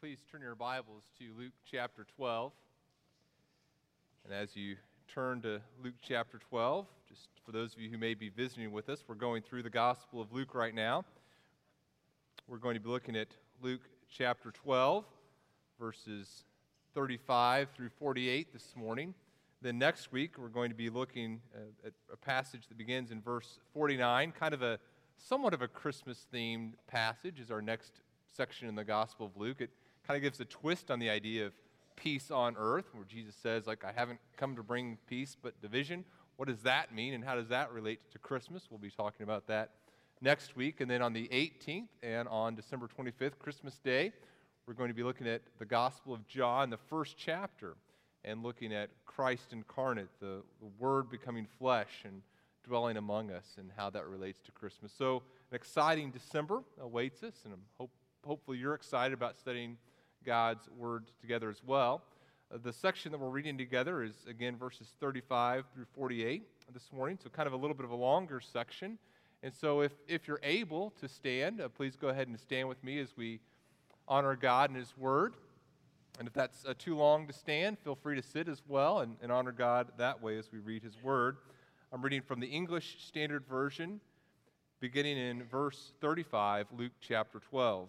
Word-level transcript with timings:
please 0.00 0.24
turn 0.32 0.40
your 0.40 0.54
Bibles 0.54 1.02
to 1.18 1.24
Luke 1.38 1.52
chapter 1.70 2.06
12. 2.16 2.52
And 4.24 4.32
as 4.32 4.56
you 4.56 4.76
turn 5.12 5.42
to 5.42 5.60
Luke 5.84 5.96
chapter 6.00 6.38
12, 6.38 6.86
just 7.06 7.28
for 7.44 7.52
those 7.52 7.74
of 7.74 7.82
you 7.82 7.90
who 7.90 7.98
may 7.98 8.14
be 8.14 8.30
visiting 8.30 8.72
with 8.72 8.88
us, 8.88 9.04
we're 9.06 9.14
going 9.14 9.42
through 9.42 9.62
the 9.62 9.68
Gospel 9.68 10.22
of 10.22 10.32
Luke 10.32 10.54
right 10.54 10.74
now. 10.74 11.04
We're 12.48 12.56
going 12.56 12.76
to 12.76 12.80
be 12.80 12.88
looking 12.88 13.14
at 13.14 13.28
Luke 13.60 13.82
chapter 14.08 14.50
12, 14.50 15.04
verses 15.78 16.44
35 16.94 17.68
through 17.76 17.90
48 17.98 18.54
this 18.54 18.72
morning. 18.74 19.12
Then 19.60 19.76
next 19.76 20.12
week, 20.12 20.38
we're 20.38 20.48
going 20.48 20.70
to 20.70 20.76
be 20.76 20.88
looking 20.88 21.42
at 21.84 21.92
a 22.10 22.16
passage 22.16 22.68
that 22.68 22.78
begins 22.78 23.10
in 23.10 23.20
verse 23.20 23.58
49, 23.74 24.32
kind 24.32 24.54
of 24.54 24.62
a 24.62 24.78
somewhat 25.18 25.52
of 25.52 25.60
a 25.60 25.68
Christmas 25.68 26.26
themed 26.32 26.72
passage, 26.86 27.38
is 27.38 27.50
our 27.50 27.60
next 27.60 28.00
section 28.34 28.66
in 28.66 28.74
the 28.74 28.84
Gospel 28.84 29.26
of 29.26 29.36
Luke. 29.36 29.60
It 29.60 29.68
kind 30.10 30.16
of 30.16 30.22
gives 30.24 30.40
a 30.40 30.44
twist 30.44 30.90
on 30.90 30.98
the 30.98 31.08
idea 31.08 31.46
of 31.46 31.52
peace 31.94 32.32
on 32.32 32.56
earth, 32.58 32.86
where 32.94 33.04
Jesus 33.04 33.36
says, 33.40 33.68
like, 33.68 33.84
I 33.84 33.92
haven't 33.92 34.18
come 34.36 34.56
to 34.56 34.62
bring 34.64 34.98
peace 35.06 35.36
but 35.40 35.62
division. 35.62 36.04
What 36.34 36.48
does 36.48 36.62
that 36.62 36.92
mean, 36.92 37.14
and 37.14 37.22
how 37.22 37.36
does 37.36 37.46
that 37.50 37.70
relate 37.70 38.00
to 38.10 38.18
Christmas? 38.18 38.66
We'll 38.68 38.80
be 38.80 38.90
talking 38.90 39.22
about 39.22 39.46
that 39.46 39.70
next 40.20 40.56
week. 40.56 40.80
And 40.80 40.90
then 40.90 41.00
on 41.00 41.12
the 41.12 41.28
18th 41.28 41.86
and 42.02 42.26
on 42.26 42.56
December 42.56 42.88
25th, 42.88 43.38
Christmas 43.38 43.78
Day, 43.78 44.12
we're 44.66 44.74
going 44.74 44.88
to 44.88 44.94
be 44.94 45.04
looking 45.04 45.28
at 45.28 45.42
the 45.60 45.64
Gospel 45.64 46.12
of 46.12 46.26
John, 46.26 46.70
the 46.70 46.76
first 46.88 47.16
chapter, 47.16 47.76
and 48.24 48.42
looking 48.42 48.74
at 48.74 48.90
Christ 49.06 49.52
incarnate, 49.52 50.08
the, 50.18 50.42
the 50.60 50.70
Word 50.80 51.08
becoming 51.08 51.46
flesh 51.56 52.02
and 52.02 52.20
dwelling 52.64 52.96
among 52.96 53.30
us, 53.30 53.46
and 53.58 53.70
how 53.76 53.90
that 53.90 54.08
relates 54.08 54.40
to 54.40 54.50
Christmas. 54.50 54.90
So, 54.92 55.22
an 55.52 55.54
exciting 55.54 56.10
December 56.10 56.64
awaits 56.80 57.22
us, 57.22 57.34
and 57.44 57.54
I'm 57.54 57.62
hope, 57.78 57.92
hopefully 58.26 58.58
you're 58.58 58.74
excited 58.74 59.14
about 59.14 59.38
studying 59.38 59.76
God's 60.24 60.68
Word 60.76 61.04
together 61.20 61.50
as 61.50 61.62
well. 61.64 62.02
Uh, 62.52 62.58
the 62.62 62.72
section 62.72 63.12
that 63.12 63.18
we're 63.18 63.28
reading 63.28 63.56
together 63.56 64.02
is, 64.02 64.12
again, 64.28 64.56
verses 64.56 64.88
35 65.00 65.64
through 65.72 65.86
48 65.94 66.42
this 66.72 66.90
morning, 66.92 67.18
so 67.22 67.30
kind 67.30 67.46
of 67.46 67.52
a 67.52 67.56
little 67.56 67.74
bit 67.74 67.84
of 67.84 67.90
a 67.90 67.96
longer 67.96 68.40
section. 68.40 68.98
And 69.42 69.54
so, 69.54 69.80
if, 69.80 69.92
if 70.06 70.28
you're 70.28 70.40
able 70.42 70.92
to 71.00 71.08
stand, 71.08 71.60
uh, 71.60 71.68
please 71.68 71.96
go 71.96 72.08
ahead 72.08 72.28
and 72.28 72.38
stand 72.38 72.68
with 72.68 72.82
me 72.84 72.98
as 72.98 73.16
we 73.16 73.40
honor 74.06 74.36
God 74.36 74.70
and 74.70 74.78
His 74.78 74.96
Word. 74.96 75.34
And 76.18 76.28
if 76.28 76.34
that's 76.34 76.66
uh, 76.66 76.74
too 76.78 76.96
long 76.96 77.26
to 77.28 77.32
stand, 77.32 77.78
feel 77.78 77.94
free 77.94 78.16
to 78.16 78.22
sit 78.22 78.48
as 78.48 78.62
well 78.68 79.00
and, 79.00 79.16
and 79.22 79.32
honor 79.32 79.52
God 79.52 79.92
that 79.96 80.22
way 80.22 80.36
as 80.36 80.52
we 80.52 80.58
read 80.58 80.82
His 80.82 81.02
Word. 81.02 81.38
I'm 81.92 82.02
reading 82.02 82.20
from 82.20 82.40
the 82.40 82.46
English 82.46 82.98
Standard 83.00 83.46
Version, 83.46 84.00
beginning 84.80 85.16
in 85.16 85.44
verse 85.44 85.92
35, 86.00 86.66
Luke 86.76 86.92
chapter 87.00 87.40
12. 87.50 87.88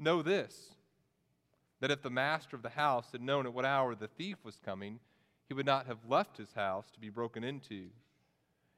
Know 0.00 0.22
this 0.22 0.70
that 1.80 1.90
if 1.90 2.02
the 2.02 2.10
master 2.10 2.56
of 2.56 2.62
the 2.62 2.70
house 2.70 3.12
had 3.12 3.22
known 3.22 3.46
at 3.46 3.54
what 3.54 3.64
hour 3.64 3.94
the 3.94 4.08
thief 4.08 4.36
was 4.44 4.58
coming, 4.64 4.98
he 5.48 5.54
would 5.54 5.66
not 5.66 5.86
have 5.86 5.98
left 6.08 6.36
his 6.36 6.52
house 6.52 6.90
to 6.92 7.00
be 7.00 7.08
broken 7.08 7.44
into. 7.44 7.86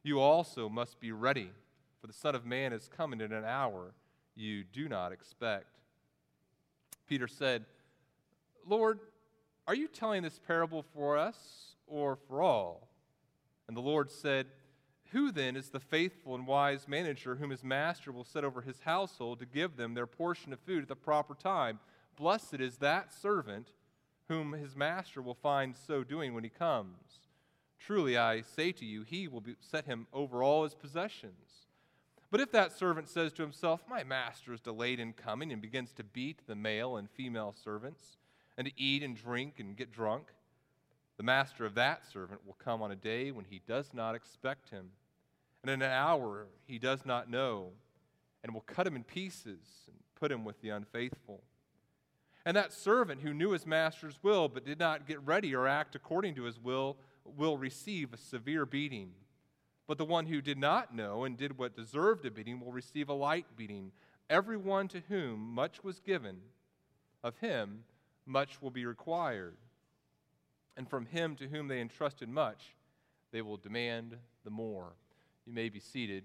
You 0.05 0.21
also 0.21 0.69
must 0.69 1.00
be 1.00 1.11
ready, 1.11 1.50
for 2.00 2.06
the 2.06 2.12
Son 2.12 2.34
of 2.34 2.44
Man 2.44 2.72
is 2.72 2.88
coming 2.88 3.21
in 3.21 3.32
an 3.32 3.44
hour 3.44 3.93
you 4.34 4.65
do 4.65 4.88
not 4.88 5.12
expect. 5.12 5.78
Peter 7.09 7.28
said, 7.28 7.65
Lord, 8.66 9.00
are 9.66 9.75
you 9.75 9.88
telling 9.88 10.22
this 10.22 10.41
parable 10.47 10.84
for 10.94 11.19
us 11.19 11.75
or 11.87 12.16
for 12.28 12.43
all? 12.43 12.88
And 13.69 13.77
the 13.77 13.81
Lord 13.81 14.11
said, 14.11 14.47
who 15.12 15.31
then 15.31 15.56
is 15.56 15.69
the 15.69 15.81
faithful 15.81 16.34
and 16.34 16.47
wise 16.47 16.89
manager 16.89 17.37
whom 17.37 17.50
his 17.50 17.62
master 17.62 18.11
will 18.11 18.25
set 18.25 18.45
over 18.45 18.62
his 18.62 18.81
household 18.81 19.39
to 19.39 19.47
give 19.47 19.77
them 19.77 19.95
their 19.95 20.06
portion 20.06 20.53
of 20.53 20.61
food 20.61 20.83
at 20.83 20.89
the 20.89 20.97
proper 20.97 21.34
time? 21.34 21.78
Blessed 22.17 22.61
is 22.61 22.78
that 22.78 23.12
servant 23.12 23.69
whom 24.28 24.53
his 24.53 24.75
master 24.75 25.21
will 25.21 25.34
find 25.34 25.77
so 25.77 26.03
doing 26.03 26.34
when 26.34 26.45
he 26.45 26.50
comes. 26.50 27.21
Truly 27.78 28.17
I 28.17 28.41
say 28.41 28.73
to 28.73 28.87
you, 28.87 29.03
he 29.03 29.28
will 29.28 29.43
be, 29.43 29.56
set 29.61 29.84
him 29.84 30.06
over 30.12 30.43
all 30.43 30.65
his 30.65 30.75
possessions. 30.75 31.67
But 32.31 32.41
if 32.41 32.50
that 32.53 32.73
servant 32.73 33.11
says 33.11 33.33
to 33.34 33.43
himself, 33.43 33.83
My 33.91 34.05
master 34.05 34.55
is 34.55 34.61
delayed 34.61 34.99
in 34.99 35.12
coming, 35.12 35.53
and 35.53 35.61
begins 35.61 35.93
to 35.94 36.05
beat 36.05 36.47
the 36.47 36.55
male 36.55 36.97
and 36.97 37.11
female 37.11 37.55
servants, 37.62 38.17
and 38.56 38.67
to 38.67 38.73
eat 38.81 39.03
and 39.03 39.15
drink 39.15 39.55
and 39.59 39.77
get 39.77 39.93
drunk, 39.93 40.29
the 41.19 41.23
master 41.23 41.67
of 41.67 41.75
that 41.75 42.03
servant 42.11 42.47
will 42.47 42.56
come 42.65 42.81
on 42.81 42.91
a 42.91 42.97
day 42.97 43.31
when 43.31 43.44
he 43.44 43.61
does 43.67 43.93
not 43.93 44.15
expect 44.15 44.71
him 44.71 44.93
and 45.62 45.71
in 45.71 45.83
an 45.83 45.91
hour 45.91 46.47
he 46.67 46.78
does 46.78 47.06
not 47.06 47.31
know, 47.31 47.71
and 48.43 48.53
will 48.53 48.62
cut 48.62 48.87
him 48.87 48.97
in 48.97 49.05
pieces 49.05 49.61
and 49.87 49.97
put 50.17 50.33
him 50.33 50.45
with 50.45 50.61
the 50.61 50.71
unfaithful. 50.71 51.43
And 52.45 52.56
that 52.56 52.73
servant 52.73 53.21
who 53.21 53.33
knew 53.33 53.53
his 53.53 53.67
master's 53.67 54.19
will 54.23 54.49
but 54.49 54.65
did 54.65 54.78
not 54.78 55.06
get 55.06 55.25
ready 55.25 55.55
or 55.55 55.69
act 55.69 55.95
according 55.95 56.34
to 56.34 56.45
his 56.45 56.59
will 56.59 56.97
will 57.25 57.56
receive 57.56 58.12
a 58.12 58.17
severe 58.17 58.67
beating. 58.67 59.12
But 59.87 59.99
the 59.99 60.05
one 60.05 60.27
who 60.27 60.41
did 60.41 60.59
not 60.59 60.95
know 60.95 61.25
and 61.25 61.37
did 61.37 61.59
what 61.59 61.77
deserved 61.77 62.25
a 62.27 62.31
beating 62.31 62.61
will 62.61 62.73
receive 62.73 63.09
a 63.09 63.15
light 63.15 63.47
beating. 63.56 63.93
Everyone 64.29 64.89
to 64.89 65.03
whom 65.09 65.41
much 65.55 65.84
was 65.84 66.00
given, 66.00 66.39
of 67.23 67.39
him 67.39 67.84
much 68.27 68.61
will 68.61 68.71
be 68.71 68.87
required. 68.87 69.56
And 70.77 70.89
from 70.89 71.06
him 71.06 71.37
to 71.37 71.49
whom 71.49 71.69
they 71.69 71.81
entrusted 71.81 72.29
much, 72.29 72.75
they 73.31 73.43
will 73.43 73.56
demand 73.56 74.17
the 74.44 74.50
more. 74.50 74.94
You 75.47 75.53
may 75.53 75.69
be 75.69 75.80
seated. 75.80 76.22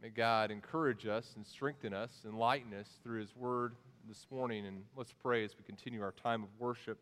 May 0.00 0.08
God 0.08 0.50
encourage 0.50 1.06
us 1.06 1.32
and 1.36 1.46
strengthen 1.46 1.92
us, 1.92 2.10
and 2.24 2.32
enlighten 2.32 2.72
us 2.72 2.88
through 3.02 3.20
His 3.20 3.36
Word 3.36 3.74
this 4.08 4.26
morning. 4.30 4.64
And 4.66 4.82
let's 4.96 5.12
pray 5.12 5.44
as 5.44 5.54
we 5.58 5.64
continue 5.64 6.02
our 6.02 6.12
time 6.12 6.42
of 6.42 6.48
worship. 6.58 6.98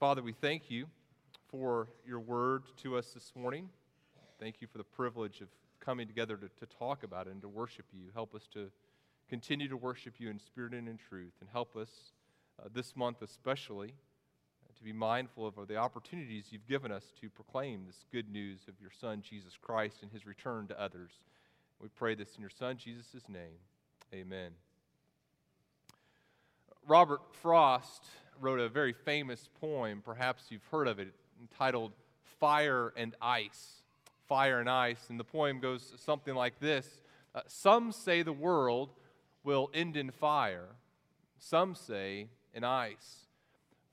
Father, 0.00 0.20
we 0.20 0.32
thank 0.32 0.68
you 0.68 0.86
for 1.48 1.88
your 2.06 2.18
word 2.18 2.64
to 2.82 2.96
us 2.96 3.12
this 3.12 3.32
morning. 3.36 3.68
Thank 4.40 4.56
you 4.60 4.66
for 4.66 4.78
the 4.78 4.84
privilege 4.84 5.40
of 5.40 5.48
coming 5.78 6.08
together 6.08 6.36
to, 6.36 6.48
to 6.48 6.74
talk 6.76 7.02
about 7.02 7.26
it 7.26 7.32
and 7.32 7.42
to 7.42 7.48
worship 7.48 7.86
you. 7.92 8.10
Help 8.14 8.34
us 8.34 8.48
to 8.54 8.70
continue 9.28 9.68
to 9.68 9.76
worship 9.76 10.14
you 10.18 10.28
in 10.28 10.40
spirit 10.40 10.74
and 10.74 10.88
in 10.88 10.96
truth. 10.96 11.34
And 11.40 11.48
help 11.52 11.76
us 11.76 11.90
uh, 12.58 12.68
this 12.72 12.96
month, 12.96 13.22
especially 13.22 13.94
to 14.80 14.84
be 14.84 14.92
mindful 14.94 15.46
of 15.46 15.68
the 15.68 15.76
opportunities 15.76 16.46
you've 16.50 16.66
given 16.66 16.90
us 16.90 17.12
to 17.20 17.28
proclaim 17.28 17.82
this 17.86 18.06
good 18.10 18.32
news 18.32 18.60
of 18.66 18.74
your 18.80 18.90
Son, 18.98 19.20
Jesus 19.20 19.52
Christ, 19.60 19.98
and 20.00 20.10
his 20.10 20.24
return 20.24 20.66
to 20.68 20.80
others. 20.80 21.10
We 21.80 21.88
pray 21.88 22.14
this 22.14 22.34
in 22.34 22.40
your 22.40 22.50
Son, 22.50 22.78
Jesus' 22.78 23.28
name. 23.28 23.58
Amen. 24.14 24.52
Robert 26.88 27.20
Frost 27.42 28.06
wrote 28.40 28.58
a 28.58 28.70
very 28.70 28.94
famous 28.94 29.50
poem, 29.60 30.00
perhaps 30.02 30.44
you've 30.48 30.64
heard 30.70 30.88
of 30.88 30.98
it, 30.98 31.08
entitled 31.42 31.92
Fire 32.38 32.94
and 32.96 33.14
Ice. 33.20 33.82
Fire 34.28 34.60
and 34.60 34.70
Ice. 34.70 35.10
And 35.10 35.20
the 35.20 35.24
poem 35.24 35.60
goes 35.60 35.92
something 35.98 36.34
like 36.34 36.58
this 36.58 37.02
uh, 37.34 37.42
Some 37.46 37.92
say 37.92 38.22
the 38.22 38.32
world 38.32 38.94
will 39.44 39.70
end 39.74 39.98
in 39.98 40.10
fire, 40.10 40.68
some 41.38 41.74
say 41.74 42.28
in 42.54 42.64
ice. 42.64 43.26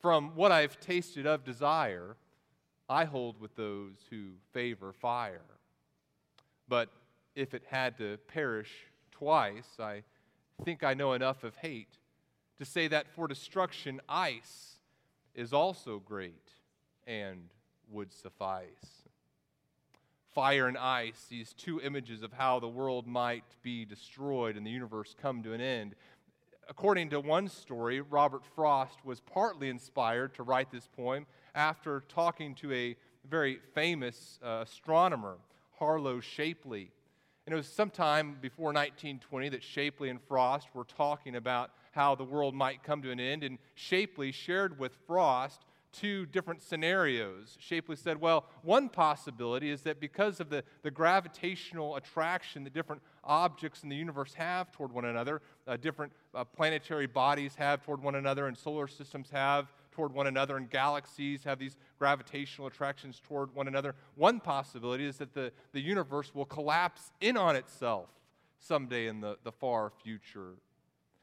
From 0.01 0.35
what 0.35 0.51
I've 0.51 0.79
tasted 0.79 1.25
of 1.25 1.43
desire, 1.43 2.15
I 2.89 3.05
hold 3.05 3.39
with 3.39 3.55
those 3.55 3.95
who 4.09 4.31
favor 4.53 4.93
fire. 4.93 5.41
But 6.67 6.89
if 7.35 7.53
it 7.53 7.63
had 7.69 7.97
to 7.97 8.17
perish 8.27 8.71
twice, 9.11 9.79
I 9.79 10.03
think 10.63 10.83
I 10.83 10.93
know 10.93 11.13
enough 11.13 11.43
of 11.43 11.55
hate 11.55 11.97
to 12.57 12.65
say 12.65 12.87
that 12.87 13.07
for 13.07 13.27
destruction, 13.27 14.01
ice 14.09 14.77
is 15.35 15.53
also 15.53 15.99
great 15.99 16.51
and 17.05 17.49
would 17.89 18.11
suffice. 18.11 19.03
Fire 20.33 20.67
and 20.67 20.77
ice, 20.77 21.25
these 21.29 21.53
two 21.53 21.81
images 21.81 22.21
of 22.21 22.33
how 22.33 22.59
the 22.59 22.67
world 22.67 23.07
might 23.07 23.55
be 23.61 23.85
destroyed 23.85 24.55
and 24.55 24.65
the 24.65 24.71
universe 24.71 25.15
come 25.19 25.41
to 25.43 25.53
an 25.53 25.61
end, 25.61 25.95
according 26.69 27.09
to 27.11 27.19
one 27.19 27.47
story, 27.47 28.01
Robert 28.01 28.43
Frost 28.55 29.03
was 29.03 29.19
partly 29.19 29.69
inspired 29.69 30.33
to 30.35 30.43
write 30.43 30.71
this 30.71 30.87
poem 30.87 31.25
after 31.55 32.03
talking 32.09 32.55
to 32.55 32.71
a 32.73 32.95
very 33.29 33.59
famous 33.73 34.39
uh, 34.43 34.63
astronomer, 34.65 35.37
Harlow 35.79 36.19
Shapley. 36.19 36.91
And 37.45 37.53
it 37.53 37.57
was 37.57 37.67
sometime 37.67 38.37
before 38.41 38.67
1920 38.67 39.49
that 39.49 39.63
Shapley 39.63 40.09
and 40.09 40.21
Frost 40.21 40.67
were 40.73 40.83
talking 40.83 41.35
about 41.35 41.71
how 41.91 42.15
the 42.15 42.23
world 42.23 42.53
might 42.53 42.83
come 42.83 43.01
to 43.01 43.11
an 43.11 43.19
end. 43.19 43.43
And 43.43 43.57
Shapley 43.75 44.31
shared 44.31 44.77
with 44.77 44.95
Frost 45.07 45.61
two 45.91 46.25
different 46.27 46.61
scenarios. 46.61 47.57
Shapley 47.59 47.95
said, 47.95 48.19
well, 48.21 48.45
one 48.61 48.89
possibility 48.89 49.69
is 49.69 49.81
that 49.81 49.99
because 49.99 50.39
of 50.39 50.49
the, 50.49 50.63
the 50.83 50.91
gravitational 50.91 51.95
attraction 51.95 52.63
that 52.65 52.73
different 52.73 53.01
objects 53.23 53.83
in 53.83 53.89
the 53.89 53.95
universe 53.95 54.33
have 54.35 54.71
toward 54.71 54.91
one 54.91 55.05
another, 55.05 55.41
uh, 55.67 55.77
different 55.77 56.11
uh, 56.37 56.43
planetary 56.43 57.07
bodies 57.07 57.55
have 57.55 57.83
toward 57.83 58.01
one 58.01 58.15
another, 58.15 58.45
and 58.47 58.55
solar 58.55 58.87
systems 58.87 59.29
have 59.31 59.73
toward 59.91 60.13
one 60.13 60.27
another, 60.27 60.55
and 60.55 60.69
galaxies 60.69 61.43
have 61.43 61.57
these 61.57 61.75
gravitational 61.97 62.67
attractions 62.67 63.19
toward 63.27 63.53
one 63.55 63.67
another. 63.67 63.95
One 64.15 64.39
possibility 64.39 65.05
is 65.05 65.17
that 65.17 65.33
the, 65.33 65.51
the 65.71 65.81
universe 65.81 66.35
will 66.35 66.45
collapse 66.45 67.11
in 67.19 67.35
on 67.35 67.55
itself 67.55 68.09
someday 68.59 69.07
in 69.07 69.19
the, 69.19 69.37
the 69.43 69.51
far 69.51 69.91
future. 70.03 70.53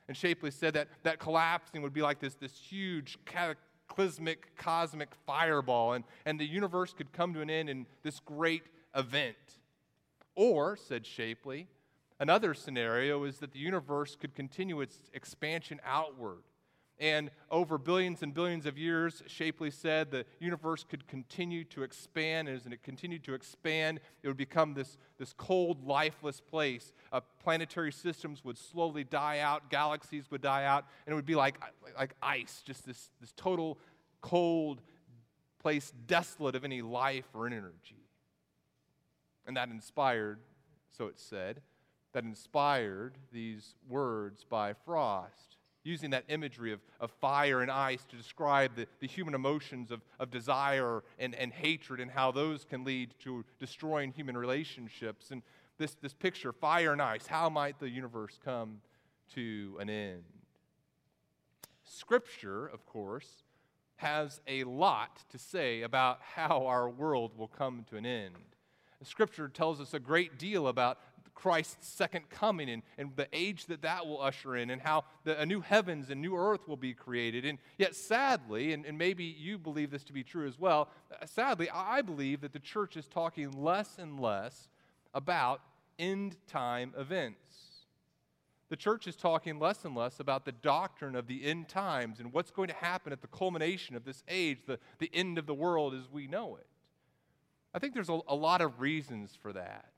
And 0.08 0.16
Shapley 0.16 0.50
said 0.50 0.74
that 0.74 0.88
that 1.04 1.20
collapsing 1.20 1.80
would 1.82 1.94
be 1.94 2.02
like 2.02 2.18
this, 2.18 2.34
this 2.34 2.58
huge 2.58 3.16
cataclysmic 3.24 4.56
cosmic 4.56 5.10
fireball, 5.26 5.92
and, 5.92 6.04
and 6.26 6.40
the 6.40 6.44
universe 6.44 6.92
could 6.92 7.12
come 7.12 7.32
to 7.34 7.40
an 7.40 7.50
end 7.50 7.70
in 7.70 7.86
this 8.02 8.18
great 8.18 8.64
event. 8.96 9.36
Or, 10.34 10.76
said 10.76 11.06
Shapley, 11.06 11.68
another 12.18 12.54
scenario 12.54 13.24
is 13.24 13.38
that 13.38 13.52
the 13.52 13.58
universe 13.58 14.16
could 14.16 14.34
continue 14.34 14.80
its 14.80 14.98
expansion 15.12 15.80
outward 15.84 16.42
and 17.00 17.30
over 17.50 17.76
billions 17.76 18.22
and 18.22 18.32
billions 18.32 18.66
of 18.66 18.78
years, 18.78 19.22
Shapley 19.26 19.70
said 19.70 20.10
the 20.10 20.24
universe 20.38 20.84
could 20.88 21.08
continue 21.08 21.64
to 21.64 21.82
expand. 21.82 22.48
And 22.48 22.56
as 22.56 22.66
it 22.66 22.82
continued 22.84 23.24
to 23.24 23.34
expand, 23.34 23.98
it 24.22 24.28
would 24.28 24.36
become 24.36 24.74
this, 24.74 24.96
this 25.18 25.32
cold, 25.32 25.84
lifeless 25.84 26.40
place. 26.40 26.92
Uh, 27.10 27.20
planetary 27.42 27.90
systems 27.90 28.44
would 28.44 28.56
slowly 28.56 29.02
die 29.02 29.40
out, 29.40 29.70
galaxies 29.70 30.30
would 30.30 30.40
die 30.40 30.64
out, 30.64 30.84
and 31.06 31.12
it 31.12 31.16
would 31.16 31.26
be 31.26 31.34
like, 31.34 31.60
like 31.98 32.14
ice, 32.22 32.62
just 32.64 32.86
this, 32.86 33.10
this 33.20 33.32
total 33.36 33.78
cold 34.20 34.80
place, 35.60 35.92
desolate 36.06 36.54
of 36.54 36.64
any 36.64 36.80
life 36.80 37.26
or 37.34 37.46
energy. 37.48 38.06
And 39.46 39.56
that 39.56 39.68
inspired, 39.68 40.38
so 40.96 41.08
it 41.08 41.18
said, 41.18 41.60
that 42.14 42.24
inspired 42.24 43.18
these 43.32 43.74
words 43.88 44.44
by 44.48 44.72
Frost 44.72 45.58
using 45.84 46.10
that 46.10 46.24
imagery 46.28 46.72
of, 46.72 46.80
of 46.98 47.10
fire 47.20 47.60
and 47.60 47.70
ice 47.70 48.04
to 48.06 48.16
describe 48.16 48.74
the, 48.74 48.86
the 49.00 49.06
human 49.06 49.34
emotions 49.34 49.90
of, 49.90 50.00
of 50.18 50.30
desire 50.30 51.04
and, 51.18 51.34
and 51.34 51.52
hatred 51.52 52.00
and 52.00 52.10
how 52.10 52.32
those 52.32 52.64
can 52.64 52.84
lead 52.84 53.14
to 53.22 53.44
destroying 53.60 54.10
human 54.10 54.34
relationships. 54.34 55.30
And 55.30 55.42
this, 55.76 55.94
this 56.00 56.14
picture, 56.14 56.52
fire 56.52 56.92
and 56.92 57.02
ice, 57.02 57.26
how 57.26 57.50
might 57.50 57.78
the 57.78 57.90
universe 57.90 58.38
come 58.42 58.80
to 59.34 59.76
an 59.78 59.90
end? 59.90 60.22
Scripture, 61.84 62.66
of 62.66 62.86
course, 62.86 63.44
has 63.96 64.40
a 64.48 64.64
lot 64.64 65.22
to 65.30 65.38
say 65.38 65.82
about 65.82 66.20
how 66.34 66.66
our 66.66 66.88
world 66.88 67.36
will 67.36 67.48
come 67.48 67.84
to 67.90 67.96
an 67.96 68.06
end. 68.06 68.34
Scripture 69.02 69.48
tells 69.48 69.82
us 69.82 69.92
a 69.92 69.98
great 69.98 70.38
deal 70.38 70.68
about 70.68 70.98
Christ's 71.34 71.88
second 71.88 72.30
coming 72.30 72.70
and, 72.70 72.82
and 72.96 73.10
the 73.16 73.28
age 73.32 73.66
that 73.66 73.82
that 73.82 74.06
will 74.06 74.20
usher 74.20 74.56
in 74.56 74.70
and 74.70 74.80
how 74.80 75.04
the, 75.24 75.38
a 75.40 75.44
new 75.44 75.60
heavens 75.60 76.10
and 76.10 76.20
new 76.20 76.36
earth 76.36 76.66
will 76.68 76.76
be 76.76 76.94
created. 76.94 77.44
And 77.44 77.58
yet, 77.76 77.94
sadly, 77.94 78.72
and, 78.72 78.86
and 78.86 78.96
maybe 78.96 79.24
you 79.24 79.58
believe 79.58 79.90
this 79.90 80.04
to 80.04 80.12
be 80.12 80.22
true 80.22 80.46
as 80.46 80.58
well, 80.58 80.88
uh, 81.12 81.26
sadly, 81.26 81.68
I 81.72 82.02
believe 82.02 82.40
that 82.42 82.52
the 82.52 82.58
church 82.58 82.96
is 82.96 83.06
talking 83.06 83.50
less 83.50 83.98
and 83.98 84.20
less 84.20 84.68
about 85.12 85.60
end 85.98 86.36
time 86.46 86.92
events. 86.96 87.74
The 88.70 88.76
church 88.76 89.06
is 89.06 89.14
talking 89.14 89.58
less 89.58 89.84
and 89.84 89.94
less 89.94 90.20
about 90.20 90.44
the 90.44 90.52
doctrine 90.52 91.14
of 91.14 91.26
the 91.26 91.44
end 91.44 91.68
times 91.68 92.18
and 92.18 92.32
what's 92.32 92.50
going 92.50 92.68
to 92.68 92.74
happen 92.74 93.12
at 93.12 93.20
the 93.20 93.28
culmination 93.28 93.94
of 93.94 94.04
this 94.04 94.24
age, 94.28 94.58
the, 94.66 94.78
the 94.98 95.10
end 95.12 95.38
of 95.38 95.46
the 95.46 95.54
world 95.54 95.94
as 95.94 96.10
we 96.10 96.26
know 96.26 96.56
it. 96.56 96.66
I 97.74 97.78
think 97.78 97.92
there's 97.92 98.08
a, 98.08 98.20
a 98.28 98.34
lot 98.34 98.60
of 98.60 98.80
reasons 98.80 99.36
for 99.40 99.52
that. 99.52 99.93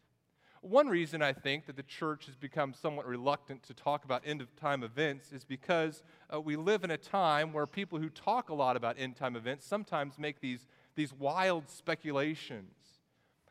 One 0.67 0.89
reason 0.89 1.23
I 1.23 1.33
think 1.33 1.67
that 1.67 1.77
the 1.77 1.85
church 1.85 2.27
has 2.27 2.35
become 2.35 2.75
somewhat 2.75 3.07
reluctant 3.07 3.63
to 3.69 3.75
talk 3.75 4.05
about 4.05 4.23
end 4.27 4.41
of 4.41 4.57
time 4.57 4.83
events 4.83 5.31
is 5.31 5.45
because 5.45 6.03
uh, 6.33 6.41
we 6.41 6.57
live 6.57 6.83
in 6.83 6.91
a 6.91 6.97
time 6.97 7.53
where 7.53 7.69
people 7.69 8.01
who 8.01 8.09
talk 8.09 8.49
a 8.49 8.55
lot 8.55 8.77
about 8.77 8.97
end 8.99 9.15
time 9.15 9.37
events 9.37 9.65
sometimes 9.65 10.19
make 10.19 10.41
these, 10.41 10.67
these 10.97 11.13
wild 11.13 11.69
speculations. 11.69 12.75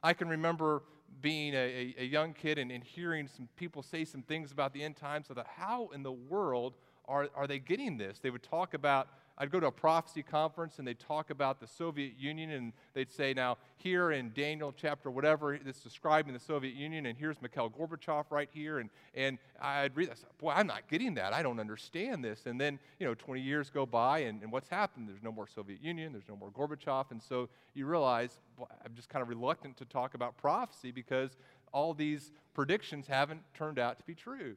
I 0.04 0.12
can 0.12 0.28
remember 0.28 0.84
being 1.22 1.54
a, 1.54 1.58
a, 1.58 1.96
a 2.00 2.04
young 2.04 2.34
kid 2.34 2.58
and, 2.58 2.70
and, 2.70 2.84
hearing 2.84 3.30
some 3.30 3.48
people 3.56 3.82
say 3.82 4.04
some 4.04 4.22
things 4.22 4.52
about 4.52 4.74
the 4.74 4.84
end 4.84 4.98
times. 4.98 5.28
I 5.32 5.36
thought, 5.36 5.48
how 5.56 5.92
in 5.94 6.04
the 6.04 6.12
world 6.12 6.74
are, 7.06 7.30
are 7.34 7.48
they 7.48 7.60
getting 7.60 7.96
this? 7.96 8.20
They 8.20 8.30
would 8.30 8.44
talk 8.44 8.74
about 8.74 9.08
I'd 9.38 9.52
go 9.52 9.60
to 9.60 9.68
a 9.68 9.72
prophecy 9.72 10.24
conference 10.24 10.80
and 10.80 10.88
they'd 10.88 11.00
talk 11.00 11.30
about 11.30 11.60
the 11.60 11.68
Soviet 11.68 12.14
Union 12.18 12.52
and 12.52 12.74
they'd 12.94 13.12
say, 13.12 13.34
now, 13.34 13.58
here 13.76 14.12
in 14.12 14.32
Daniel 14.34 14.74
chapter 14.76 15.12
whatever, 15.12 15.54
it's 15.54 15.82
describing 15.82 16.34
the 16.34 16.40
Soviet 16.40 16.74
Union, 16.74 17.06
and 17.06 17.18
here's 17.18 17.42
Mikhail 17.42 17.70
Gorbachev 17.70 18.26
right 18.30 18.50
here. 18.54 18.80
And, 18.80 18.90
and 19.14 19.38
I'd 19.62 19.96
read. 19.96 20.10
Boy, 20.38 20.52
I'm 20.52 20.68
not 20.68 20.88
getting 20.90 21.16
that. 21.16 21.34
I 21.34 21.44
don't 21.44 21.60
understand 21.60 22.24
this. 22.24 22.46
And 22.46 22.60
then, 22.60 22.80
you 23.00 23.06
know, 23.06 23.14
20 23.14 23.42
years 23.42 23.70
go 23.70 23.86
by, 23.86 24.20
and, 24.20 24.42
and 24.42 24.52
what's 24.52 24.70
happened? 24.70 25.10
There's 25.10 25.24
no 25.24 25.32
more 25.32 25.48
Soviet 25.48 25.84
Union, 25.84 26.14
there's 26.14 26.30
no 26.30 26.38
more 26.38 26.50
Gorbachev. 26.50 27.12
And 27.12 27.22
so 27.22 27.50
you 27.74 27.86
realize, 27.86 28.40
boy, 28.58 28.66
I'm 28.86 28.96
just 28.96 29.10
kind 29.10 29.22
of 29.22 29.28
reluctant 29.28 29.76
to 29.78 29.86
talk 29.86 30.14
about 30.14 30.38
prophecy 30.38 30.92
because 30.92 31.36
all 31.74 31.94
these 31.94 32.32
predictions 32.54 33.08
haven't 33.08 33.42
turned 33.54 33.80
out 33.80 33.98
to 34.00 34.06
be 34.06 34.16
true. 34.16 34.56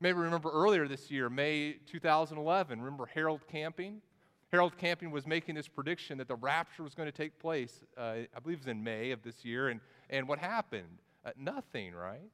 Maybe 0.00 0.18
remember 0.18 0.50
earlier 0.50 0.88
this 0.88 1.10
year, 1.10 1.30
May 1.30 1.76
2011, 1.86 2.80
remember 2.80 3.06
Harold 3.06 3.40
Camping? 3.50 4.02
Harold 4.56 4.78
Camping 4.78 5.10
was 5.10 5.26
making 5.26 5.54
this 5.54 5.68
prediction 5.68 6.16
that 6.16 6.28
the 6.28 6.34
rapture 6.34 6.82
was 6.82 6.94
going 6.94 7.04
to 7.04 7.12
take 7.12 7.38
place, 7.38 7.84
uh, 7.98 8.00
I 8.34 8.40
believe 8.42 8.56
it 8.56 8.60
was 8.60 8.68
in 8.68 8.82
May 8.82 9.10
of 9.10 9.22
this 9.22 9.44
year. 9.44 9.68
And, 9.68 9.80
and 10.08 10.26
what 10.26 10.38
happened? 10.38 10.96
Uh, 11.26 11.32
nothing, 11.38 11.94
right? 11.94 12.30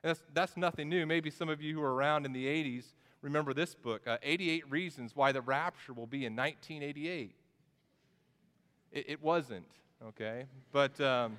That's, 0.00 0.22
that's 0.32 0.56
nothing 0.56 0.88
new. 0.88 1.04
Maybe 1.04 1.28
some 1.28 1.50
of 1.50 1.60
you 1.60 1.74
who 1.74 1.80
were 1.80 1.92
around 1.92 2.24
in 2.24 2.32
the 2.32 2.46
80s 2.46 2.84
remember 3.20 3.52
this 3.52 3.74
book 3.74 4.06
uh, 4.06 4.16
88 4.22 4.70
Reasons 4.70 5.14
Why 5.14 5.30
the 5.30 5.42
Rapture 5.42 5.92
Will 5.92 6.06
Be 6.06 6.24
in 6.24 6.34
1988. 6.34 7.34
It, 8.90 9.04
it 9.06 9.22
wasn't, 9.22 9.66
okay? 10.06 10.46
But 10.72 10.98
um, 11.02 11.36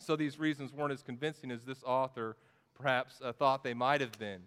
so 0.00 0.16
these 0.16 0.40
reasons 0.40 0.72
weren't 0.72 0.92
as 0.92 1.04
convincing 1.04 1.52
as 1.52 1.62
this 1.62 1.84
author 1.84 2.36
perhaps 2.74 3.20
uh, 3.22 3.30
thought 3.30 3.62
they 3.62 3.74
might 3.74 4.00
have 4.00 4.18
been. 4.18 4.40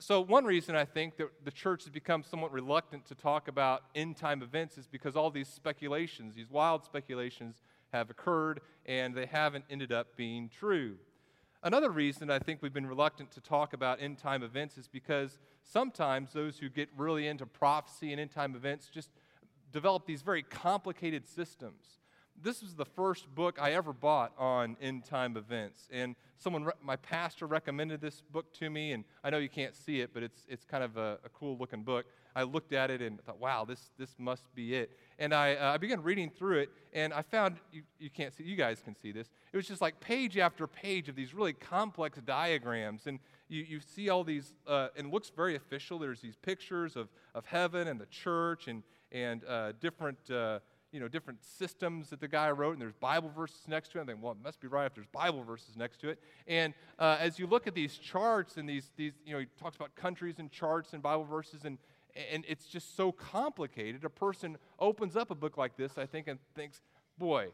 So, 0.00 0.20
one 0.20 0.44
reason 0.44 0.76
I 0.76 0.84
think 0.84 1.16
that 1.16 1.30
the 1.44 1.50
church 1.50 1.84
has 1.84 1.90
become 1.90 2.22
somewhat 2.22 2.52
reluctant 2.52 3.06
to 3.06 3.14
talk 3.14 3.48
about 3.48 3.84
end 3.94 4.16
time 4.16 4.42
events 4.42 4.76
is 4.76 4.86
because 4.86 5.16
all 5.16 5.30
these 5.30 5.48
speculations, 5.48 6.34
these 6.34 6.50
wild 6.50 6.84
speculations, 6.84 7.62
have 7.92 8.10
occurred 8.10 8.60
and 8.84 9.14
they 9.14 9.26
haven't 9.26 9.64
ended 9.70 9.90
up 9.90 10.14
being 10.14 10.50
true. 10.50 10.96
Another 11.62 11.90
reason 11.90 12.30
I 12.30 12.38
think 12.38 12.62
we've 12.62 12.72
been 12.72 12.86
reluctant 12.86 13.30
to 13.32 13.40
talk 13.40 13.72
about 13.72 14.00
end 14.00 14.18
time 14.18 14.42
events 14.42 14.76
is 14.76 14.86
because 14.86 15.38
sometimes 15.62 16.32
those 16.32 16.58
who 16.58 16.68
get 16.68 16.88
really 16.96 17.26
into 17.26 17.46
prophecy 17.46 18.12
and 18.12 18.20
end 18.20 18.30
time 18.30 18.54
events 18.54 18.90
just 18.92 19.10
develop 19.72 20.06
these 20.06 20.22
very 20.22 20.42
complicated 20.42 21.26
systems 21.26 21.98
this 22.42 22.62
was 22.62 22.74
the 22.74 22.84
first 22.84 23.32
book 23.34 23.58
I 23.60 23.72
ever 23.72 23.92
bought 23.92 24.32
on 24.38 24.76
end 24.80 25.04
time 25.04 25.36
events. 25.36 25.88
And 25.90 26.14
someone, 26.36 26.68
my 26.82 26.96
pastor, 26.96 27.46
recommended 27.46 28.00
this 28.00 28.22
book 28.32 28.52
to 28.54 28.70
me. 28.70 28.92
And 28.92 29.04
I 29.24 29.30
know 29.30 29.38
you 29.38 29.48
can't 29.48 29.74
see 29.74 30.00
it, 30.00 30.10
but 30.14 30.22
it's, 30.22 30.44
it's 30.48 30.64
kind 30.64 30.84
of 30.84 30.96
a, 30.96 31.18
a 31.24 31.28
cool 31.30 31.56
looking 31.58 31.82
book. 31.82 32.06
I 32.36 32.44
looked 32.44 32.72
at 32.72 32.90
it 32.90 33.02
and 33.02 33.20
thought, 33.24 33.40
wow, 33.40 33.64
this, 33.64 33.90
this 33.98 34.14
must 34.18 34.54
be 34.54 34.74
it. 34.74 34.96
And 35.18 35.34
I, 35.34 35.56
uh, 35.56 35.72
I 35.72 35.76
began 35.78 36.02
reading 36.02 36.30
through 36.30 36.58
it, 36.58 36.70
and 36.92 37.12
I 37.12 37.22
found, 37.22 37.56
you, 37.72 37.82
you 37.98 38.10
can't 38.10 38.32
see, 38.32 38.44
you 38.44 38.54
guys 38.54 38.80
can 38.80 38.94
see 38.94 39.10
this. 39.10 39.28
It 39.52 39.56
was 39.56 39.66
just 39.66 39.80
like 39.80 39.98
page 39.98 40.38
after 40.38 40.68
page 40.68 41.08
of 41.08 41.16
these 41.16 41.34
really 41.34 41.52
complex 41.52 42.18
diagrams. 42.24 43.06
And 43.06 43.18
you, 43.48 43.64
you 43.64 43.80
see 43.80 44.08
all 44.08 44.22
these, 44.22 44.52
uh, 44.68 44.88
and 44.96 45.08
it 45.08 45.12
looks 45.12 45.30
very 45.30 45.56
official. 45.56 45.98
There's 45.98 46.20
these 46.20 46.36
pictures 46.36 46.94
of, 46.94 47.08
of 47.34 47.44
heaven 47.46 47.88
and 47.88 48.00
the 48.00 48.06
church 48.06 48.68
and, 48.68 48.84
and 49.10 49.44
uh, 49.44 49.72
different 49.80 50.30
uh, 50.30 50.60
you 50.92 51.00
know, 51.00 51.08
different 51.08 51.44
systems 51.44 52.10
that 52.10 52.20
the 52.20 52.28
guy 52.28 52.50
wrote, 52.50 52.72
and 52.72 52.80
there's 52.80 52.94
Bible 52.94 53.30
verses 53.30 53.68
next 53.68 53.92
to 53.92 53.98
it. 53.98 54.02
I 54.02 54.04
think, 54.06 54.22
well, 54.22 54.32
it 54.32 54.38
must 54.42 54.60
be 54.60 54.68
right 54.68 54.86
if 54.86 54.94
there's 54.94 55.06
Bible 55.06 55.42
verses 55.44 55.76
next 55.76 56.00
to 56.00 56.08
it. 56.08 56.18
And 56.46 56.72
uh, 56.98 57.16
as 57.20 57.38
you 57.38 57.46
look 57.46 57.66
at 57.66 57.74
these 57.74 57.96
charts 57.98 58.56
and 58.56 58.68
these, 58.68 58.90
these, 58.96 59.12
you 59.26 59.32
know, 59.32 59.38
he 59.40 59.46
talks 59.60 59.76
about 59.76 59.94
countries 59.94 60.36
and 60.38 60.50
charts 60.50 60.94
and 60.94 61.02
Bible 61.02 61.24
verses, 61.24 61.64
and, 61.64 61.78
and 62.32 62.44
it's 62.48 62.66
just 62.66 62.96
so 62.96 63.12
complicated. 63.12 64.04
A 64.04 64.10
person 64.10 64.56
opens 64.78 65.16
up 65.16 65.30
a 65.30 65.34
book 65.34 65.58
like 65.58 65.76
this, 65.76 65.98
I 65.98 66.06
think, 66.06 66.26
and 66.26 66.38
thinks, 66.54 66.80
boy, 67.18 67.48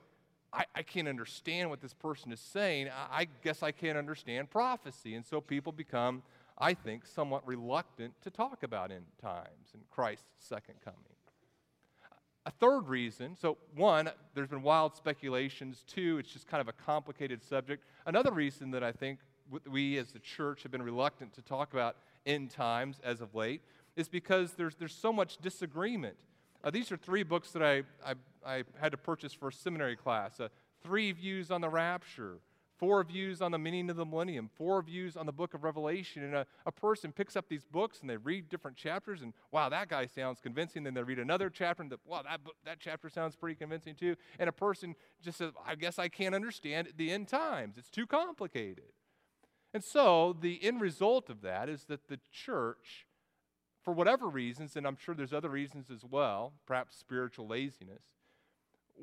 I, 0.53 0.65
I 0.75 0.83
can't 0.83 1.09
understand 1.09 1.71
what 1.71 1.81
this 1.81 1.95
person 1.95 2.31
is 2.31 2.41
saying. 2.41 2.89
I, 2.89 3.23
I 3.23 3.29
guess 3.43 3.63
I 3.63 3.73
can't 3.73 3.99
understand 3.99 4.51
prophecy. 4.51 5.17
And 5.17 5.27
so 5.27 5.41
people 5.41 5.73
become, 5.73 6.23
I 6.57 6.75
think, 6.75 7.05
somewhat 7.05 7.47
reluctant 7.47 8.15
to 8.23 8.31
talk 8.31 8.63
about 8.63 8.93
end 8.93 9.07
times 9.21 9.73
and 9.73 9.83
Christ's 9.91 10.27
second 10.39 10.77
coming. 10.85 11.14
A 12.47 12.51
third 12.51 12.89
reason 12.89 13.37
so, 13.41 13.57
one, 13.75 14.11
there's 14.35 14.49
been 14.49 14.63
wild 14.63 14.95
speculations. 14.95 15.83
Two, 15.87 16.19
it's 16.19 16.31
just 16.31 16.47
kind 16.47 16.61
of 16.61 16.69
a 16.69 16.73
complicated 16.73 17.43
subject. 17.43 17.85
Another 18.07 18.33
reason 18.33 18.71
that 18.73 18.83
I 18.83 18.93
think 18.93 19.19
we 19.71 19.99
as 19.99 20.13
the 20.13 20.19
church 20.19 20.63
have 20.63 20.73
been 20.73 20.83
reluctant 20.83 21.33
to 21.35 21.43
talk 21.43 21.73
about 21.73 21.97
end 22.27 22.51
times 22.51 23.01
as 23.03 23.21
of 23.21 23.35
late 23.35 23.63
is 23.97 24.09
because 24.09 24.53
there's, 24.53 24.75
there's 24.75 24.95
so 24.95 25.13
much 25.13 25.39
disagreement. 25.39 26.17
Uh, 26.63 26.71
these 26.71 26.91
are 26.91 26.97
three 26.97 27.23
books 27.23 27.51
that 27.53 27.63
I, 27.63 27.83
I, 28.05 28.15
I, 28.45 28.65
had 28.81 28.93
to 28.93 28.99
purchase 28.99 29.33
for 29.33 29.49
a 29.49 29.53
seminary 29.53 29.97
class 29.97 30.41
uh, 30.41 30.49
three 30.83 31.13
views 31.13 31.51
on 31.51 31.61
the 31.61 31.69
rapture, 31.69 32.39
four 32.79 33.03
views 33.05 33.41
on 33.41 33.53
the 33.53 33.59
meaning 33.59 33.89
of 33.91 33.97
the 33.97 34.05
millennium, 34.05 34.51
four 34.57 34.83
views 34.83 35.17
on 35.17 35.27
the 35.27 35.33
book 35.33 35.55
of 35.55 35.65
Revelation. 35.65 36.23
And 36.25 36.35
a, 36.35 36.47
a 36.67 36.73
person 36.73 37.13
picks 37.13 37.37
up 37.37 37.49
these 37.49 37.65
books 37.65 38.01
and 38.01 38.11
they 38.11 38.17
read 38.17 38.49
different 38.49 38.77
chapters, 38.77 39.23
and 39.23 39.33
wow, 39.51 39.69
that 39.69 39.89
guy 39.89 40.07
sounds 40.07 40.41
convincing. 40.41 40.83
Then 40.85 40.95
they 40.95 41.03
read 41.03 41.19
another 41.19 41.51
chapter, 41.51 41.83
and 41.83 41.91
the, 41.91 41.99
wow, 42.05 42.23
that, 42.23 42.41
that 42.65 42.81
chapter 42.81 43.09
sounds 43.09 43.37
pretty 43.37 43.55
convincing 43.55 43.95
too. 43.95 44.17
And 44.39 44.49
a 44.49 44.53
person 44.53 44.95
just 45.23 45.39
says, 45.39 45.53
I 45.67 45.75
guess 45.75 45.99
I 45.99 46.09
can't 46.09 46.35
understand 46.35 46.89
the 46.97 47.11
end 47.11 47.29
times. 47.29 47.77
It's 47.79 47.91
too 47.91 48.07
complicated. 48.07 48.93
And 49.73 49.83
so 49.83 50.37
the 50.39 50.63
end 50.63 50.81
result 50.81 51.29
of 51.31 51.43
that 51.43 51.69
is 51.69 51.85
that 51.85 52.09
the 52.09 52.21
church, 52.33 53.07
for 53.83 53.93
whatever 53.93 54.29
reasons, 54.29 54.77
and 54.77 54.87
I'm 54.87 54.97
sure 54.97 55.15
there's 55.15 55.33
other 55.33 55.49
reasons 55.49 55.91
as 55.91 56.05
well, 56.05 56.53
perhaps 56.67 56.97
spiritual 56.97 57.49
laziness, 57.49 58.03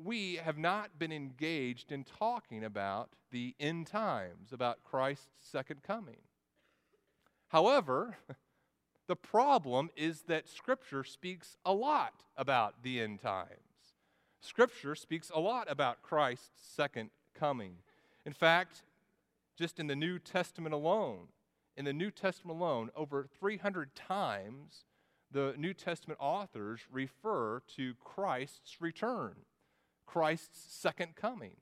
we 0.00 0.36
have 0.36 0.58
not 0.58 0.98
been 0.98 1.12
engaged 1.12 1.92
in 1.92 2.04
talking 2.04 2.64
about 2.64 3.10
the 3.30 3.54
end 3.60 3.86
times, 3.86 4.52
about 4.52 4.82
Christ's 4.84 5.28
second 5.40 5.82
coming. 5.82 6.18
However, 7.48 8.16
the 9.06 9.16
problem 9.16 9.90
is 9.96 10.22
that 10.22 10.48
Scripture 10.48 11.04
speaks 11.04 11.56
a 11.64 11.72
lot 11.72 12.22
about 12.36 12.82
the 12.82 13.00
end 13.00 13.20
times. 13.20 13.50
Scripture 14.40 14.94
speaks 14.94 15.30
a 15.34 15.40
lot 15.40 15.70
about 15.70 16.02
Christ's 16.02 16.50
second 16.74 17.10
coming. 17.34 17.76
In 18.26 18.32
fact, 18.32 18.82
just 19.56 19.78
in 19.78 19.86
the 19.86 19.96
New 19.96 20.18
Testament 20.18 20.74
alone, 20.74 21.28
in 21.76 21.84
the 21.84 21.92
New 21.92 22.10
Testament 22.10 22.58
alone, 22.58 22.90
over 22.96 23.26
300 23.38 23.94
times 23.94 24.84
the 25.30 25.54
New 25.56 25.72
Testament 25.72 26.18
authors 26.20 26.80
refer 26.90 27.62
to 27.76 27.94
Christ's 27.94 28.80
return. 28.80 29.34
Christ's 30.06 30.74
second 30.74 31.16
coming. 31.16 31.56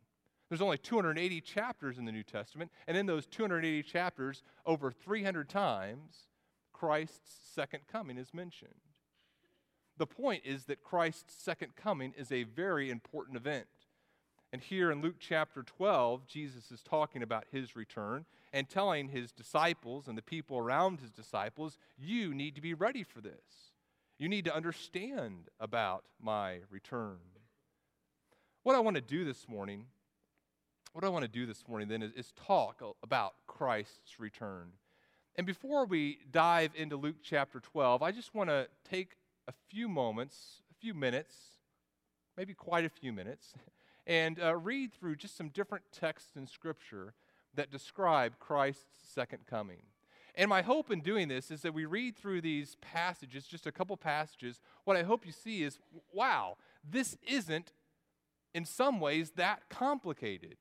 There's 0.48 0.60
only 0.60 0.78
280 0.78 1.40
chapters 1.42 1.96
in 1.96 2.04
the 2.04 2.12
New 2.12 2.24
Testament, 2.24 2.72
and 2.88 2.96
in 2.96 3.06
those 3.06 3.26
280 3.26 3.84
chapters, 3.84 4.42
over 4.66 4.90
300 4.90 5.48
times, 5.48 6.26
Christ's 6.72 7.54
second 7.54 7.82
coming 7.90 8.18
is 8.18 8.34
mentioned. 8.34 8.74
The 9.96 10.06
point 10.06 10.42
is 10.44 10.64
that 10.64 10.82
Christ's 10.82 11.34
second 11.40 11.76
coming 11.76 12.14
is 12.16 12.32
a 12.32 12.44
very 12.44 12.90
important 12.90 13.36
event. 13.36 13.66
And 14.52 14.60
here 14.60 14.90
in 14.90 15.00
Luke 15.00 15.16
chapter 15.20 15.62
12, 15.62 16.26
Jesus 16.26 16.72
is 16.72 16.82
talking 16.82 17.22
about 17.22 17.44
his 17.52 17.76
return 17.76 18.24
and 18.52 18.68
telling 18.68 19.08
his 19.08 19.30
disciples 19.30 20.08
and 20.08 20.18
the 20.18 20.22
people 20.22 20.58
around 20.58 21.00
his 21.00 21.12
disciples, 21.12 21.78
You 21.96 22.34
need 22.34 22.56
to 22.56 22.60
be 22.60 22.74
ready 22.74 23.04
for 23.04 23.20
this. 23.20 23.74
You 24.18 24.28
need 24.28 24.44
to 24.46 24.54
understand 24.54 25.48
about 25.60 26.04
my 26.20 26.60
return. 26.70 27.18
What 28.62 28.76
I 28.76 28.80
want 28.80 28.96
to 28.96 29.00
do 29.00 29.24
this 29.24 29.48
morning, 29.48 29.86
what 30.92 31.02
I 31.02 31.08
want 31.08 31.22
to 31.22 31.30
do 31.30 31.46
this 31.46 31.66
morning 31.66 31.88
then 31.88 32.02
is, 32.02 32.12
is 32.12 32.32
talk 32.32 32.82
about 33.02 33.32
Christ's 33.46 34.20
return. 34.20 34.72
And 35.36 35.46
before 35.46 35.86
we 35.86 36.18
dive 36.30 36.72
into 36.74 36.98
Luke 36.98 37.16
chapter 37.22 37.58
12, 37.60 38.02
I 38.02 38.12
just 38.12 38.34
want 38.34 38.50
to 38.50 38.68
take 38.84 39.16
a 39.48 39.54
few 39.70 39.88
moments, 39.88 40.60
a 40.70 40.74
few 40.78 40.92
minutes, 40.92 41.34
maybe 42.36 42.52
quite 42.52 42.84
a 42.84 42.90
few 42.90 43.14
minutes, 43.14 43.54
and 44.06 44.38
uh, 44.38 44.54
read 44.54 44.92
through 44.92 45.16
just 45.16 45.38
some 45.38 45.48
different 45.48 45.84
texts 45.90 46.32
in 46.36 46.46
Scripture 46.46 47.14
that 47.54 47.70
describe 47.70 48.38
Christ's 48.38 48.84
second 49.14 49.46
coming. 49.46 49.80
And 50.34 50.50
my 50.50 50.60
hope 50.60 50.90
in 50.90 51.00
doing 51.00 51.28
this 51.28 51.50
is 51.50 51.62
that 51.62 51.72
we 51.72 51.86
read 51.86 52.14
through 52.14 52.42
these 52.42 52.76
passages, 52.82 53.46
just 53.46 53.66
a 53.66 53.72
couple 53.72 53.96
passages. 53.96 54.60
What 54.84 54.98
I 54.98 55.02
hope 55.02 55.24
you 55.24 55.32
see 55.32 55.62
is 55.62 55.78
wow, 56.12 56.58
this 56.84 57.16
isn't 57.26 57.72
in 58.54 58.64
some 58.64 59.00
ways 59.00 59.32
that 59.36 59.68
complicated. 59.68 60.56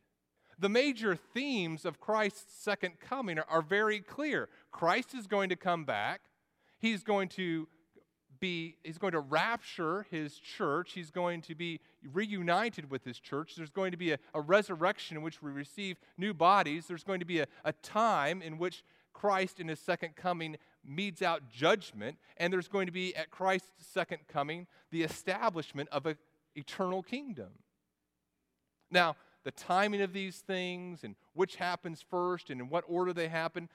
The 0.58 0.69
major 0.69 1.15
themes 1.15 1.86
of 1.86 2.00
Christ's 2.00 2.53
second 2.62 3.00
coming 3.00 3.39
are, 3.39 3.46
are 3.50 3.62
very 3.62 4.00
clear. 4.00 4.50
Christ 4.72 5.13
is 5.13 5.25
going 5.25 5.50
to 5.50 5.55
come 5.55 5.86
back. 5.86 6.22
He's 6.79 7.03
going 7.03 7.29
to 7.29 7.67
be 8.39 8.77
he's 8.84 8.98
going 8.98 9.12
to 9.12 9.19
rapture 9.19 10.05
his 10.10 10.36
church 10.36 10.93
he's 10.93 11.12
going 11.12 11.41
to 11.41 11.55
be 11.55 11.79
reunited 12.13 12.89
with 12.89 13.03
his 13.03 13.19
church 13.19 13.55
there's 13.55 13.69
going 13.69 13.91
to 13.91 13.98
be 13.98 14.12
a, 14.12 14.19
a 14.34 14.41
resurrection 14.41 15.17
in 15.17 15.24
which 15.24 15.41
we 15.41 15.51
receive 15.51 16.00
new 16.17 16.34
bodies 16.34 16.86
there's 16.88 17.03
going 17.03 17.19
to 17.19 17.25
be 17.25 17.39
a, 17.39 17.48
a 17.65 17.74
time 17.74 18.41
in 18.41 18.58
which 18.58 18.84
christ 19.13 19.60
in 19.60 19.67
his 19.67 19.79
second 19.79 20.15
coming 20.15 20.55
metes 20.86 21.22
out 21.22 21.50
judgment 21.50 22.17
and 22.38 22.53
there's 22.53 22.67
going 22.67 22.86
to 22.86 22.91
be 22.91 23.15
at 23.15 23.29
christ's 23.29 23.72
second 23.79 24.19
coming 24.27 24.67
the 24.91 25.03
establishment 25.03 25.89
of 25.91 26.05
an 26.05 26.15
eternal 26.55 27.03
kingdom 27.03 27.50
now, 28.91 29.15
the 29.43 29.51
timing 29.51 30.01
of 30.01 30.13
these 30.13 30.38
things 30.38 31.03
and 31.03 31.15
which 31.34 31.55
happens 31.55 32.03
first 32.08 32.50
and 32.50 32.60
in 32.60 32.69
what 32.69 32.84
order 32.88 33.13
they 33.13 33.29
happen, 33.29 33.69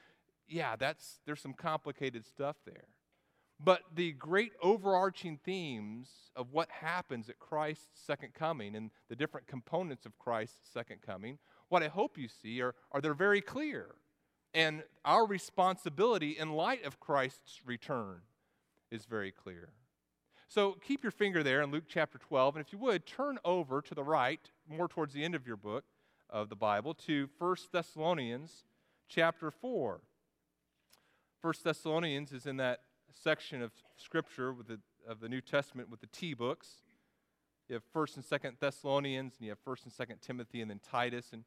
yeah, 0.46 0.76
that's 0.76 1.20
there's 1.26 1.40
some 1.40 1.54
complicated 1.54 2.24
stuff 2.26 2.56
there. 2.66 2.88
But 3.60 3.82
the 3.94 4.12
great 4.12 4.52
overarching 4.62 5.38
themes 5.44 6.08
of 6.36 6.52
what 6.52 6.68
happens 6.70 7.28
at 7.28 7.38
Christ's 7.38 7.86
second 8.06 8.34
coming 8.34 8.74
and 8.74 8.90
the 9.08 9.16
different 9.16 9.46
components 9.46 10.04
of 10.04 10.18
Christ's 10.18 10.68
second 10.72 11.02
coming, 11.02 11.38
what 11.68 11.82
I 11.82 11.88
hope 11.88 12.18
you 12.18 12.28
see 12.28 12.60
are, 12.60 12.74
are 12.92 13.00
they're 13.00 13.14
very 13.14 13.40
clear. 13.40 13.94
And 14.52 14.82
our 15.04 15.26
responsibility 15.26 16.36
in 16.38 16.52
light 16.52 16.84
of 16.84 17.00
Christ's 17.00 17.60
return 17.64 18.22
is 18.90 19.04
very 19.04 19.32
clear. 19.32 19.70
So 20.48 20.72
keep 20.72 21.02
your 21.02 21.10
finger 21.10 21.42
there 21.42 21.62
in 21.62 21.70
Luke 21.70 21.84
chapter 21.88 22.18
12, 22.18 22.56
and 22.56 22.64
if 22.64 22.72
you 22.72 22.78
would, 22.78 23.06
turn 23.06 23.38
over 23.44 23.80
to 23.82 23.94
the 23.94 24.04
right, 24.04 24.40
more 24.68 24.88
towards 24.88 25.14
the 25.14 25.24
end 25.24 25.34
of 25.34 25.46
your 25.46 25.56
book 25.56 25.84
of 26.30 26.48
the 26.48 26.56
Bible, 26.56 26.94
to 26.94 27.28
1 27.38 27.56
Thessalonians 27.72 28.64
chapter 29.08 29.50
4. 29.50 30.00
1 31.40 31.54
Thessalonians 31.62 32.32
is 32.32 32.46
in 32.46 32.56
that 32.58 32.80
section 33.10 33.62
of 33.62 33.72
Scripture 33.96 34.52
with 34.52 34.68
the, 34.68 34.80
of 35.08 35.20
the 35.20 35.28
New 35.28 35.40
Testament 35.40 35.90
with 35.90 36.00
the 36.00 36.06
T 36.08 36.34
books. 36.34 36.82
You 37.68 37.74
have 37.74 37.82
1st 37.94 38.16
and 38.16 38.24
2nd 38.24 38.58
Thessalonians, 38.60 39.34
and 39.38 39.46
you 39.46 39.50
have 39.50 39.64
1st 39.64 39.84
and 39.84 40.08
2nd 40.08 40.20
Timothy, 40.20 40.60
and 40.60 40.70
then 40.70 40.80
Titus. 40.88 41.30
And 41.32 41.44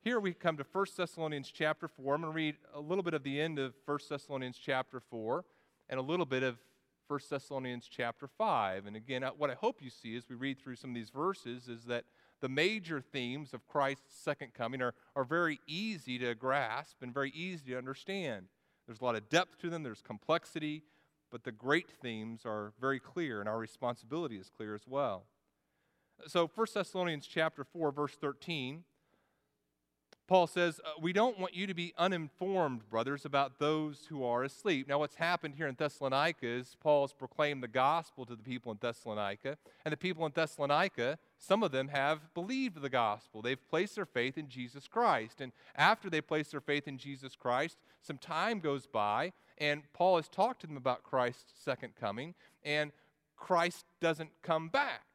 here 0.00 0.18
we 0.20 0.32
come 0.32 0.56
to 0.56 0.64
1 0.72 0.86
Thessalonians 0.96 1.50
chapter 1.50 1.86
4. 1.86 2.14
I'm 2.14 2.22
going 2.22 2.32
to 2.32 2.36
read 2.36 2.56
a 2.74 2.80
little 2.80 3.04
bit 3.04 3.14
of 3.14 3.22
the 3.22 3.40
end 3.40 3.58
of 3.58 3.74
1 3.84 3.98
Thessalonians 4.08 4.58
chapter 4.58 5.00
4 5.00 5.44
and 5.90 6.00
a 6.00 6.02
little 6.02 6.26
bit 6.26 6.42
of 6.42 6.58
1 7.08 7.20
Thessalonians 7.30 7.88
chapter 7.90 8.28
5. 8.28 8.86
And 8.86 8.94
again, 8.94 9.24
uh, 9.24 9.30
what 9.30 9.50
I 9.50 9.54
hope 9.54 9.80
you 9.80 9.88
see 9.88 10.14
as 10.14 10.28
we 10.28 10.36
read 10.36 10.58
through 10.58 10.76
some 10.76 10.90
of 10.90 10.94
these 10.94 11.08
verses 11.08 11.66
is 11.66 11.84
that 11.84 12.04
the 12.40 12.50
major 12.50 13.00
themes 13.00 13.54
of 13.54 13.66
Christ's 13.66 14.14
second 14.14 14.52
coming 14.52 14.82
are, 14.82 14.94
are 15.16 15.24
very 15.24 15.58
easy 15.66 16.18
to 16.18 16.34
grasp 16.34 17.02
and 17.02 17.12
very 17.12 17.30
easy 17.30 17.70
to 17.70 17.78
understand. 17.78 18.46
There's 18.86 19.00
a 19.00 19.04
lot 19.04 19.16
of 19.16 19.28
depth 19.30 19.58
to 19.60 19.70
them, 19.70 19.82
there's 19.82 20.02
complexity, 20.02 20.82
but 21.30 21.44
the 21.44 21.52
great 21.52 21.90
themes 21.90 22.42
are 22.44 22.74
very 22.78 23.00
clear, 23.00 23.40
and 23.40 23.48
our 23.48 23.58
responsibility 23.58 24.36
is 24.36 24.50
clear 24.54 24.74
as 24.74 24.86
well. 24.86 25.24
So 26.26 26.50
1 26.54 26.66
Thessalonians 26.74 27.26
chapter 27.26 27.64
4, 27.64 27.90
verse 27.90 28.16
13 28.20 28.84
Paul 30.28 30.46
says, 30.46 30.78
uh, 30.84 30.90
We 31.00 31.14
don't 31.14 31.40
want 31.40 31.54
you 31.54 31.66
to 31.66 31.74
be 31.74 31.94
uninformed, 31.96 32.88
brothers, 32.90 33.24
about 33.24 33.58
those 33.58 34.06
who 34.10 34.22
are 34.22 34.44
asleep. 34.44 34.86
Now, 34.86 34.98
what's 34.98 35.14
happened 35.14 35.54
here 35.56 35.66
in 35.66 35.74
Thessalonica 35.74 36.46
is 36.46 36.76
Paul's 36.80 37.14
proclaimed 37.14 37.62
the 37.62 37.68
gospel 37.68 38.26
to 38.26 38.36
the 38.36 38.42
people 38.42 38.70
in 38.70 38.78
Thessalonica. 38.78 39.56
And 39.86 39.92
the 39.92 39.96
people 39.96 40.26
in 40.26 40.32
Thessalonica, 40.34 41.18
some 41.38 41.62
of 41.62 41.72
them 41.72 41.88
have 41.88 42.34
believed 42.34 42.82
the 42.82 42.90
gospel. 42.90 43.40
They've 43.40 43.68
placed 43.70 43.96
their 43.96 44.04
faith 44.04 44.36
in 44.36 44.48
Jesus 44.50 44.86
Christ. 44.86 45.40
And 45.40 45.50
after 45.74 46.10
they 46.10 46.20
place 46.20 46.48
their 46.48 46.60
faith 46.60 46.86
in 46.86 46.98
Jesus 46.98 47.34
Christ, 47.34 47.78
some 48.02 48.18
time 48.18 48.60
goes 48.60 48.86
by, 48.86 49.32
and 49.56 49.82
Paul 49.94 50.16
has 50.16 50.28
talked 50.28 50.60
to 50.60 50.66
them 50.66 50.76
about 50.76 51.02
Christ's 51.02 51.54
second 51.64 51.94
coming, 51.98 52.34
and 52.62 52.92
Christ 53.34 53.86
doesn't 54.00 54.30
come 54.42 54.68
back. 54.68 55.06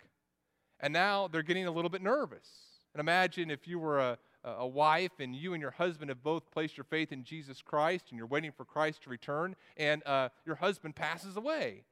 And 0.80 0.92
now 0.92 1.28
they're 1.28 1.44
getting 1.44 1.68
a 1.68 1.72
little 1.72 1.90
bit 1.90 2.02
nervous. 2.02 2.48
And 2.94 3.00
imagine 3.00 3.50
if 3.52 3.68
you 3.68 3.80
were 3.80 4.00
a 4.00 4.18
a 4.44 4.68
wife 4.68 5.12
and 5.20 5.36
you 5.36 5.54
and 5.54 5.62
your 5.62 5.72
husband 5.72 6.10
have 6.10 6.22
both 6.22 6.52
placed 6.52 6.78
your 6.78 6.84
faith 6.84 7.12
in 7.12 7.24
Jesus 7.24 7.62
Christ 7.62 8.08
and 8.10 8.18
you're 8.18 8.28
waiting 8.28 8.52
for 8.52 8.66
Christ 8.66 9.04
to 9.04 9.10
return 9.10 9.56
and 9.78 10.06
uh, 10.06 10.30
your 10.46 10.56
husband 10.56 10.96
passes 10.96 11.38
away. 11.38 11.84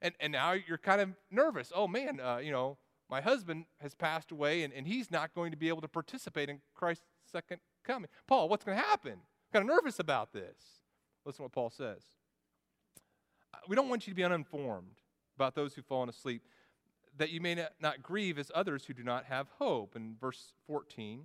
And, 0.00 0.14
and 0.20 0.32
now 0.32 0.52
you're 0.52 0.78
kind 0.78 1.00
of 1.00 1.10
nervous. 1.30 1.72
Oh 1.74 1.88
man, 1.88 2.20
uh, 2.20 2.38
you 2.38 2.52
know, 2.52 2.78
my 3.10 3.20
husband 3.20 3.64
has 3.80 3.94
passed 3.94 4.30
away 4.30 4.62
and, 4.62 4.72
and 4.72 4.86
he's 4.86 5.10
not 5.10 5.34
going 5.34 5.50
to 5.50 5.56
be 5.56 5.68
able 5.68 5.80
to 5.80 5.88
participate 5.88 6.48
in 6.48 6.60
Christ's 6.74 7.04
second 7.30 7.58
coming. 7.84 8.08
Paul, 8.26 8.48
what's 8.48 8.64
going 8.64 8.78
to 8.78 8.84
happen? 8.84 9.12
I'm 9.12 9.52
kind 9.52 9.68
of 9.68 9.76
nervous 9.76 9.98
about 9.98 10.32
this. 10.32 10.56
Listen 11.24 11.38
to 11.38 11.42
what 11.44 11.52
Paul 11.52 11.70
says. 11.70 12.02
We 13.66 13.74
don't 13.74 13.88
want 13.88 14.06
you 14.06 14.12
to 14.12 14.16
be 14.16 14.24
uninformed 14.24 15.00
about 15.36 15.54
those 15.54 15.74
who've 15.74 15.84
fallen 15.84 16.08
asleep, 16.08 16.42
that 17.16 17.30
you 17.30 17.40
may 17.40 17.54
not, 17.54 17.72
not 17.80 18.02
grieve 18.02 18.38
as 18.38 18.50
others 18.54 18.84
who 18.84 18.94
do 18.94 19.02
not 19.02 19.24
have 19.24 19.48
hope. 19.58 19.96
In 19.96 20.16
verse 20.20 20.52
14, 20.66 21.24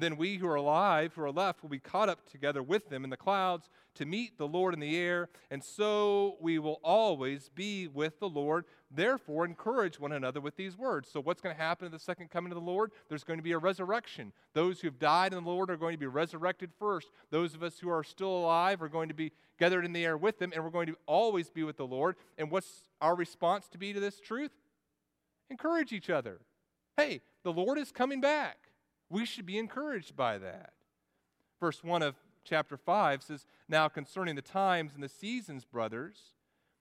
Then 0.00 0.16
we 0.16 0.36
who 0.36 0.46
are 0.46 0.54
alive, 0.54 1.12
who 1.14 1.22
are 1.22 1.30
left, 1.30 1.62
will 1.62 1.70
be 1.70 1.78
caught 1.78 2.08
up 2.08 2.28
together 2.28 2.62
with 2.62 2.88
them 2.88 3.04
in 3.04 3.10
the 3.10 3.16
clouds 3.16 3.68
to 3.96 4.06
meet 4.06 4.38
the 4.38 4.46
Lord 4.46 4.74
in 4.74 4.80
the 4.80 4.96
air, 4.96 5.28
and 5.50 5.62
so 5.62 6.36
we 6.40 6.58
will 6.58 6.80
always 6.84 7.48
be 7.48 7.88
with 7.88 8.20
the 8.20 8.28
Lord. 8.28 8.64
Therefore, 8.90 9.44
encourage 9.44 9.98
one 9.98 10.12
another 10.12 10.40
with 10.40 10.56
these 10.56 10.78
words. 10.78 11.10
So, 11.10 11.20
what's 11.20 11.40
going 11.40 11.54
to 11.54 11.60
happen 11.60 11.86
at 11.86 11.92
the 11.92 11.98
second 11.98 12.30
coming 12.30 12.52
of 12.52 12.56
the 12.56 12.64
Lord? 12.64 12.92
There's 13.08 13.24
going 13.24 13.38
to 13.38 13.42
be 13.42 13.52
a 13.52 13.58
resurrection. 13.58 14.32
Those 14.54 14.80
who 14.80 14.86
have 14.86 15.00
died 15.00 15.32
in 15.32 15.42
the 15.42 15.50
Lord 15.50 15.68
are 15.70 15.76
going 15.76 15.94
to 15.94 15.98
be 15.98 16.06
resurrected 16.06 16.70
first. 16.78 17.08
Those 17.30 17.54
of 17.54 17.62
us 17.62 17.78
who 17.80 17.90
are 17.90 18.04
still 18.04 18.30
alive 18.30 18.80
are 18.82 18.88
going 18.88 19.08
to 19.08 19.14
be 19.14 19.32
gathered 19.58 19.84
in 19.84 19.92
the 19.92 20.04
air 20.04 20.16
with 20.16 20.38
them, 20.38 20.52
and 20.54 20.62
we're 20.62 20.70
going 20.70 20.86
to 20.86 20.96
always 21.06 21.50
be 21.50 21.64
with 21.64 21.76
the 21.76 21.86
Lord. 21.86 22.14
And 22.38 22.50
what's 22.50 22.88
our 23.00 23.16
response 23.16 23.66
to 23.68 23.78
be 23.78 23.92
to 23.92 24.00
this 24.00 24.20
truth? 24.20 24.52
Encourage 25.50 25.92
each 25.92 26.08
other. 26.08 26.38
Hey, 26.96 27.20
the 27.42 27.52
Lord 27.52 27.78
is 27.78 27.90
coming 27.90 28.20
back. 28.20 28.67
We 29.10 29.24
should 29.24 29.46
be 29.46 29.58
encouraged 29.58 30.16
by 30.16 30.38
that. 30.38 30.72
Verse 31.60 31.82
1 31.82 32.02
of 32.02 32.14
chapter 32.44 32.76
5 32.76 33.22
says, 33.22 33.46
Now 33.68 33.88
concerning 33.88 34.36
the 34.36 34.42
times 34.42 34.92
and 34.94 35.02
the 35.02 35.08
seasons, 35.08 35.64
brothers, 35.64 36.34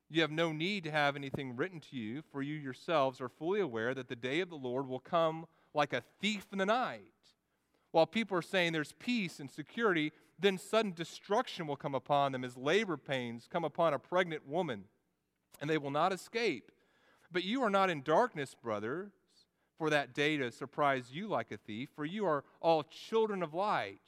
you 0.10 0.22
have 0.22 0.32
no 0.32 0.52
need 0.52 0.84
to 0.86 0.92
have 0.92 1.16
anything 1.16 1.56
written 1.56 1.80
to 1.92 1.98
you, 1.98 2.22
for 2.32 2.42
you 2.42 2.56
yourselves 2.56 3.20
are 3.20 3.30
fully 3.30 3.60
aware 3.60 3.94
that 3.94 4.08
the 4.08 4.16
day 4.16 4.40
of 4.40 4.50
the 4.50 4.56
Lord 4.56 4.88
will 4.88 5.00
come 5.00 5.46
like 5.74 5.94
a 5.94 6.04
thief 6.22 6.48
in 6.52 6.58
the 6.58 6.66
night. 6.66 7.02
While 7.92 8.06
people 8.06 8.38
are 8.38 8.42
saying 8.42 8.74
there's 8.74 8.94
peace 8.94 9.40
and 9.40 9.50
security, 9.50 10.12
then 10.40 10.58
sudden 10.58 10.94
destruction 10.94 11.68
will 11.68 11.76
come 11.76 11.96
upon 11.96 12.32
them 12.32 12.44
as 12.44 12.56
labor 12.56 12.96
pains 12.96 13.48
come 13.52 13.64
upon 13.64 13.94
a 13.94 14.00
pregnant 14.00 14.48
woman, 14.48 14.86
and 15.60 15.70
they 15.70 15.78
will 15.78 15.92
not 15.92 16.14
escape. 16.14 16.72
But 17.32 17.44
you 17.44 17.62
are 17.64 17.70
not 17.70 17.90
in 17.90 18.02
darkness, 18.04 18.56
brother, 18.56 19.12
for 19.78 19.90
that 19.90 20.14
day 20.14 20.38
to 20.38 20.52
surprise 20.52 21.10
you 21.12 21.28
like 21.28 21.52
a 21.52 21.58
thief, 21.58 21.90
for 21.96 22.06
you 22.06 22.26
are 22.26 22.44
all 22.62 22.84
children 22.84 23.44
of 23.44 23.54
light, 23.54 24.02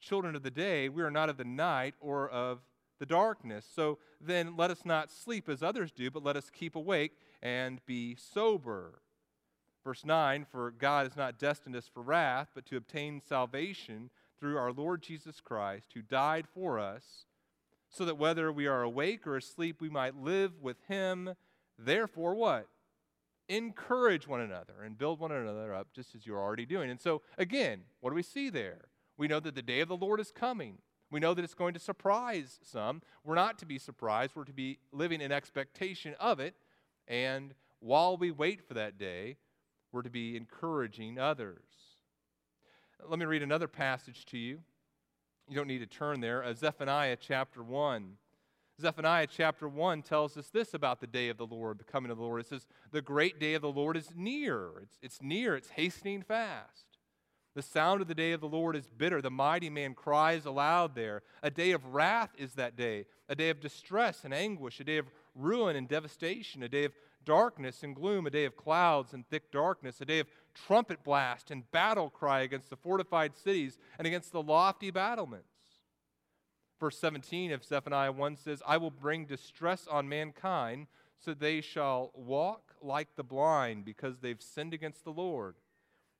children 0.00 0.34
of 0.34 0.42
the 0.42 0.50
day. 0.50 0.88
We 0.88 1.02
are 1.02 1.10
not 1.10 1.28
of 1.28 1.36
the 1.36 1.44
night 1.44 1.94
or 2.00 2.28
of 2.28 2.60
the 2.98 3.06
darkness. 3.06 3.66
So 3.74 3.98
then 4.20 4.56
let 4.56 4.70
us 4.70 4.84
not 4.84 5.10
sleep 5.10 5.48
as 5.48 5.62
others 5.62 5.90
do, 5.90 6.10
but 6.10 6.24
let 6.24 6.36
us 6.36 6.50
keep 6.50 6.76
awake 6.76 7.12
and 7.42 7.80
be 7.86 8.14
sober. 8.14 9.00
Verse 9.84 10.04
9 10.04 10.46
For 10.50 10.70
God 10.70 11.06
has 11.06 11.16
not 11.16 11.38
destined 11.38 11.76
us 11.76 11.90
for 11.92 12.02
wrath, 12.02 12.48
but 12.54 12.66
to 12.66 12.76
obtain 12.76 13.20
salvation 13.20 14.10
through 14.38 14.56
our 14.56 14.72
Lord 14.72 15.02
Jesus 15.02 15.40
Christ, 15.40 15.86
who 15.94 16.02
died 16.02 16.46
for 16.54 16.78
us, 16.78 17.26
so 17.88 18.04
that 18.04 18.18
whether 18.18 18.52
we 18.52 18.66
are 18.66 18.82
awake 18.82 19.26
or 19.26 19.36
asleep, 19.36 19.80
we 19.80 19.90
might 19.90 20.16
live 20.16 20.52
with 20.60 20.76
him. 20.88 21.34
Therefore, 21.78 22.34
what? 22.34 22.66
Encourage 23.50 24.28
one 24.28 24.40
another 24.40 24.82
and 24.84 24.96
build 24.96 25.18
one 25.18 25.32
another 25.32 25.74
up 25.74 25.92
just 25.92 26.14
as 26.14 26.24
you're 26.24 26.38
already 26.38 26.64
doing. 26.64 26.88
And 26.88 27.00
so, 27.00 27.22
again, 27.36 27.82
what 28.00 28.10
do 28.10 28.16
we 28.16 28.22
see 28.22 28.48
there? 28.48 28.86
We 29.18 29.28
know 29.28 29.40
that 29.40 29.54
the 29.54 29.62
day 29.62 29.80
of 29.80 29.88
the 29.88 29.96
Lord 29.96 30.20
is 30.20 30.30
coming. 30.30 30.78
We 31.10 31.18
know 31.18 31.34
that 31.34 31.44
it's 31.44 31.54
going 31.54 31.74
to 31.74 31.80
surprise 31.80 32.60
some. 32.62 33.02
We're 33.24 33.34
not 33.34 33.58
to 33.58 33.66
be 33.66 33.78
surprised, 33.78 34.32
we're 34.36 34.44
to 34.44 34.52
be 34.52 34.78
living 34.92 35.20
in 35.20 35.32
expectation 35.32 36.14
of 36.20 36.38
it. 36.38 36.54
And 37.08 37.54
while 37.80 38.16
we 38.16 38.30
wait 38.30 38.66
for 38.66 38.74
that 38.74 38.96
day, 38.96 39.36
we're 39.90 40.02
to 40.02 40.10
be 40.10 40.36
encouraging 40.36 41.18
others. 41.18 41.64
Let 43.04 43.18
me 43.18 43.24
read 43.24 43.42
another 43.42 43.66
passage 43.66 44.24
to 44.26 44.38
you. 44.38 44.60
You 45.48 45.56
don't 45.56 45.66
need 45.66 45.78
to 45.78 45.86
turn 45.86 46.20
there. 46.20 46.44
Uh, 46.44 46.54
Zephaniah 46.54 47.16
chapter 47.18 47.62
1. 47.62 48.16
Zephaniah 48.80 49.26
chapter 49.26 49.68
1 49.68 50.02
tells 50.02 50.36
us 50.36 50.48
this 50.48 50.74
about 50.74 51.00
the 51.00 51.06
day 51.06 51.28
of 51.28 51.36
the 51.36 51.46
Lord, 51.46 51.78
the 51.78 51.84
coming 51.84 52.10
of 52.10 52.16
the 52.16 52.24
Lord. 52.24 52.40
It 52.40 52.48
says, 52.48 52.66
The 52.90 53.02
great 53.02 53.38
day 53.38 53.54
of 53.54 53.62
the 53.62 53.70
Lord 53.70 53.96
is 53.96 54.10
near. 54.16 54.70
It's, 54.82 54.98
it's 55.02 55.22
near, 55.22 55.54
it's 55.54 55.70
hastening 55.70 56.22
fast. 56.22 56.86
The 57.54 57.62
sound 57.62 58.00
of 58.00 58.08
the 58.08 58.14
day 58.14 58.32
of 58.32 58.40
the 58.40 58.48
Lord 58.48 58.76
is 58.76 58.88
bitter. 58.96 59.20
The 59.20 59.30
mighty 59.30 59.70
man 59.70 59.94
cries 59.94 60.46
aloud 60.46 60.94
there. 60.94 61.22
A 61.42 61.50
day 61.50 61.72
of 61.72 61.84
wrath 61.86 62.30
is 62.38 62.54
that 62.54 62.76
day, 62.76 63.06
a 63.28 63.34
day 63.34 63.50
of 63.50 63.60
distress 63.60 64.24
and 64.24 64.32
anguish, 64.32 64.80
a 64.80 64.84
day 64.84 64.98
of 64.98 65.10
ruin 65.34 65.76
and 65.76 65.88
devastation, 65.88 66.62
a 66.62 66.68
day 66.68 66.84
of 66.84 66.92
darkness 67.24 67.82
and 67.82 67.94
gloom, 67.94 68.26
a 68.26 68.30
day 68.30 68.44
of 68.44 68.56
clouds 68.56 69.12
and 69.12 69.28
thick 69.28 69.50
darkness, 69.50 70.00
a 70.00 70.04
day 70.04 70.20
of 70.20 70.28
trumpet 70.54 71.02
blast 71.02 71.50
and 71.50 71.70
battle 71.70 72.08
cry 72.08 72.40
against 72.40 72.70
the 72.70 72.76
fortified 72.76 73.36
cities 73.36 73.78
and 73.98 74.06
against 74.06 74.32
the 74.32 74.42
lofty 74.42 74.90
battlements. 74.90 75.49
Verse 76.80 76.98
17 76.98 77.52
of 77.52 77.62
Zephaniah 77.62 78.10
1 78.10 78.36
says, 78.36 78.62
I 78.66 78.78
will 78.78 78.90
bring 78.90 79.26
distress 79.26 79.86
on 79.86 80.08
mankind, 80.08 80.86
so 81.18 81.34
they 81.34 81.60
shall 81.60 82.10
walk 82.14 82.74
like 82.80 83.16
the 83.16 83.22
blind, 83.22 83.84
because 83.84 84.18
they've 84.18 84.40
sinned 84.40 84.72
against 84.72 85.04
the 85.04 85.12
Lord. 85.12 85.56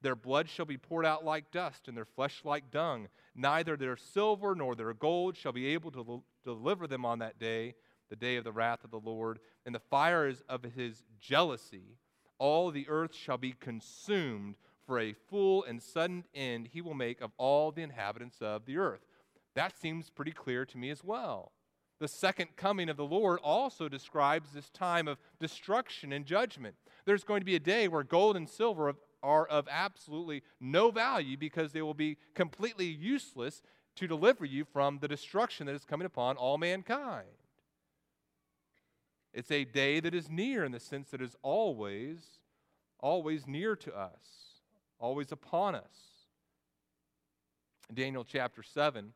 Their 0.03 0.15
blood 0.15 0.51
shall 0.51 0.67
be 0.67 0.77
poured 0.77 1.07
out 1.07 1.25
like 1.25 1.51
dust, 1.51 1.89
and 1.89 1.97
their 1.97 2.05
flesh 2.05 2.43
like 2.45 2.71
dung. 2.71 3.09
Neither 3.35 3.77
their 3.77 3.97
silver 3.97 4.55
nor 4.55 4.75
their 4.75 4.93
gold 4.93 5.35
shall 5.37 5.53
be 5.53 5.69
able 5.69 5.91
to 5.93 6.23
deliver 6.45 6.87
them 6.87 7.07
on 7.07 7.21
that 7.21 7.39
day, 7.39 7.75
the 8.11 8.17
day 8.17 8.37
of 8.37 8.45
the 8.45 8.53
wrath 8.53 8.85
of 8.85 8.91
the 8.91 8.99
Lord. 8.99 9.39
And 9.65 9.75
the 9.75 9.81
fires 9.81 10.43
of 10.47 10.63
his 10.63 11.03
jealousy, 11.19 11.97
all 12.39 12.71
the 12.71 12.87
earth 12.89 13.15
shall 13.15 13.39
be 13.39 13.53
consumed, 13.53 14.57
for 14.87 14.99
a 14.99 15.15
full 15.15 15.65
and 15.65 15.83
sudden 15.83 16.25
end 16.35 16.69
he 16.73 16.83
will 16.83 16.95
make 16.95 17.23
of 17.23 17.31
all 17.39 17.73
the 17.73 17.83
inhabitants 17.83 18.43
of 18.43 18.67
the 18.67 18.77
earth. 18.77 19.01
That 19.55 19.79
seems 19.79 20.11
pretty 20.11 20.33
clear 20.33 20.65
to 20.65 20.79
me 20.79 20.91
as 20.91 21.03
well. 21.03 21.53
The 21.99 22.09
second 22.09 22.57
coming 22.57 22.89
of 22.89 22.97
the 22.97 23.05
Lord 23.05 23.41
also 23.43 23.89
describes 23.89 24.51
this 24.53 24.71
time 24.71 25.07
of 25.07 25.19
destruction 25.39 26.13
and 26.13 26.25
judgment. 26.25 26.77
There's 27.05 27.25
going 27.25 27.43
to 27.43 27.47
be 27.47 27.57
a 27.57 27.61
day 27.61 27.89
where 27.89 28.03
gold 28.03 28.37
and 28.37 28.49
silver 28.49 28.95
are 29.23 29.47
of 29.47 29.69
absolutely 29.71 30.43
no 30.61 30.91
value 30.91 31.37
because 31.37 31.73
they 31.73 31.83
will 31.83 31.95
be 31.95 32.17
completely 32.35 32.87
useless 32.87 33.61
to 33.97 34.07
deliver 34.07 34.47
you 34.47 34.65
from 34.65 34.99
the 35.01 35.09
destruction 35.09 35.67
that 35.67 35.75
is 35.75 35.85
coming 35.85 36.07
upon 36.07 36.37
all 36.37 36.57
mankind. 36.57 37.27
It's 39.35 39.51
a 39.51 39.65
day 39.65 40.01
that 40.01 40.15
is 40.15 40.31
near 40.31 40.65
in 40.65 40.73
the 40.73 40.81
sense 40.81 41.11
that 41.11 41.21
is 41.21 41.37
always, 41.43 42.19
always 42.99 43.47
near 43.47 43.77
to 43.77 43.95
us, 43.95 44.61
always 44.99 45.31
upon 45.33 45.75
us. 45.75 46.11
In 47.91 47.95
Daniel 47.95 48.25
chapter 48.25 48.63
7, 48.63 49.13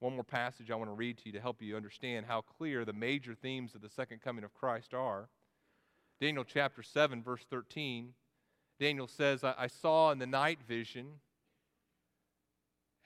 one 0.00 0.14
more 0.14 0.24
passage 0.24 0.70
I 0.70 0.76
want 0.76 0.90
to 0.90 0.94
read 0.94 1.18
to 1.18 1.26
you 1.26 1.32
to 1.32 1.40
help 1.40 1.62
you 1.62 1.76
understand 1.76 2.26
how 2.26 2.42
clear 2.42 2.84
the 2.84 2.92
major 2.92 3.34
themes 3.34 3.74
of 3.74 3.80
the 3.80 3.88
second 3.88 4.20
coming 4.22 4.44
of 4.44 4.54
Christ 4.54 4.92
are. 4.92 5.28
Daniel 6.20 6.44
chapter 6.44 6.82
7, 6.82 7.22
verse 7.22 7.44
13. 7.48 8.14
Daniel 8.78 9.06
says, 9.06 9.44
I, 9.44 9.54
I 9.58 9.66
saw 9.66 10.10
in 10.10 10.18
the 10.18 10.26
night 10.26 10.58
vision, 10.66 11.20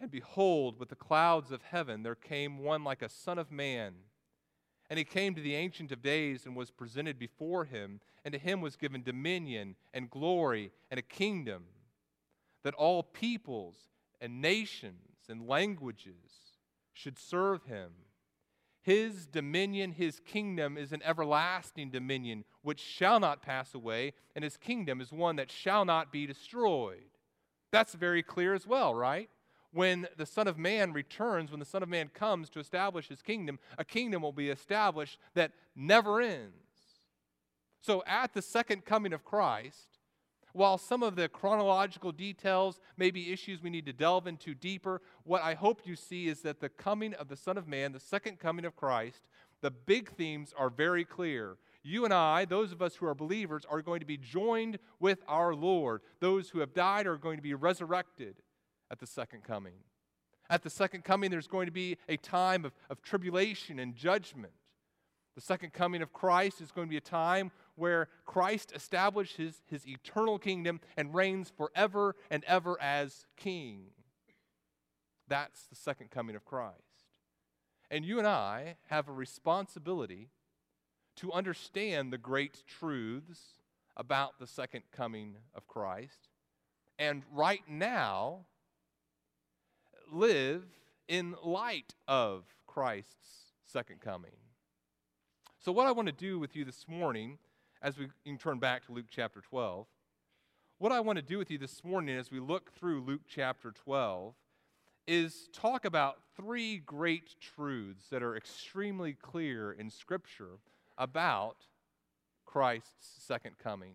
and 0.01 0.11
behold, 0.11 0.79
with 0.79 0.89
the 0.89 0.97
clouds 0.97 1.51
of 1.51 1.63
heaven 1.63 2.03
there 2.03 2.15
came 2.15 2.59
one 2.59 2.85
like 2.85 3.03
a 3.03 3.09
son 3.09 3.39
of 3.39 3.51
man. 3.51 3.95
And 4.91 4.99
he 4.99 5.05
came 5.05 5.35
to 5.35 5.43
the 5.43 5.55
Ancient 5.55 5.93
of 5.93 6.03
Days 6.03 6.47
and 6.47 6.57
was 6.57 6.71
presented 6.71 7.19
before 7.19 7.65
him, 7.65 8.01
and 8.25 8.33
to 8.33 8.39
him 8.39 8.61
was 8.61 8.77
given 8.77 9.03
dominion 9.03 9.77
and 9.93 10.09
glory 10.09 10.73
and 10.91 10.99
a 10.99 11.03
kingdom, 11.03 11.65
that 12.65 12.75
all 12.75 13.03
peoples 13.03 13.77
and 14.21 14.41
nations 14.41 15.27
and 15.29 15.47
languages 15.47 16.48
should 16.99 17.19
serve 17.19 17.65
him. 17.65 17.91
His 18.83 19.27
dominion, 19.27 19.93
his 19.93 20.21
kingdom 20.21 20.77
is 20.77 20.93
an 20.93 21.03
everlasting 21.05 21.91
dominion 21.91 22.45
which 22.63 22.81
shall 22.81 23.21
not 23.21 23.43
pass 23.43 23.75
away, 23.75 24.15
and 24.35 24.43
his 24.43 24.57
kingdom 24.57 25.01
is 25.01 25.13
one 25.13 25.37
that 25.37 25.51
shall 25.51 25.85
not 25.85 26.11
be 26.11 26.27
destroyed. 26.27 27.11
That's 27.71 27.95
very 27.95 28.23
clear 28.23 28.55
as 28.55 28.67
well, 28.67 28.95
right? 28.95 29.29
When 29.73 30.09
the 30.17 30.27
Son 30.27 30.49
of 30.49 30.59
Man 30.59 30.93
returns, 30.93 31.51
when 31.51 31.61
the 31.61 31.67
Son 31.67 31.83
of 31.83 31.89
Man 31.89 32.09
comes 32.09 32.49
to 32.51 32.61
establish 32.61 33.09
his 33.09 33.21
kingdom, 33.21 33.59
a 33.77 33.85
kingdom 33.85 34.23
will 34.23 34.33
be 34.33 34.49
established 34.49 35.19
that 35.35 35.53
never 35.77 36.21
ends. 36.21 36.55
So 37.81 38.03
at 38.07 38.33
the 38.33 38.43
second 38.43 38.87
coming 38.87 39.13
of 39.13 39.25
Christ, 39.25 39.98
while 40.59 40.77
some 40.77 41.05
of 41.05 41.15
the 41.15 41.29
chronological 41.29 42.11
details 42.11 42.81
may 42.97 43.13
be 43.13 43.33
issues 43.33 43.63
we 43.63 43.71
need 43.71 43.87
to 43.87 43.93
delve 43.93 44.27
into 44.27 44.55
deeper, 44.55 45.01
what 45.23 45.41
I 45.41 45.55
hope 45.55 45.83
you 45.85 45.95
see 45.95 46.27
is 46.27 46.41
that 46.41 46.59
the 46.59 46.69
coming 46.69 47.15
of 47.15 47.29
the 47.29 47.37
Son 47.37 47.57
of 47.57 47.69
Man, 47.69 47.93
the 47.93 48.01
second 48.01 48.41
coming 48.41 48.65
of 48.65 48.75
Christ, 48.75 49.29
the 49.61 49.71
big 49.71 50.11
themes 50.11 50.53
are 50.59 50.69
very 50.69 51.05
clear. 51.05 51.59
You 51.85 52.05
and 52.05 52.13
I, 52.13 52.45
those 52.45 52.73
of 52.73 52.83
us 52.83 52.97
who 52.97 53.07
are 53.07 53.15
believers, 53.15 53.65
are 53.71 53.83
going 53.83 54.01
to 54.01 54.07
be 54.07 54.17
joined 54.17 54.81
with 54.99 55.23
our 55.29 55.55
Lord. 55.55 56.03
Those 56.19 56.51
who 56.51 56.59
have 56.59 56.75
died 56.75 57.07
are 57.07 57.17
going 57.17 57.37
to 57.37 57.43
be 57.43 57.55
resurrected 57.55 58.35
at 58.91 58.99
the 58.99 59.07
second 59.07 59.45
coming. 59.45 59.75
At 60.51 60.65
the 60.65 60.71
second 60.71 61.05
coming, 61.05 61.31
there's 61.31 61.47
going 61.47 61.67
to 61.67 61.73
be 61.73 61.99
a 62.09 62.17
time 62.17 62.65
of, 62.65 62.73
of 62.91 63.01
tribulation 63.01 63.79
and 63.79 63.95
judgment. 63.95 64.55
The 65.37 65.41
second 65.41 65.73
coming 65.73 66.03
of 66.03 66.13
Christ 66.13 66.61
is 66.61 66.73
going 66.73 66.89
to 66.89 66.91
be 66.91 66.97
a 66.97 67.01
time 67.01 67.53
where 67.79 68.09
Christ 68.27 68.73
establishes 68.75 69.63
his 69.67 69.87
eternal 69.87 70.39
kingdom 70.39 70.81
and 70.97 71.15
reigns 71.15 71.53
forever 71.57 72.17
and 72.31 72.45
ever 72.45 72.81
as 72.81 73.27
king. 73.37 73.87
That's 75.29 75.67
the 75.67 75.77
second 75.77 76.11
coming 76.11 76.37
of 76.37 76.45
Christ. 76.45 76.77
And 77.91 78.05
you 78.05 78.19
and 78.19 78.27
I 78.27 78.77
have 78.89 79.09
a 79.09 79.13
responsibility 79.13 80.29
to 81.17 81.33
understand 81.33 82.13
the 82.13 82.19
great 82.19 82.63
truths 82.67 83.41
about 83.97 84.39
the 84.39 84.47
second 84.47 84.83
coming 84.93 85.37
of 85.55 85.67
Christ. 85.67 86.29
And 86.99 87.23
right 87.33 87.63
now, 87.69 88.47
live 90.11 90.65
in 91.09 91.35
light 91.43 91.95
of 92.07 92.45
Christ's 92.67 93.53
second 93.65 94.01
coming. 94.01 94.31
So, 95.61 95.73
what 95.73 95.87
I 95.87 95.93
want 95.93 96.07
to 96.07 96.13
do 96.13 96.39
with 96.39 96.55
you 96.55 96.65
this 96.65 96.87
morning, 96.87 97.39
as 97.83 97.97
we 97.97 98.09
turn 98.37 98.59
back 98.59 98.85
to 98.87 98.93
Luke 98.93 99.07
chapter 99.11 99.41
12, 99.41 99.87
what 100.79 100.93
I 100.93 101.01
want 101.01 101.17
to 101.17 101.23
do 101.23 101.39
with 101.39 101.51
you 101.51 101.59
this 101.59 101.85
morning 101.85 102.17
as 102.17 102.31
we 102.31 102.41
look 102.41 102.73
through 102.73 103.03
Luke 103.03 103.23
chapter 103.29 103.73
12 103.73 104.35
is 105.07 105.49
talk 105.53 105.85
about 105.85 106.19
three 106.37 106.79
great 106.79 107.37
truths 107.41 108.09
that 108.11 108.23
are 108.23 108.37
extremely 108.37 109.15
clear 109.15 109.73
in 109.73 109.91
Scripture 109.91 110.59
about 110.97 111.57
Christ's 112.45 113.23
second 113.25 113.59
coming. 113.59 113.95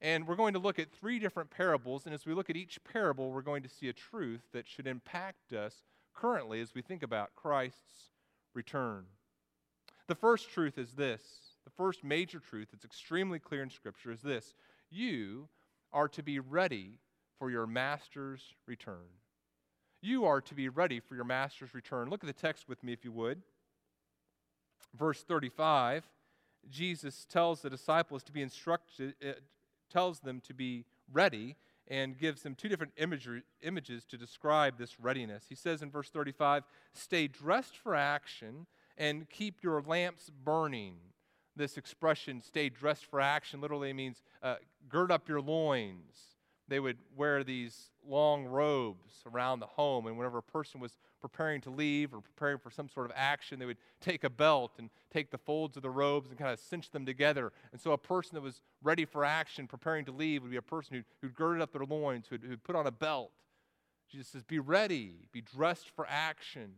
And 0.00 0.26
we're 0.26 0.36
going 0.36 0.52
to 0.52 0.58
look 0.58 0.78
at 0.78 0.92
three 0.92 1.18
different 1.18 1.50
parables, 1.50 2.04
and 2.04 2.14
as 2.14 2.26
we 2.26 2.34
look 2.34 2.50
at 2.50 2.56
each 2.56 2.78
parable, 2.84 3.32
we're 3.32 3.40
going 3.40 3.62
to 3.62 3.68
see 3.68 3.88
a 3.88 3.92
truth 3.92 4.42
that 4.52 4.68
should 4.68 4.86
impact 4.86 5.52
us 5.52 5.84
currently 6.14 6.60
as 6.60 6.74
we 6.74 6.82
think 6.82 7.02
about 7.02 7.34
Christ's 7.34 8.10
return. 8.54 9.06
The 10.06 10.14
first 10.14 10.50
truth 10.50 10.76
is 10.76 10.92
this 10.92 11.22
first 11.76 12.04
major 12.04 12.38
truth 12.38 12.68
that's 12.72 12.84
extremely 12.84 13.38
clear 13.38 13.62
in 13.62 13.70
Scripture 13.70 14.12
is 14.12 14.22
this 14.22 14.54
you 14.90 15.48
are 15.92 16.08
to 16.08 16.22
be 16.22 16.38
ready 16.38 16.98
for 17.38 17.50
your 17.50 17.66
master's 17.66 18.54
return. 18.66 19.08
You 20.02 20.24
are 20.24 20.40
to 20.40 20.54
be 20.54 20.68
ready 20.68 21.00
for 21.00 21.14
your 21.14 21.24
master's 21.24 21.74
return. 21.74 22.10
Look 22.10 22.22
at 22.22 22.26
the 22.26 22.32
text 22.32 22.68
with 22.68 22.82
me, 22.84 22.92
if 22.92 23.04
you 23.04 23.12
would. 23.12 23.42
Verse 24.96 25.22
35, 25.22 26.08
Jesus 26.70 27.26
tells 27.28 27.62
the 27.62 27.70
disciples 27.70 28.22
to 28.24 28.32
be 28.32 28.42
instructed, 28.42 29.14
uh, 29.26 29.32
tells 29.90 30.20
them 30.20 30.40
to 30.42 30.54
be 30.54 30.84
ready 31.12 31.56
and 31.88 32.18
gives 32.18 32.42
them 32.42 32.54
two 32.54 32.68
different 32.68 32.92
images 32.96 34.04
to 34.04 34.16
describe 34.16 34.76
this 34.76 34.98
readiness. 34.98 35.44
He 35.48 35.54
says 35.54 35.82
in 35.82 35.90
verse 35.90 36.10
35, 36.10 36.64
Stay 36.92 37.28
dressed 37.28 37.76
for 37.76 37.94
action 37.94 38.66
and 38.98 39.28
keep 39.30 39.62
your 39.62 39.80
lamps 39.82 40.30
burning. 40.44 40.96
This 41.56 41.78
expression, 41.78 42.42
stay 42.42 42.68
dressed 42.68 43.06
for 43.06 43.20
action, 43.20 43.60
literally 43.60 43.92
means 43.92 44.22
uh, 44.42 44.56
gird 44.88 45.10
up 45.10 45.28
your 45.28 45.40
loins 45.40 46.36
they 46.68 46.80
would 46.80 46.98
wear 47.16 47.44
these 47.44 47.90
long 48.06 48.44
robes 48.44 49.22
around 49.26 49.60
the 49.60 49.66
home. 49.66 50.06
And 50.06 50.16
whenever 50.18 50.38
a 50.38 50.42
person 50.42 50.80
was 50.80 50.98
preparing 51.20 51.60
to 51.62 51.70
leave 51.70 52.12
or 52.12 52.20
preparing 52.20 52.58
for 52.58 52.70
some 52.70 52.88
sort 52.88 53.06
of 53.06 53.12
action, 53.14 53.58
they 53.58 53.66
would 53.66 53.78
take 54.00 54.24
a 54.24 54.30
belt 54.30 54.72
and 54.78 54.90
take 55.12 55.30
the 55.30 55.38
folds 55.38 55.76
of 55.76 55.82
the 55.82 55.90
robes 55.90 56.30
and 56.30 56.38
kind 56.38 56.50
of 56.50 56.58
cinch 56.58 56.90
them 56.90 57.06
together. 57.06 57.52
And 57.72 57.80
so 57.80 57.92
a 57.92 57.98
person 57.98 58.34
that 58.34 58.42
was 58.42 58.62
ready 58.82 59.04
for 59.04 59.24
action, 59.24 59.66
preparing 59.66 60.04
to 60.06 60.12
leave, 60.12 60.42
would 60.42 60.50
be 60.50 60.56
a 60.56 60.62
person 60.62 60.96
who, 60.96 61.02
who'd 61.20 61.34
girded 61.34 61.62
up 61.62 61.72
their 61.72 61.84
loins, 61.84 62.26
who'd, 62.28 62.42
who'd 62.42 62.64
put 62.64 62.76
on 62.76 62.86
a 62.86 62.92
belt. 62.92 63.30
Jesus 64.10 64.28
says, 64.28 64.42
Be 64.42 64.58
ready, 64.58 65.28
be 65.32 65.40
dressed 65.40 65.90
for 65.94 66.06
action. 66.08 66.72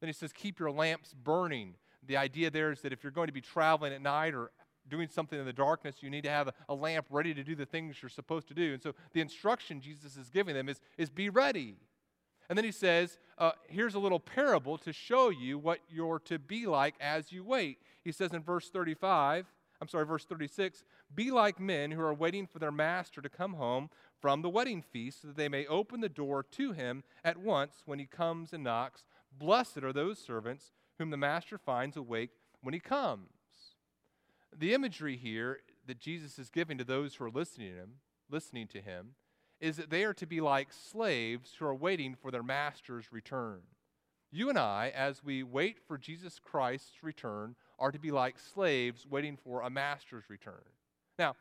Then 0.00 0.08
he 0.08 0.14
says, 0.14 0.32
Keep 0.32 0.58
your 0.58 0.70
lamps 0.70 1.14
burning. 1.14 1.74
The 2.06 2.16
idea 2.16 2.50
there 2.50 2.72
is 2.72 2.80
that 2.82 2.92
if 2.92 3.02
you're 3.02 3.12
going 3.12 3.26
to 3.26 3.32
be 3.32 3.40
traveling 3.40 3.92
at 3.92 4.02
night 4.02 4.34
or 4.34 4.50
doing 4.88 5.08
something 5.08 5.38
in 5.38 5.44
the 5.44 5.52
darkness, 5.52 5.96
you 6.00 6.10
need 6.10 6.24
to 6.24 6.30
have 6.30 6.48
a, 6.48 6.54
a, 6.68 6.74
lamp 6.74 7.06
ready 7.10 7.32
to 7.34 7.44
do 7.44 7.54
the 7.54 7.66
things 7.66 7.96
you're 8.02 8.08
supposed 8.08 8.48
to 8.48 8.54
do. 8.54 8.74
And 8.74 8.82
so 8.82 8.94
the 9.12 9.20
instruction 9.20 9.80
Jesus 9.80 10.16
is 10.16 10.30
giving 10.30 10.54
them 10.54 10.68
is, 10.68 10.80
is 10.98 11.10
be 11.10 11.28
ready. 11.28 11.76
And 12.48 12.56
then 12.58 12.64
he 12.64 12.72
says, 12.72 13.18
uh, 13.38 13.52
here's 13.68 13.94
a 13.94 14.00
little 14.00 14.18
parable 14.18 14.76
to 14.78 14.92
show 14.92 15.30
you 15.30 15.58
what 15.58 15.78
you're 15.88 16.18
to 16.20 16.38
be 16.38 16.66
like 16.66 16.96
as 17.00 17.30
you 17.30 17.44
wait. 17.44 17.78
He 18.02 18.10
says 18.10 18.32
in 18.32 18.42
verse 18.42 18.70
35, 18.70 19.46
I'm 19.80 19.88
sorry, 19.88 20.04
verse 20.04 20.24
36, 20.24 20.84
be 21.14 21.30
like 21.30 21.60
men 21.60 21.92
who 21.92 22.02
are 22.02 22.12
waiting 22.12 22.46
for 22.46 22.58
their 22.58 22.72
master 22.72 23.22
to 23.22 23.28
come 23.28 23.54
home 23.54 23.88
from 24.20 24.42
the 24.42 24.48
wedding 24.48 24.82
feast 24.82 25.22
so 25.22 25.28
that 25.28 25.36
they 25.36 25.48
may 25.48 25.66
open 25.66 26.00
the 26.00 26.08
door 26.08 26.42
to 26.42 26.72
him 26.72 27.04
at 27.24 27.38
once 27.38 27.82
when 27.86 27.98
he 27.98 28.06
comes 28.06 28.52
and 28.52 28.64
knocks. 28.64 29.04
Blessed 29.38 29.78
are 29.78 29.92
those 29.92 30.18
servants 30.18 30.72
whom 31.00 31.10
the 31.10 31.16
master 31.16 31.56
finds 31.56 31.96
awake 31.96 32.28
when 32.60 32.74
he 32.74 32.78
comes. 32.78 33.30
The 34.54 34.74
imagery 34.74 35.16
here 35.16 35.60
that 35.86 35.98
Jesus 35.98 36.38
is 36.38 36.50
giving 36.50 36.76
to 36.76 36.84
those 36.84 37.14
who 37.14 37.24
are 37.24 37.30
listening 37.30 37.70
to 37.70 37.76
him, 37.76 37.90
listening 38.30 38.66
to 38.68 38.82
him, 38.82 39.14
is 39.62 39.78
that 39.78 39.88
they 39.88 40.04
are 40.04 40.12
to 40.12 40.26
be 40.26 40.42
like 40.42 40.68
slaves 40.70 41.54
who 41.58 41.64
are 41.64 41.74
waiting 41.74 42.14
for 42.14 42.30
their 42.30 42.42
master's 42.42 43.10
return. 43.10 43.60
You 44.30 44.50
and 44.50 44.58
I, 44.58 44.92
as 44.94 45.24
we 45.24 45.42
wait 45.42 45.78
for 45.88 45.96
Jesus 45.96 46.38
Christ's 46.38 47.02
return, 47.02 47.56
are 47.78 47.92
to 47.92 47.98
be 47.98 48.10
like 48.10 48.38
slaves 48.38 49.06
waiting 49.08 49.38
for 49.42 49.62
a 49.62 49.70
master's 49.70 50.28
return. 50.28 50.68
Now, 51.18 51.34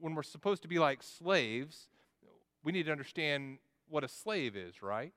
when 0.00 0.16
we're 0.16 0.24
supposed 0.24 0.62
to 0.62 0.68
be 0.68 0.80
like 0.80 1.04
slaves, 1.04 1.86
we 2.64 2.72
need 2.72 2.86
to 2.86 2.92
understand 2.92 3.58
what 3.88 4.02
a 4.02 4.08
slave 4.08 4.56
is, 4.56 4.82
right? 4.82 5.12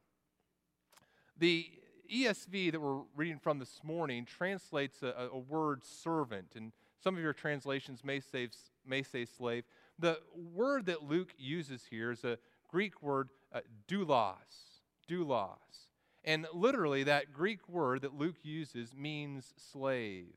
The 1.40 1.72
ESV 2.14 2.72
that 2.72 2.80
we're 2.80 3.02
reading 3.16 3.40
from 3.40 3.58
this 3.58 3.80
morning 3.84 4.26
translates 4.26 5.02
a, 5.02 5.30
a 5.32 5.38
word 5.38 5.84
servant, 5.84 6.54
and 6.56 6.72
some 7.04 7.16
of 7.16 7.24
your 7.24 7.34
translations 7.34 8.04
may 8.04 8.20
say, 8.20 8.50
may 8.86 9.02
say 9.02 9.26
slave. 9.26 9.64
The 9.98 10.20
word 10.54 10.86
that 10.86 11.04
Luke 11.04 11.34
uses 11.38 11.86
here 11.90 12.12
is 12.12 12.24
a 12.24 12.38
Greek 12.70 13.02
word, 13.02 13.30
uh, 13.52 13.62
doulos. 13.88 14.82
Doulos. 15.10 15.88
And 16.24 16.46
literally, 16.54 17.04
that 17.04 17.34
Greek 17.34 17.68
word 17.68 18.02
that 18.02 18.14
Luke 18.14 18.38
uses 18.44 18.96
means 18.96 19.54
slave. 19.58 20.34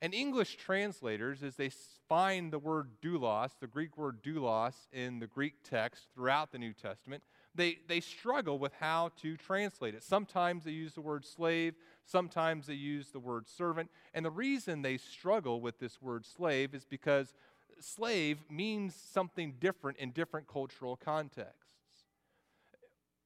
And 0.00 0.14
English 0.14 0.56
translators, 0.56 1.42
as 1.42 1.56
they 1.56 1.70
find 2.08 2.52
the 2.52 2.58
word 2.58 2.88
doulos, 3.02 3.52
the 3.60 3.66
Greek 3.66 3.96
word 3.96 4.22
doulos, 4.22 4.74
in 4.92 5.18
the 5.18 5.26
Greek 5.26 5.62
text 5.62 6.08
throughout 6.14 6.52
the 6.52 6.58
New 6.58 6.72
Testament, 6.72 7.22
they, 7.56 7.78
they 7.88 8.00
struggle 8.00 8.58
with 8.58 8.72
how 8.74 9.10
to 9.22 9.36
translate 9.36 9.94
it. 9.94 10.02
Sometimes 10.02 10.64
they 10.64 10.70
use 10.70 10.94
the 10.94 11.00
word 11.00 11.24
slave, 11.24 11.74
sometimes 12.04 12.66
they 12.66 12.74
use 12.74 13.10
the 13.10 13.18
word 13.18 13.48
servant. 13.48 13.90
And 14.14 14.24
the 14.24 14.30
reason 14.30 14.82
they 14.82 14.98
struggle 14.98 15.60
with 15.60 15.78
this 15.78 16.00
word 16.00 16.24
slave 16.24 16.74
is 16.74 16.84
because 16.84 17.34
slave 17.80 18.38
means 18.50 18.94
something 18.94 19.54
different 19.58 19.98
in 19.98 20.10
different 20.10 20.46
cultural 20.46 20.96
contexts. 20.96 21.62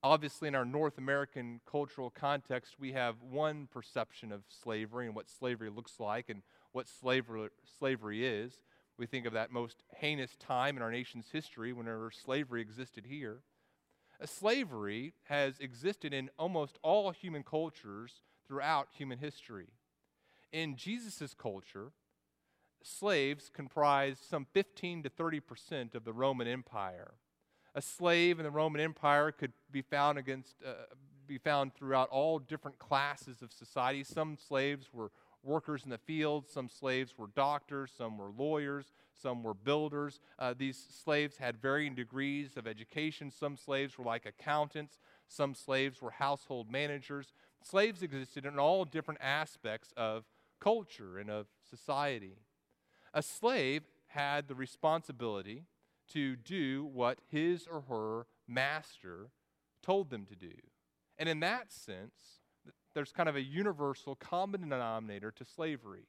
Obviously, 0.02 0.48
in 0.48 0.54
our 0.54 0.64
North 0.64 0.96
American 0.96 1.60
cultural 1.70 2.08
context, 2.08 2.76
we 2.78 2.92
have 2.92 3.16
one 3.20 3.68
perception 3.70 4.32
of 4.32 4.42
slavery 4.48 5.06
and 5.06 5.14
what 5.14 5.28
slavery 5.28 5.68
looks 5.68 6.00
like 6.00 6.30
and 6.30 6.42
what 6.72 6.88
slavery, 6.88 7.50
slavery 7.78 8.24
is. 8.24 8.62
We 8.96 9.06
think 9.06 9.26
of 9.26 9.34
that 9.34 9.52
most 9.52 9.82
heinous 9.96 10.36
time 10.36 10.76
in 10.76 10.82
our 10.82 10.90
nation's 10.90 11.26
history 11.30 11.74
whenever 11.74 12.10
slavery 12.10 12.62
existed 12.62 13.04
here. 13.06 13.40
Slavery 14.24 15.14
has 15.24 15.59
existed 15.61 16.12
in 16.12 16.30
almost 16.38 16.78
all 16.83 17.11
human 17.11 17.42
cultures 17.42 18.20
throughout 18.46 18.88
human 18.96 19.18
history. 19.18 19.68
In 20.52 20.76
Jesus' 20.76 21.35
culture, 21.35 21.92
slaves 22.83 23.50
comprised 23.52 24.22
some 24.28 24.46
15 24.52 25.04
to 25.04 25.09
30 25.09 25.40
percent 25.40 25.94
of 25.94 26.04
the 26.04 26.12
Roman 26.12 26.48
Empire. 26.48 27.14
A 27.74 27.83
slave 27.83 28.38
in 28.38 28.44
the 28.44 28.50
Roman 28.50 28.80
Empire 28.80 29.30
could 29.30 29.52
be 29.70 29.83
found 29.83 30.18
against, 30.18 30.56
uh, 30.66 30.72
be 31.26 31.38
found 31.38 31.72
throughout 31.74 32.09
all 32.09 32.40
different 32.40 32.78
classes 32.78 33.42
of 33.42 33.52
society. 33.52 34.02
Some 34.02 34.37
slaves 34.37 34.88
were 34.92 35.12
workers 35.42 35.85
in 35.85 35.90
the 35.90 35.98
fields, 35.98 36.50
some 36.53 36.68
slaves 36.68 37.14
were 37.16 37.29
doctors, 37.35 37.90
some 37.96 38.18
were 38.18 38.31
lawyers, 38.37 38.92
some 39.14 39.42
were 39.42 39.55
builders. 39.55 40.20
Uh, 40.38 40.55
these 40.57 40.79
slaves 41.05 41.37
had 41.37 41.61
varying 41.61 41.94
degrees 41.94 42.57
of 42.57 42.66
education. 42.66 43.31
Some 43.31 43.57
slaves 43.57 43.98
were 43.98 44.05
like 44.05 44.26
accountants, 44.26 44.98
some 45.29 45.55
slaves 45.55 46.03
were 46.03 46.11
household 46.11 46.70
managers. 46.70 47.33
Slaves 47.62 48.03
existed 48.03 48.44
in 48.46 48.59
all 48.59 48.85
different 48.85 49.20
aspects 49.22 49.92
of 49.96 50.24
culture 50.61 51.18
and 51.18 51.31
of 51.31 51.46
society. 51.68 52.37
A 53.12 53.22
slave 53.22 53.83
had 54.09 54.48
the 54.48 54.55
responsibility 54.55 55.64
to 56.12 56.37
do 56.37 56.85
what 56.85 57.18
his 57.29 57.66
or 57.66 57.83
her 57.83 58.26
master 58.48 59.31
told 59.83 60.11
them 60.11 60.26
to 60.26 60.35
do. 60.35 60.53
And 61.18 61.29
in 61.29 61.40
that 61.40 61.72
sense, 61.72 62.39
there's 62.94 63.12
kind 63.12 63.29
of 63.29 63.37
a 63.37 63.42
universal 63.42 64.14
common 64.16 64.68
denominator 64.68 65.31
to 65.31 65.44
slavery. 65.44 66.07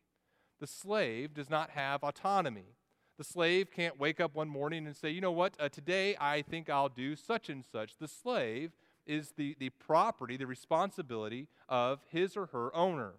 The 0.60 0.68
slave 0.68 1.34
does 1.34 1.50
not 1.50 1.72
have 1.72 2.04
autonomy. 2.04 2.76
The 3.18 3.24
slave 3.24 3.72
can't 3.72 4.00
wake 4.00 4.20
up 4.20 4.36
one 4.36 4.48
morning 4.48 4.88
and 4.88 4.96
say, 4.96 5.10
you 5.10 5.22
know 5.22 5.32
what, 5.32 5.54
uh, 5.60 5.70
today 5.70 6.16
I 6.20 6.42
think 6.42 6.70
I'll 6.70 6.90
do 6.90 7.16
such 7.16 7.50
and 7.50 7.64
such. 7.64 7.98
The 7.98 8.08
slave 8.08 8.72
is 9.06 9.34
the, 9.38 9.56
the 9.60 9.70
property, 9.70 10.38
the 10.38 10.48
responsibility 10.48 11.48
of 11.70 12.00
his 12.10 12.38
or 12.38 12.48
her 12.48 12.76
owner. 12.76 13.14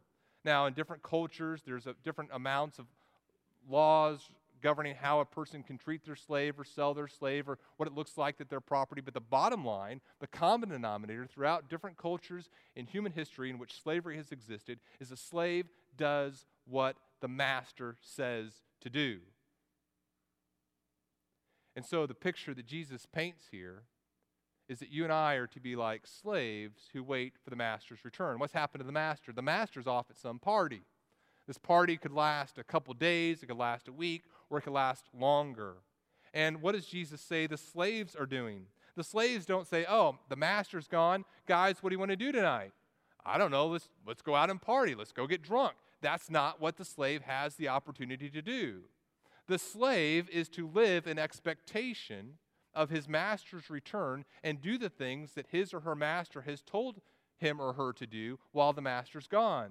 Now, 0.44 0.66
in 0.66 0.74
different 0.74 1.02
cultures, 1.02 1.62
there's 1.64 1.86
a, 1.86 1.94
different 2.04 2.30
amounts 2.32 2.78
of 2.78 2.86
laws 3.68 4.30
governing 4.62 4.94
how 4.94 5.20
a 5.20 5.24
person 5.24 5.62
can 5.62 5.76
treat 5.76 6.04
their 6.04 6.16
slave 6.16 6.58
or 6.58 6.64
sell 6.64 6.94
their 6.94 7.08
slave 7.08 7.48
or 7.48 7.58
what 7.76 7.88
it 7.88 7.94
looks 7.94 8.16
like 8.16 8.38
that 8.38 8.48
their 8.48 8.60
property. 8.60 9.00
But 9.00 9.14
the 9.14 9.20
bottom 9.20 9.64
line, 9.64 10.00
the 10.20 10.26
common 10.26 10.70
denominator 10.70 11.26
throughout 11.26 11.68
different 11.68 11.98
cultures 11.98 12.48
in 12.76 12.86
human 12.86 13.12
history 13.12 13.50
in 13.50 13.58
which 13.58 13.82
slavery 13.82 14.16
has 14.16 14.32
existed, 14.32 14.78
is 15.00 15.10
a 15.10 15.16
slave 15.16 15.66
does 15.96 16.46
what 16.66 16.96
the 17.20 17.28
master 17.28 17.96
says 18.00 18.62
to 18.80 18.88
do. 18.88 19.18
And 21.74 21.84
so 21.84 22.06
the 22.06 22.14
picture 22.14 22.54
that 22.54 22.66
Jesus 22.66 23.06
paints 23.06 23.44
here 23.50 23.84
is 24.68 24.78
that 24.78 24.90
you 24.90 25.04
and 25.04 25.12
I 25.12 25.34
are 25.34 25.46
to 25.48 25.60
be 25.60 25.76
like 25.76 26.06
slaves 26.06 26.88
who 26.92 27.02
wait 27.02 27.34
for 27.42 27.50
the 27.50 27.56
master's 27.56 28.04
return. 28.04 28.38
What's 28.38 28.52
happened 28.52 28.80
to 28.80 28.86
the 28.86 28.92
master? 28.92 29.32
The 29.32 29.42
master's 29.42 29.86
off 29.86 30.06
at 30.10 30.16
some 30.16 30.38
party. 30.38 30.82
This 31.46 31.58
party 31.58 31.96
could 31.96 32.12
last 32.12 32.58
a 32.58 32.64
couple 32.64 32.94
days, 32.94 33.42
it 33.42 33.46
could 33.46 33.56
last 33.56 33.88
a 33.88 33.92
week, 33.92 34.22
or 34.52 34.58
it 34.58 34.62
could 34.62 34.72
last 34.74 35.06
longer. 35.18 35.76
And 36.34 36.60
what 36.60 36.72
does 36.72 36.86
Jesus 36.86 37.20
say 37.20 37.46
the 37.46 37.56
slaves 37.56 38.14
are 38.14 38.26
doing? 38.26 38.66
The 38.96 39.02
slaves 39.02 39.46
don't 39.46 39.66
say, 39.66 39.86
Oh, 39.88 40.18
the 40.28 40.36
master's 40.36 40.86
gone. 40.86 41.24
Guys, 41.46 41.76
what 41.80 41.90
do 41.90 41.94
you 41.94 41.98
want 41.98 42.10
to 42.10 42.16
do 42.16 42.30
tonight? 42.30 42.72
I 43.24 43.38
don't 43.38 43.50
know. 43.50 43.68
Let's, 43.68 43.88
let's 44.06 44.22
go 44.22 44.34
out 44.34 44.50
and 44.50 44.60
party. 44.60 44.94
Let's 44.94 45.12
go 45.12 45.26
get 45.26 45.42
drunk. 45.42 45.74
That's 46.02 46.30
not 46.30 46.60
what 46.60 46.76
the 46.76 46.84
slave 46.84 47.22
has 47.22 47.54
the 47.54 47.68
opportunity 47.68 48.28
to 48.28 48.42
do. 48.42 48.82
The 49.46 49.58
slave 49.58 50.28
is 50.30 50.48
to 50.50 50.68
live 50.68 51.06
in 51.06 51.18
expectation 51.18 52.34
of 52.74 52.90
his 52.90 53.08
master's 53.08 53.70
return 53.70 54.24
and 54.42 54.60
do 54.60 54.76
the 54.76 54.88
things 54.90 55.32
that 55.32 55.46
his 55.50 55.72
or 55.72 55.80
her 55.80 55.94
master 55.94 56.42
has 56.42 56.62
told 56.62 57.00
him 57.38 57.60
or 57.60 57.72
her 57.72 57.92
to 57.94 58.06
do 58.06 58.38
while 58.52 58.72
the 58.72 58.82
master's 58.82 59.26
gone. 59.26 59.70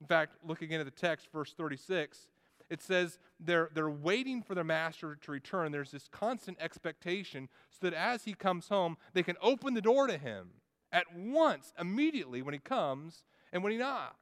In 0.00 0.06
fact, 0.06 0.36
looking 0.44 0.70
into 0.70 0.84
the 0.84 0.90
text, 0.90 1.28
verse 1.32 1.52
36, 1.52 2.28
it 2.72 2.80
says 2.80 3.18
they're, 3.38 3.68
they're 3.74 3.90
waiting 3.90 4.42
for 4.42 4.54
their 4.54 4.64
master 4.64 5.14
to 5.14 5.30
return. 5.30 5.72
There's 5.72 5.90
this 5.90 6.08
constant 6.10 6.56
expectation 6.58 7.50
so 7.68 7.90
that 7.90 7.92
as 7.92 8.24
he 8.24 8.32
comes 8.32 8.68
home, 8.68 8.96
they 9.12 9.22
can 9.22 9.36
open 9.42 9.74
the 9.74 9.82
door 9.82 10.06
to 10.06 10.16
him 10.16 10.52
at 10.90 11.04
once, 11.14 11.74
immediately 11.78 12.40
when 12.40 12.54
he 12.54 12.58
comes 12.58 13.24
and 13.52 13.62
when 13.62 13.72
he 13.72 13.78
knocks. 13.78 14.16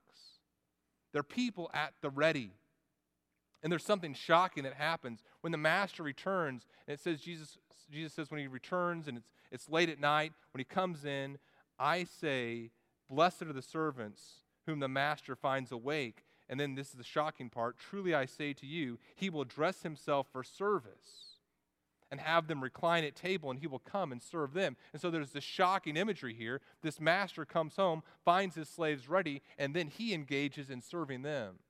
They're 1.13 1.23
people 1.23 1.71
at 1.73 1.95
the 2.03 2.11
ready. 2.11 2.51
And 3.63 3.71
there's 3.71 3.85
something 3.85 4.15
shocking 4.15 4.65
that 4.65 4.75
happens 4.75 5.23
when 5.43 5.53
the 5.53 5.59
master 5.59 6.03
returns. 6.03 6.67
And 6.89 6.95
it 6.95 7.01
says, 7.01 7.21
Jesus, 7.21 7.57
Jesus 7.89 8.15
says, 8.15 8.33
when 8.33 8.41
he 8.41 8.49
returns 8.49 9.07
and 9.07 9.17
it's, 9.17 9.31
it's 9.53 9.69
late 9.69 9.89
at 9.89 10.01
night, 10.01 10.33
when 10.53 10.59
he 10.59 10.65
comes 10.65 11.05
in, 11.05 11.39
I 11.79 12.03
say, 12.03 12.73
Blessed 13.09 13.43
are 13.43 13.53
the 13.53 13.63
servants 13.63 14.23
whom 14.67 14.81
the 14.81 14.89
master 14.89 15.37
finds 15.37 15.71
awake. 15.71 16.25
And 16.51 16.59
then 16.59 16.75
this 16.75 16.89
is 16.89 16.95
the 16.95 17.05
shocking 17.05 17.49
part 17.49 17.79
truly 17.79 18.13
I 18.13 18.27
say 18.27 18.53
to 18.55 18.67
you, 18.67 18.99
he 19.15 19.31
will 19.31 19.45
dress 19.45 19.83
himself 19.83 20.27
for 20.33 20.43
service 20.43 21.37
and 22.11 22.19
have 22.21 22.49
them 22.49 22.61
recline 22.61 23.05
at 23.05 23.15
table, 23.15 23.53
and 23.53 23.61
he 23.61 23.69
will 23.69 23.79
come 23.79 24.11
and 24.11 24.21
serve 24.21 24.53
them. 24.53 24.77
And 24.93 25.01
so 25.01 25.13
there's 25.13 25.31
this 25.31 25.45
shocking 25.45 25.97
imagery 25.97 26.35
here. 26.35 26.61
This 26.83 27.01
master 27.01 27.45
comes 27.45 27.77
home, 27.77 28.03
finds 28.25 28.57
his 28.57 28.69
slaves 28.69 29.09
ready, 29.09 29.43
and 29.59 29.75
then 29.75 29.87
he 29.87 30.13
engages 30.13 30.71
in 30.71 30.83
serving 30.83 31.23
them. 31.23 31.61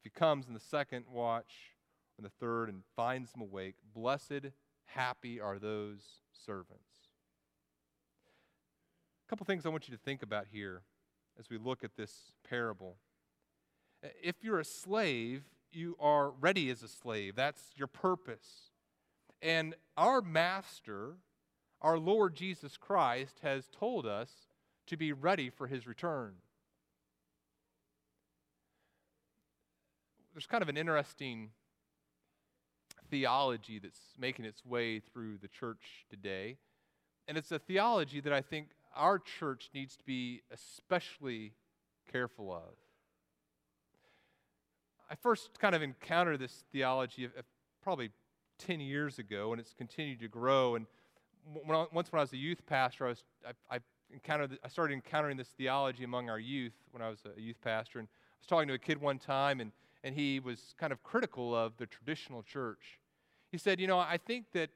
If 0.00 0.04
he 0.04 0.10
comes 0.10 0.48
in 0.48 0.54
the 0.54 0.60
second 0.60 1.04
watch 1.12 1.52
and 2.16 2.24
the 2.24 2.32
third 2.40 2.70
and 2.70 2.82
finds 2.96 3.32
them 3.32 3.42
awake, 3.42 3.74
blessed, 3.94 4.52
happy 4.86 5.38
are 5.38 5.58
those 5.58 6.00
servants. 6.32 7.10
A 9.26 9.28
couple 9.28 9.44
things 9.44 9.66
I 9.66 9.68
want 9.68 9.86
you 9.86 9.94
to 9.94 10.02
think 10.02 10.22
about 10.22 10.46
here 10.50 10.80
as 11.38 11.50
we 11.50 11.58
look 11.58 11.84
at 11.84 11.96
this 11.96 12.32
parable. 12.48 12.96
If 14.22 14.36
you're 14.42 14.60
a 14.60 14.64
slave, 14.64 15.42
you 15.72 15.96
are 16.00 16.30
ready 16.30 16.70
as 16.70 16.82
a 16.82 16.88
slave. 16.88 17.36
That's 17.36 17.62
your 17.76 17.88
purpose. 17.88 18.70
And 19.40 19.74
our 19.96 20.20
master, 20.20 21.16
our 21.80 21.98
Lord 21.98 22.34
Jesus 22.34 22.76
Christ, 22.76 23.38
has 23.42 23.68
told 23.68 24.06
us 24.06 24.30
to 24.86 24.96
be 24.96 25.12
ready 25.12 25.50
for 25.50 25.66
his 25.66 25.86
return. 25.86 26.34
There's 30.32 30.46
kind 30.46 30.62
of 30.62 30.68
an 30.68 30.76
interesting 30.76 31.50
theology 33.10 33.78
that's 33.78 34.00
making 34.18 34.44
its 34.44 34.64
way 34.64 35.00
through 35.00 35.38
the 35.38 35.48
church 35.48 36.06
today. 36.10 36.56
And 37.26 37.36
it's 37.36 37.52
a 37.52 37.58
theology 37.58 38.20
that 38.20 38.32
I 38.32 38.40
think 38.40 38.68
our 38.96 39.18
church 39.18 39.70
needs 39.74 39.96
to 39.96 40.04
be 40.04 40.42
especially 40.52 41.52
careful 42.10 42.52
of. 42.52 42.74
I 45.10 45.14
first 45.14 45.58
kind 45.58 45.74
of 45.74 45.82
encountered 45.82 46.38
this 46.38 46.64
theology 46.72 47.24
of, 47.24 47.32
of 47.36 47.44
probably 47.82 48.10
10 48.58 48.80
years 48.80 49.18
ago, 49.18 49.52
and 49.52 49.60
it's 49.60 49.72
continued 49.72 50.20
to 50.20 50.28
grow. 50.28 50.74
And 50.74 50.86
when 51.64 51.76
I, 51.76 51.86
once 51.92 52.12
when 52.12 52.18
I 52.18 52.22
was 52.22 52.32
a 52.32 52.36
youth 52.36 52.66
pastor, 52.66 53.06
I, 53.06 53.08
was, 53.08 53.24
I, 53.46 53.76
I, 53.76 53.78
encountered, 54.12 54.58
I 54.64 54.68
started 54.68 54.94
encountering 54.94 55.36
this 55.36 55.48
theology 55.48 56.04
among 56.04 56.28
our 56.28 56.38
youth 56.38 56.74
when 56.90 57.02
I 57.02 57.08
was 57.08 57.20
a 57.36 57.40
youth 57.40 57.60
pastor. 57.62 57.98
And 57.98 58.08
I 58.08 58.36
was 58.40 58.46
talking 58.46 58.68
to 58.68 58.74
a 58.74 58.78
kid 58.78 59.00
one 59.00 59.18
time, 59.18 59.60
and, 59.60 59.72
and 60.04 60.14
he 60.14 60.40
was 60.40 60.74
kind 60.78 60.92
of 60.92 61.02
critical 61.02 61.54
of 61.54 61.76
the 61.76 61.86
traditional 61.86 62.42
church. 62.42 62.98
He 63.50 63.58
said, 63.58 63.80
You 63.80 63.86
know, 63.86 63.98
I 63.98 64.18
think 64.18 64.46
that 64.52 64.70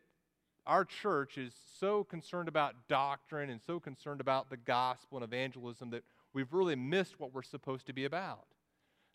our 0.66 0.84
church 0.84 1.38
is 1.38 1.52
so 1.80 2.04
concerned 2.04 2.48
about 2.48 2.74
doctrine 2.88 3.50
and 3.50 3.60
so 3.60 3.80
concerned 3.80 4.20
about 4.20 4.50
the 4.50 4.56
gospel 4.56 5.18
and 5.18 5.24
evangelism 5.24 5.90
that 5.90 6.04
we've 6.32 6.52
really 6.52 6.76
missed 6.76 7.18
what 7.18 7.34
we're 7.34 7.42
supposed 7.42 7.86
to 7.86 7.92
be 7.92 8.04
about. 8.04 8.46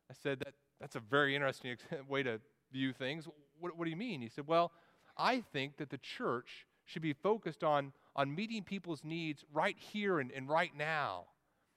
I 0.09 0.13
said, 0.13 0.39
that, 0.39 0.53
That's 0.81 0.95
a 0.95 0.99
very 0.99 1.35
interesting 1.35 1.77
way 2.09 2.23
to 2.23 2.39
view 2.71 2.93
things. 2.93 3.27
What, 3.59 3.77
what 3.77 3.85
do 3.85 3.89
you 3.89 3.97
mean? 3.97 4.21
He 4.21 4.29
said, 4.29 4.47
Well, 4.47 4.71
I 5.17 5.41
think 5.53 5.77
that 5.77 5.89
the 5.89 5.97
church 5.97 6.65
should 6.85 7.01
be 7.01 7.13
focused 7.13 7.63
on, 7.63 7.93
on 8.15 8.33
meeting 8.33 8.63
people's 8.63 9.03
needs 9.03 9.43
right 9.53 9.77
here 9.77 10.19
and, 10.19 10.31
and 10.31 10.49
right 10.49 10.75
now. 10.75 11.25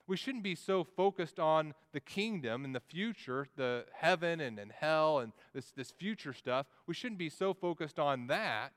We 0.07 0.17
shouldn't 0.17 0.43
be 0.43 0.55
so 0.55 0.83
focused 0.83 1.39
on 1.39 1.73
the 1.93 1.99
kingdom 1.99 2.65
and 2.65 2.75
the 2.75 2.81
future, 2.81 3.47
the 3.55 3.85
heaven 3.93 4.41
and, 4.41 4.59
and 4.59 4.71
hell 4.71 5.19
and 5.19 5.31
this, 5.53 5.71
this 5.71 5.91
future 5.91 6.33
stuff. 6.33 6.65
We 6.87 6.93
shouldn't 6.93 7.19
be 7.19 7.29
so 7.29 7.53
focused 7.53 7.99
on 7.99 8.27
that 8.27 8.73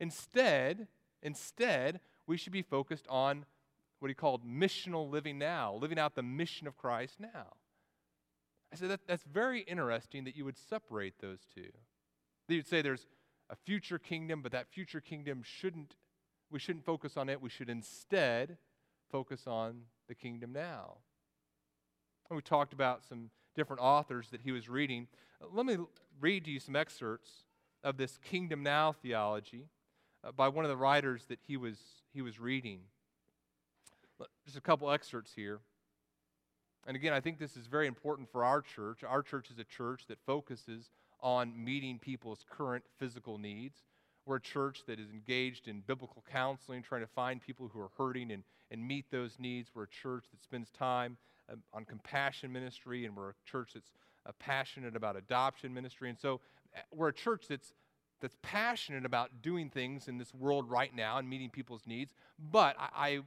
Instead, 0.00 0.86
instead, 1.22 2.00
we 2.26 2.36
should 2.36 2.52
be 2.52 2.62
focused 2.62 3.06
on 3.08 3.44
what 3.98 4.08
he 4.08 4.14
called 4.14 4.44
missional 4.46 5.10
living 5.10 5.38
now, 5.38 5.74
living 5.74 5.98
out 5.98 6.14
the 6.14 6.22
mission 6.22 6.66
of 6.66 6.76
Christ 6.76 7.18
now. 7.18 7.56
I 8.72 8.76
said 8.76 8.90
that, 8.90 9.00
that's 9.06 9.24
very 9.24 9.60
interesting 9.60 10.24
that 10.24 10.36
you 10.36 10.44
would 10.44 10.58
separate 10.58 11.14
those 11.20 11.40
two. 11.54 11.70
That 12.46 12.54
you'd 12.54 12.68
say 12.68 12.82
there's 12.82 13.06
a 13.50 13.56
future 13.56 13.98
kingdom, 13.98 14.42
but 14.42 14.52
that 14.52 14.68
future 14.68 15.00
kingdom 15.00 15.42
shouldn't, 15.42 15.96
we 16.50 16.58
shouldn't 16.58 16.84
focus 16.84 17.16
on 17.16 17.28
it. 17.28 17.40
We 17.40 17.48
should 17.48 17.70
instead 17.70 18.58
focus 19.10 19.46
on 19.46 19.82
the 20.06 20.14
kingdom 20.14 20.52
now. 20.52 20.98
And 22.28 22.36
we 22.36 22.42
talked 22.42 22.74
about 22.74 23.04
some 23.08 23.30
different 23.56 23.80
authors 23.82 24.28
that 24.30 24.42
he 24.42 24.52
was 24.52 24.68
reading. 24.68 25.08
Let 25.52 25.66
me 25.66 25.78
read 26.20 26.44
to 26.44 26.50
you 26.50 26.60
some 26.60 26.76
excerpts 26.76 27.30
of 27.82 27.96
this 27.96 28.18
kingdom 28.18 28.62
now 28.62 28.92
theology 28.92 29.68
uh, 30.24 30.32
by 30.32 30.48
one 30.48 30.64
of 30.64 30.68
the 30.68 30.76
writers 30.76 31.24
that 31.28 31.38
he 31.46 31.56
was, 31.56 31.78
he 32.12 32.22
was 32.22 32.38
reading. 32.38 32.80
Just 34.44 34.58
a 34.58 34.60
couple 34.60 34.90
excerpts 34.90 35.32
here. 35.34 35.60
And 36.86 36.96
again, 36.96 37.12
I 37.12 37.20
think 37.20 37.38
this 37.38 37.56
is 37.56 37.66
very 37.66 37.86
important 37.86 38.30
for 38.30 38.44
our 38.44 38.62
church. 38.62 39.04
Our 39.04 39.22
church 39.22 39.50
is 39.50 39.58
a 39.58 39.64
church 39.64 40.06
that 40.08 40.18
focuses 40.26 40.90
on 41.20 41.52
meeting 41.62 41.98
people's 41.98 42.44
current 42.48 42.84
physical 42.98 43.38
needs. 43.38 43.78
We're 44.24 44.36
a 44.36 44.40
church 44.40 44.84
that 44.86 44.98
is 44.98 45.10
engaged 45.10 45.68
in 45.68 45.82
biblical 45.86 46.24
counseling, 46.30 46.82
trying 46.82 47.00
to 47.02 47.06
find 47.06 47.40
people 47.40 47.70
who 47.72 47.80
are 47.80 47.90
hurting 47.96 48.30
and, 48.30 48.42
and 48.70 48.86
meet 48.86 49.06
those 49.10 49.36
needs. 49.38 49.70
We're 49.74 49.84
a 49.84 49.88
church 49.88 50.24
that 50.30 50.42
spends 50.42 50.70
time 50.70 51.16
um, 51.50 51.62
on 51.72 51.84
compassion 51.84 52.52
ministry, 52.52 53.06
and 53.06 53.16
we're 53.16 53.30
a 53.30 53.34
church 53.44 53.70
that's 53.74 53.90
uh, 54.26 54.32
passionate 54.38 54.96
about 54.96 55.16
adoption 55.16 55.72
ministry. 55.72 56.10
And 56.10 56.18
so 56.18 56.40
uh, 56.76 56.80
we're 56.94 57.08
a 57.08 57.14
church 57.14 57.44
that's 57.48 57.72
that's 58.20 58.36
passionate 58.42 59.04
about 59.04 59.42
doing 59.42 59.70
things 59.70 60.08
in 60.08 60.18
this 60.18 60.34
world 60.34 60.70
right 60.70 60.94
now 60.94 61.18
and 61.18 61.28
meeting 61.28 61.50
people's 61.50 61.82
needs. 61.86 62.12
But 62.38 62.76
I, 62.78 62.88
I 62.94 63.18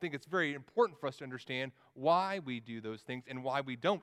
think 0.00 0.14
it's 0.14 0.26
very 0.26 0.54
important 0.54 0.98
for 1.00 1.06
us 1.06 1.16
to 1.16 1.24
understand 1.24 1.72
why 1.94 2.40
we 2.44 2.60
do 2.60 2.80
those 2.80 3.02
things 3.02 3.24
and 3.28 3.42
why 3.42 3.60
we 3.60 3.76
don't. 3.76 4.02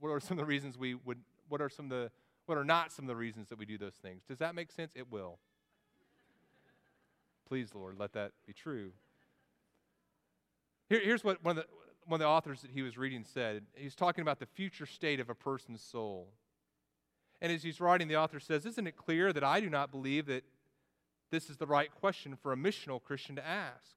What 0.00 0.10
are 0.10 0.20
some 0.20 0.38
of 0.38 0.42
the 0.42 0.46
reasons 0.46 0.78
we 0.78 0.94
would, 0.94 1.18
what 1.48 1.60
are 1.60 1.68
some 1.68 1.86
of 1.86 1.90
the, 1.90 2.10
what 2.46 2.58
are 2.58 2.64
not 2.64 2.92
some 2.92 3.04
of 3.04 3.08
the 3.08 3.16
reasons 3.16 3.48
that 3.48 3.58
we 3.58 3.64
do 3.64 3.78
those 3.78 3.94
things? 3.94 4.22
Does 4.28 4.38
that 4.38 4.54
make 4.54 4.70
sense? 4.70 4.92
It 4.94 5.10
will. 5.10 5.38
Please, 7.48 7.74
Lord, 7.74 7.96
let 7.98 8.12
that 8.14 8.32
be 8.46 8.52
true. 8.52 8.90
Here, 10.88 11.00
here's 11.02 11.24
what 11.24 11.42
one 11.44 11.58
of, 11.58 11.64
the, 11.64 11.68
one 12.06 12.20
of 12.20 12.24
the 12.24 12.28
authors 12.28 12.62
that 12.62 12.70
he 12.70 12.82
was 12.82 12.96
reading 12.96 13.24
said. 13.24 13.62
He's 13.74 13.94
talking 13.94 14.22
about 14.22 14.38
the 14.38 14.46
future 14.46 14.86
state 14.86 15.20
of 15.20 15.30
a 15.30 15.34
person's 15.34 15.82
soul. 15.82 16.28
And 17.40 17.52
as 17.52 17.62
he's 17.62 17.80
writing, 17.80 18.08
the 18.08 18.16
author 18.16 18.40
says, 18.40 18.64
Isn't 18.66 18.86
it 18.86 18.96
clear 18.96 19.32
that 19.32 19.44
I 19.44 19.60
do 19.60 19.68
not 19.68 19.90
believe 19.90 20.26
that 20.26 20.44
this 21.30 21.50
is 21.50 21.56
the 21.56 21.66
right 21.66 21.92
question 21.92 22.36
for 22.40 22.52
a 22.52 22.56
missional 22.56 23.02
Christian 23.02 23.36
to 23.36 23.46
ask. 23.46 23.96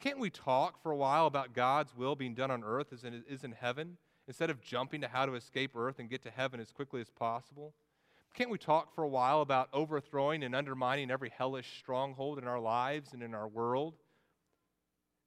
Can't 0.00 0.18
we 0.18 0.30
talk 0.30 0.82
for 0.82 0.90
a 0.90 0.96
while 0.96 1.26
about 1.26 1.52
God's 1.52 1.94
will 1.94 2.16
being 2.16 2.34
done 2.34 2.50
on 2.50 2.64
earth 2.64 2.92
as 2.92 3.04
it 3.04 3.12
is 3.28 3.44
in 3.44 3.52
heaven, 3.52 3.98
instead 4.26 4.50
of 4.50 4.62
jumping 4.62 5.02
to 5.02 5.08
how 5.08 5.26
to 5.26 5.34
escape 5.34 5.76
earth 5.76 5.98
and 5.98 6.08
get 6.08 6.22
to 6.22 6.30
heaven 6.30 6.58
as 6.58 6.72
quickly 6.72 7.00
as 7.00 7.10
possible? 7.10 7.74
Can't 8.32 8.50
we 8.50 8.58
talk 8.58 8.94
for 8.94 9.02
a 9.04 9.08
while 9.08 9.42
about 9.42 9.68
overthrowing 9.72 10.42
and 10.42 10.54
undermining 10.54 11.10
every 11.10 11.30
hellish 11.30 11.78
stronghold 11.78 12.38
in 12.38 12.46
our 12.46 12.60
lives 12.60 13.12
and 13.12 13.22
in 13.22 13.34
our 13.34 13.48
world? 13.48 13.94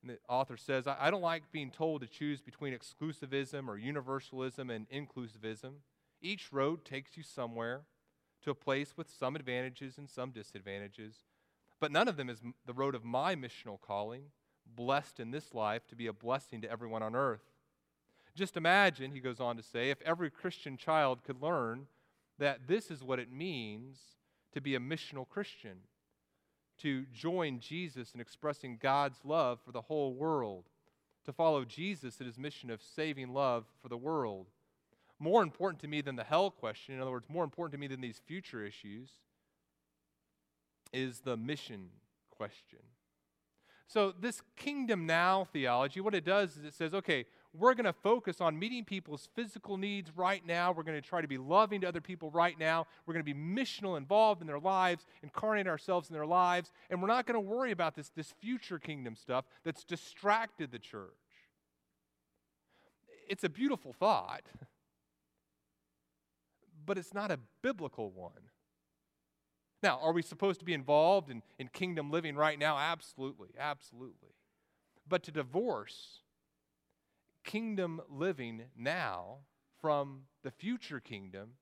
And 0.01 0.09
the 0.09 0.17
author 0.27 0.57
says, 0.57 0.85
I 0.87 1.11
don't 1.11 1.21
like 1.21 1.51
being 1.51 1.69
told 1.69 2.01
to 2.01 2.07
choose 2.07 2.41
between 2.41 2.73
exclusivism 2.73 3.67
or 3.67 3.77
universalism 3.77 4.69
and 4.69 4.87
inclusivism. 4.89 5.73
Each 6.23 6.51
road 6.53 6.85
takes 6.85 7.17
you 7.17 7.21
somewhere 7.21 7.81
to 8.43 8.49
a 8.49 8.55
place 8.55 8.93
with 8.95 9.09
some 9.09 9.35
advantages 9.35 9.97
and 9.97 10.09
some 10.09 10.31
disadvantages, 10.31 11.15
but 11.79 11.91
none 11.91 12.07
of 12.07 12.15
them 12.17 12.29
is 12.29 12.41
the 12.65 12.73
road 12.73 12.95
of 12.95 13.03
my 13.03 13.35
missional 13.35 13.79
calling, 13.79 14.23
blessed 14.65 15.19
in 15.19 15.31
this 15.31 15.53
life 15.53 15.85
to 15.87 15.95
be 15.95 16.07
a 16.07 16.13
blessing 16.13 16.61
to 16.61 16.71
everyone 16.71 17.03
on 17.03 17.13
earth. 17.13 17.43
Just 18.35 18.57
imagine, 18.57 19.11
he 19.11 19.19
goes 19.19 19.39
on 19.39 19.57
to 19.57 19.63
say, 19.63 19.89
if 19.89 20.01
every 20.01 20.31
Christian 20.31 20.77
child 20.77 21.23
could 21.23 21.41
learn 21.41 21.87
that 22.39 22.67
this 22.67 22.89
is 22.89 23.03
what 23.03 23.19
it 23.19 23.31
means 23.31 23.99
to 24.53 24.61
be 24.61 24.75
a 24.75 24.79
missional 24.79 25.27
Christian, 25.27 25.79
to 26.79 27.05
join 27.13 27.59
Jesus 27.59 28.13
in 28.15 28.21
expressing 28.21 28.79
God's 28.81 29.19
love 29.23 29.59
for 29.63 29.71
the 29.71 29.81
whole 29.81 30.13
world, 30.13 30.63
to 31.25 31.33
follow 31.33 31.63
Jesus 31.65 32.19
in 32.19 32.25
his 32.25 32.39
mission 32.39 32.69
of 32.69 32.81
saving 32.81 33.33
love 33.33 33.65
for 33.81 33.89
the 33.89 33.97
world. 33.97 34.47
More 35.23 35.41
important 35.41 35.79
to 35.83 35.87
me 35.87 36.01
than 36.01 36.17
the 36.17 36.23
hell 36.25 36.51
question, 36.51 36.95
in 36.95 37.01
other 37.01 37.11
words, 37.11 37.29
more 37.29 37.45
important 37.45 37.71
to 37.71 37.77
me 37.77 37.87
than 37.87 38.01
these 38.01 38.19
future 38.25 38.61
issues, 38.61 39.09
is 40.91 41.21
the 41.21 41.37
mission 41.37 41.91
question. 42.29 42.79
So, 43.87 44.13
this 44.19 44.41
kingdom 44.57 45.05
now 45.05 45.47
theology, 45.53 46.01
what 46.01 46.13
it 46.13 46.25
does 46.25 46.57
is 46.57 46.65
it 46.65 46.73
says, 46.73 46.93
okay, 46.93 47.25
we're 47.53 47.73
going 47.73 47.85
to 47.85 47.93
focus 47.93 48.41
on 48.41 48.59
meeting 48.59 48.83
people's 48.83 49.29
physical 49.33 49.77
needs 49.77 50.11
right 50.13 50.45
now. 50.45 50.73
We're 50.73 50.83
going 50.83 51.01
to 51.01 51.07
try 51.07 51.21
to 51.21 51.27
be 51.27 51.37
loving 51.37 51.79
to 51.81 51.87
other 51.87 52.01
people 52.01 52.29
right 52.31 52.59
now. 52.59 52.85
We're 53.05 53.13
going 53.13 53.25
to 53.25 53.33
be 53.33 53.39
missional, 53.39 53.95
involved 53.95 54.41
in 54.41 54.47
their 54.47 54.59
lives, 54.59 55.05
incarnate 55.21 55.67
ourselves 55.67 56.09
in 56.09 56.15
their 56.15 56.25
lives. 56.25 56.73
And 56.89 57.01
we're 57.01 57.07
not 57.07 57.25
going 57.25 57.35
to 57.35 57.49
worry 57.49 57.71
about 57.71 57.95
this, 57.95 58.09
this 58.09 58.33
future 58.41 58.77
kingdom 58.77 59.15
stuff 59.15 59.45
that's 59.63 59.85
distracted 59.85 60.69
the 60.71 60.79
church. 60.79 61.13
It's 63.29 63.45
a 63.45 63.49
beautiful 63.49 63.93
thought, 63.93 64.41
but 66.85 66.97
it's 66.97 67.13
not 67.13 67.31
a 67.31 67.39
biblical 67.61 68.11
one. 68.11 68.49
Now, 69.81 69.99
are 70.01 70.13
we 70.13 70.21
supposed 70.21 70.59
to 70.59 70.65
be 70.65 70.73
involved 70.73 71.29
in, 71.29 71.41
in 71.59 71.67
kingdom 71.67 72.09
living 72.09 72.35
right 72.35 72.57
now? 72.57 72.77
Absolutely, 72.77 73.49
absolutely. 73.59 74.29
But 75.07 75.23
to 75.23 75.31
divorce 75.31 76.21
kingdom 77.43 78.01
living 78.09 78.63
now 78.77 79.39
from 79.81 80.21
the 80.43 80.51
future 80.51 81.01
kingdom 81.01 81.55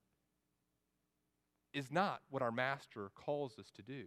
is 1.74 1.92
not 1.92 2.22
what 2.30 2.44
our 2.44 2.52
master 2.52 3.10
calls 3.16 3.58
us 3.58 3.72
to 3.76 3.82
do. 3.82 4.04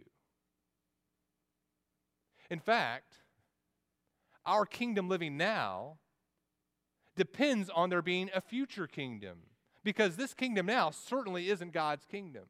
In 2.49 2.59
fact, 2.59 3.15
our 4.45 4.65
kingdom 4.65 5.09
living 5.09 5.35
now 5.35 5.97
depends 7.17 7.69
on 7.69 7.89
there 7.89 8.01
being 8.01 8.29
a 8.33 8.39
future 8.39 8.87
kingdom 8.87 9.39
because 9.85 10.17
this 10.17 10.33
kingdom 10.33 10.65
now 10.65 10.89
certainly 10.89 11.49
isn't 11.49 11.71
God's 11.71 12.05
kingdom. 12.05 12.45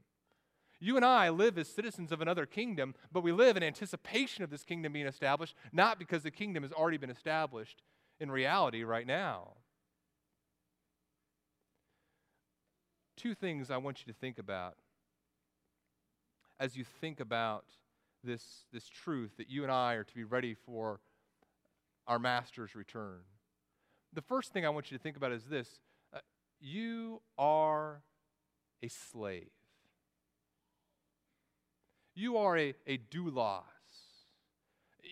You 0.79 0.95
and 0.95 1.05
I 1.05 1.29
live 1.29 1.57
as 1.57 1.67
citizens 1.67 2.11
of 2.11 2.21
another 2.21 2.45
kingdom, 2.45 2.95
but 3.11 3.23
we 3.23 3.31
live 3.31 3.57
in 3.57 3.63
anticipation 3.63 4.43
of 4.43 4.49
this 4.49 4.63
kingdom 4.63 4.93
being 4.93 5.05
established, 5.05 5.55
not 5.71 5.99
because 5.99 6.23
the 6.23 6.31
kingdom 6.31 6.63
has 6.63 6.71
already 6.71 6.97
been 6.97 7.09
established 7.09 7.83
in 8.19 8.31
reality 8.31 8.83
right 8.83 9.05
now. 9.05 9.53
Two 13.17 13.35
things 13.35 13.69
I 13.69 13.77
want 13.77 13.99
you 13.99 14.11
to 14.11 14.17
think 14.17 14.39
about 14.39 14.75
as 16.59 16.77
you 16.77 16.85
think 17.01 17.19
about 17.19 17.65
this, 18.23 18.65
this 18.71 18.87
truth 18.87 19.31
that 19.37 19.49
you 19.49 19.63
and 19.63 19.71
I 19.71 19.95
are 19.95 20.03
to 20.05 20.15
be 20.15 20.23
ready 20.23 20.53
for 20.53 21.01
our 22.07 22.19
Master's 22.19 22.75
return. 22.75 23.21
The 24.13 24.21
first 24.21 24.53
thing 24.53 24.65
I 24.65 24.69
want 24.69 24.89
you 24.89 24.97
to 24.97 25.03
think 25.03 25.17
about 25.17 25.33
is 25.33 25.45
this 25.45 25.79
you 26.65 27.21
are 27.37 28.01
a 28.81 28.87
slave. 28.87 29.51
You 32.15 32.37
are 32.37 32.57
a, 32.57 32.73
a 32.87 32.97
doulos. 32.97 33.61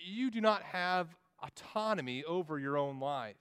You 0.05 0.31
do 0.31 0.41
not 0.41 0.63
have 0.63 1.09
autonomy 1.43 2.23
over 2.23 2.57
your 2.57 2.75
own 2.75 2.99
life. 2.99 3.35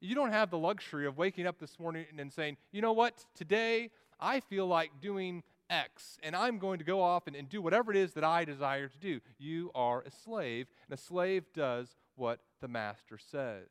You 0.00 0.14
don't 0.14 0.32
have 0.32 0.50
the 0.50 0.56
luxury 0.56 1.06
of 1.06 1.18
waking 1.18 1.46
up 1.46 1.58
this 1.58 1.78
morning 1.78 2.06
and 2.16 2.32
saying, 2.32 2.56
you 2.72 2.80
know 2.80 2.92
what, 2.92 3.26
today 3.34 3.90
I 4.18 4.40
feel 4.40 4.66
like 4.66 4.90
doing 5.02 5.42
X, 5.68 6.16
and 6.22 6.34
I'm 6.34 6.58
going 6.58 6.78
to 6.78 6.84
go 6.84 7.02
off 7.02 7.26
and, 7.26 7.36
and 7.36 7.50
do 7.50 7.60
whatever 7.60 7.92
it 7.92 7.98
is 7.98 8.14
that 8.14 8.24
I 8.24 8.46
desire 8.46 8.88
to 8.88 8.98
do. 8.98 9.20
You 9.38 9.70
are 9.74 10.00
a 10.00 10.10
slave, 10.10 10.68
and 10.88 10.98
a 10.98 11.00
slave 11.00 11.44
does 11.54 11.96
what 12.16 12.40
the 12.62 12.68
master 12.68 13.18
says. 13.18 13.68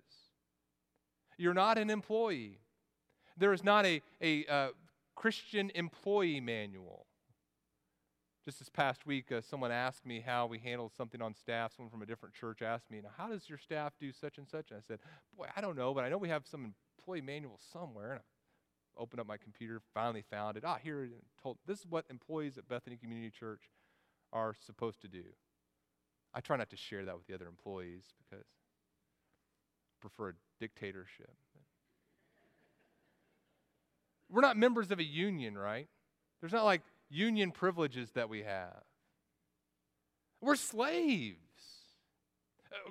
You're 1.36 1.56
not 1.56 1.80
an 1.80 1.90
employee. 1.90 2.60
There 3.40 3.54
is 3.54 3.64
not 3.64 3.86
a, 3.86 4.02
a 4.22 4.46
uh, 4.46 4.68
Christian 5.16 5.72
employee 5.74 6.42
manual. 6.42 7.06
Just 8.46 8.60
this 8.60 8.70
past 8.70 9.06
week, 9.06 9.32
uh, 9.32 9.42
someone 9.42 9.72
asked 9.72 10.06
me 10.06 10.22
how 10.26 10.46
we 10.46 10.60
handled 10.60 10.92
something 10.96 11.22
on 11.22 11.34
staff. 11.34 11.74
Someone 11.76 11.90
from 11.90 12.02
a 12.02 12.06
different 12.06 12.36
church 12.36 12.62
asked 12.62 12.92
me, 12.92 13.02
how 13.18 13.30
does 13.30 13.48
your 13.48 13.58
staff 13.58 13.94
do 14.00 14.12
such 14.12 14.38
and 14.38 14.48
such? 14.48 14.72
And 14.72 14.80
I 14.80 14.84
said, 14.86 15.00
Boy, 15.38 15.48
I 15.56 15.62
don't 15.62 15.78
know, 15.78 15.94
but 15.94 16.04
I 16.04 16.10
know 16.10 16.18
we 16.18 16.30
have 16.30 16.46
some 16.46 16.74
employee 16.98 17.22
manual 17.22 17.60
somewhere. 17.72 18.12
And 18.12 18.20
I 18.20 19.02
opened 19.02 19.22
up 19.22 19.28
my 19.28 19.38
computer, 19.38 19.82
finally 19.94 20.24
found 20.30 20.58
it. 20.58 20.64
Ah, 20.66 20.78
here, 20.82 21.08
told, 21.42 21.58
this 21.66 21.80
is 21.80 21.86
what 21.88 22.06
employees 22.10 22.58
at 22.58 22.68
Bethany 22.68 22.98
Community 22.98 23.30
Church 23.30 23.62
are 24.34 24.54
supposed 24.66 25.02
to 25.02 25.08
do. 25.08 25.24
I 26.34 26.42
try 26.42 26.58
not 26.58 26.70
to 26.72 26.78
share 26.78 27.06
that 27.06 27.16
with 27.16 27.26
the 27.28 27.34
other 27.34 27.48
employees 27.48 28.04
because 28.18 28.34
I 28.34 28.44
prefer 30.02 30.30
a 30.30 30.34
dictatorship. 30.60 31.32
We're 34.30 34.42
not 34.42 34.58
members 34.58 34.92
of 34.92 35.00
a 35.00 35.04
union, 35.04 35.58
right? 35.58 35.88
There's 36.40 36.54
not 36.54 36.66
like 36.66 36.82
union 37.10 37.52
privileges 37.52 38.12
that 38.12 38.30
we 38.30 38.44
have. 38.44 38.84
We're 40.42 40.56
slaves. 40.56 41.38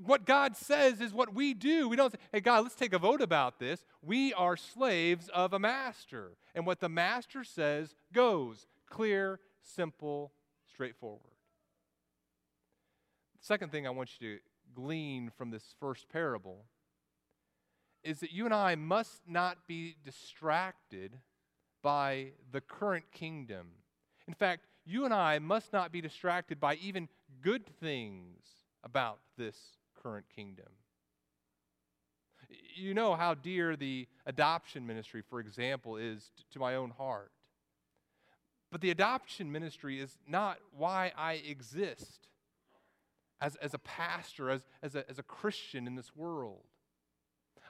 What 0.05 0.27
God 0.27 0.57
says 0.57 1.01
is 1.01 1.13
what 1.13 1.33
we 1.33 1.55
do. 1.55 1.89
We 1.89 1.97
don't 1.97 2.13
say, 2.13 2.19
hey, 2.33 2.41
God, 2.41 2.65
let's 2.65 2.75
take 2.75 2.93
a 2.93 2.99
vote 2.99 3.23
about 3.23 3.59
this. 3.59 3.85
We 4.03 4.35
are 4.35 4.57
slaves 4.57 5.31
of 5.33 5.53
a 5.53 5.59
master. 5.59 6.33
And 6.55 6.67
what 6.67 6.81
the 6.81 6.89
master 6.89 7.45
says 7.45 7.95
goes 8.13 8.67
clear, 8.91 9.39
simple, 9.63 10.33
straightforward. 10.69 11.21
The 13.41 13.47
second 13.47 13.71
thing 13.71 13.87
I 13.87 13.91
want 13.91 14.11
you 14.19 14.37
to 14.37 14.41
glean 14.75 15.31
from 15.37 15.51
this 15.51 15.75
first 15.79 16.09
parable 16.09 16.65
is 18.03 18.21
that 18.21 18.33
you 18.33 18.45
and 18.45 18.55
I 18.55 18.75
must 18.75 19.23
not 19.27 19.67
be 19.67 19.97
distracted 20.05 21.19
by 21.89 22.33
the 22.53 22.61
current 22.61 23.05
kingdom 23.13 23.69
in 24.29 24.35
fact, 24.35 24.67
you 24.85 25.07
and 25.07 25.15
I 25.15 25.39
must 25.39 25.73
not 25.73 25.91
be 25.91 26.03
distracted 26.03 26.61
by 26.61 26.75
even 26.77 27.09
good 27.41 27.67
things 27.81 28.45
about 28.85 29.19
this 29.39 29.57
current 30.01 30.27
kingdom. 30.35 30.67
You 32.77 32.93
know 32.93 33.15
how 33.15 33.35
dear 33.35 33.75
the 33.75 34.07
adoption 34.27 34.87
ministry, 34.87 35.23
for 35.29 35.41
example, 35.41 35.97
is 35.97 36.31
to 36.53 36.59
my 36.59 36.75
own 36.75 36.91
heart. 36.91 37.33
But 38.71 38.83
the 38.83 38.91
adoption 38.91 39.51
ministry 39.51 39.99
is 39.99 40.19
not 40.29 40.59
why 40.77 41.13
I 41.17 41.35
exist 41.35 42.29
as, 43.41 43.57
as 43.57 43.73
a 43.73 43.79
pastor, 43.79 44.51
as, 44.51 44.63
as, 44.83 44.95
a, 44.95 45.09
as 45.09 45.19
a 45.19 45.23
Christian 45.23 45.87
in 45.87 45.95
this 45.95 46.15
world. 46.15 46.65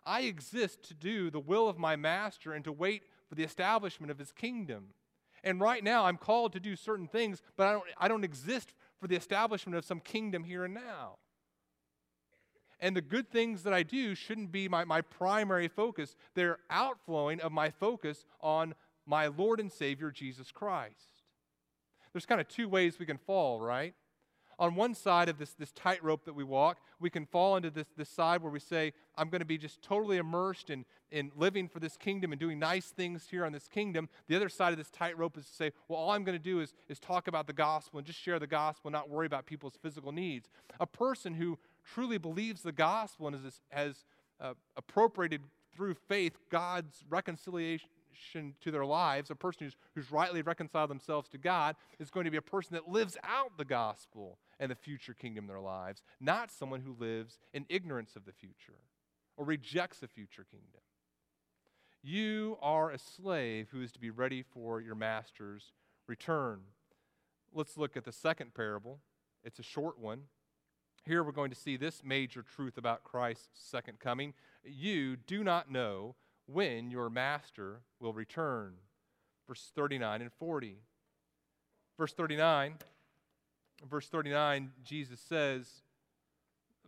I 0.04 0.22
exist 0.22 0.82
to 0.88 0.94
do 0.94 1.30
the 1.30 1.38
will 1.38 1.68
of 1.68 1.78
my 1.78 1.94
master 1.94 2.52
and 2.52 2.64
to 2.64 2.72
wait 2.72 3.02
for 3.28 3.34
the 3.34 3.44
establishment 3.44 4.10
of 4.10 4.18
his 4.18 4.32
kingdom. 4.32 4.88
And 5.44 5.60
right 5.60 5.84
now, 5.84 6.04
I'm 6.04 6.16
called 6.16 6.52
to 6.54 6.60
do 6.60 6.74
certain 6.76 7.06
things, 7.06 7.42
but 7.56 7.66
I 7.66 7.72
don't, 7.72 7.84
I 7.98 8.08
don't 8.08 8.24
exist 8.24 8.74
for 9.00 9.06
the 9.06 9.16
establishment 9.16 9.76
of 9.76 9.84
some 9.84 10.00
kingdom 10.00 10.44
here 10.44 10.64
and 10.64 10.74
now. 10.74 11.18
And 12.80 12.96
the 12.96 13.00
good 13.00 13.30
things 13.30 13.64
that 13.64 13.72
I 13.72 13.82
do 13.82 14.14
shouldn't 14.14 14.52
be 14.52 14.68
my, 14.68 14.84
my 14.84 15.00
primary 15.00 15.68
focus. 15.68 16.16
They're 16.34 16.58
outflowing 16.70 17.40
of 17.40 17.52
my 17.52 17.70
focus 17.70 18.24
on 18.40 18.74
my 19.04 19.26
Lord 19.26 19.58
and 19.58 19.72
Savior, 19.72 20.10
Jesus 20.10 20.52
Christ. 20.52 21.22
There's 22.12 22.26
kind 22.26 22.40
of 22.40 22.48
two 22.48 22.68
ways 22.68 22.98
we 22.98 23.06
can 23.06 23.18
fall, 23.18 23.60
right? 23.60 23.94
On 24.58 24.74
one 24.74 24.94
side 24.94 25.28
of 25.28 25.38
this, 25.38 25.52
this 25.52 25.72
tightrope 25.72 26.24
that 26.24 26.34
we 26.34 26.44
walk, 26.44 26.78
we 26.98 27.10
can 27.10 27.26
fall 27.26 27.56
into 27.56 27.70
this, 27.70 27.86
this 27.96 28.08
side 28.08 28.42
where 28.42 28.50
we 28.50 28.58
say, 28.58 28.92
I'm 29.16 29.28
going 29.28 29.40
to 29.40 29.46
be 29.46 29.58
just 29.58 29.82
totally 29.82 30.16
immersed 30.16 30.68
in, 30.70 30.84
in 31.12 31.30
living 31.36 31.68
for 31.68 31.78
this 31.78 31.96
kingdom 31.96 32.32
and 32.32 32.40
doing 32.40 32.58
nice 32.58 32.86
things 32.86 33.28
here 33.30 33.44
on 33.44 33.52
this 33.52 33.68
kingdom. 33.68 34.08
The 34.26 34.36
other 34.36 34.48
side 34.48 34.72
of 34.72 34.78
this 34.78 34.90
tightrope 34.90 35.38
is 35.38 35.46
to 35.46 35.54
say, 35.54 35.72
well, 35.86 35.98
all 35.98 36.10
I'm 36.10 36.24
going 36.24 36.36
to 36.36 36.42
do 36.42 36.60
is, 36.60 36.74
is 36.88 36.98
talk 36.98 37.28
about 37.28 37.46
the 37.46 37.52
gospel 37.52 37.98
and 37.98 38.06
just 38.06 38.18
share 38.18 38.38
the 38.38 38.46
gospel 38.46 38.88
and 38.88 38.92
not 38.92 39.08
worry 39.08 39.26
about 39.26 39.46
people's 39.46 39.78
physical 39.80 40.12
needs. 40.12 40.48
A 40.80 40.86
person 40.86 41.34
who 41.34 41.58
truly 41.84 42.18
believes 42.18 42.62
the 42.62 42.72
gospel 42.72 43.28
and 43.28 43.44
has, 43.44 43.60
has 43.70 44.04
uh, 44.40 44.54
appropriated 44.76 45.42
through 45.74 45.94
faith 46.08 46.36
God's 46.50 47.04
reconciliation 47.08 47.88
to 48.60 48.70
their 48.70 48.84
lives, 48.84 49.30
a 49.30 49.34
person 49.34 49.66
who's, 49.66 49.76
who's 49.94 50.12
rightly 50.12 50.42
reconciled 50.42 50.90
themselves 50.90 51.28
to 51.30 51.38
God, 51.38 51.76
is 51.98 52.10
going 52.10 52.24
to 52.24 52.30
be 52.30 52.36
a 52.36 52.42
person 52.42 52.74
that 52.74 52.88
lives 52.88 53.16
out 53.24 53.56
the 53.56 53.64
gospel 53.64 54.38
and 54.58 54.70
the 54.70 54.76
future 54.76 55.14
kingdom 55.14 55.44
in 55.44 55.48
their 55.48 55.60
lives, 55.60 56.02
not 56.20 56.50
someone 56.50 56.80
who 56.80 56.96
lives 56.98 57.38
in 57.52 57.66
ignorance 57.68 58.16
of 58.16 58.24
the 58.24 58.32
future 58.32 58.80
or 59.36 59.44
rejects 59.44 59.98
the 60.00 60.08
future 60.08 60.44
kingdom. 60.50 60.80
You 62.02 62.58
are 62.60 62.90
a 62.90 62.98
slave 62.98 63.68
who 63.70 63.82
is 63.82 63.92
to 63.92 63.98
be 63.98 64.10
ready 64.10 64.42
for 64.42 64.80
your 64.80 64.94
master's 64.94 65.72
return. 66.06 66.60
Let's 67.52 67.76
look 67.76 67.96
at 67.96 68.04
the 68.04 68.12
second 68.12 68.54
parable. 68.54 69.00
It's 69.44 69.58
a 69.58 69.64
short 69.64 69.98
one. 69.98 70.22
Here 71.04 71.24
we're 71.24 71.32
going 71.32 71.50
to 71.50 71.56
see 71.56 71.76
this 71.76 72.02
major 72.04 72.42
truth 72.42 72.76
about 72.76 73.04
Christ's 73.04 73.48
second 73.54 73.98
coming. 73.98 74.34
You 74.64 75.16
do 75.16 75.42
not 75.42 75.70
know 75.70 76.16
when 76.50 76.90
your 76.90 77.10
master 77.10 77.80
will 78.00 78.12
return. 78.12 78.74
Verse 79.46 79.70
39 79.74 80.22
and 80.22 80.32
40. 80.32 80.78
Verse 81.96 82.12
39, 82.12 82.74
verse 83.90 84.06
39, 84.06 84.70
Jesus 84.84 85.20
says, 85.20 85.82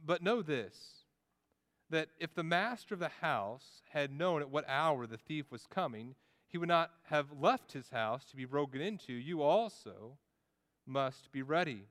But 0.05 0.23
know 0.23 0.41
this, 0.41 1.05
that 1.91 2.09
if 2.19 2.35
the 2.35 2.45
master 2.45 2.95
of 2.95 3.01
the 3.01 3.11
house 3.21 3.83
had 3.91 4.13
known 4.13 4.41
at 4.41 4.51
what 4.51 4.69
hour 4.69 5.07
the 5.07 5.17
thief 5.17 5.51
was 5.51 5.67
coming, 5.67 6.15
he 6.47 6.59
would 6.59 6.69
not 6.69 6.93
have 7.09 7.27
left 7.41 7.73
his 7.73 7.91
house 7.91 8.25
to 8.27 8.37
be 8.37 8.45
broken 8.45 8.81
into. 8.81 9.13
You 9.13 9.43
also 9.43 10.19
must 10.87 11.33
be 11.33 11.43
ready, 11.43 11.87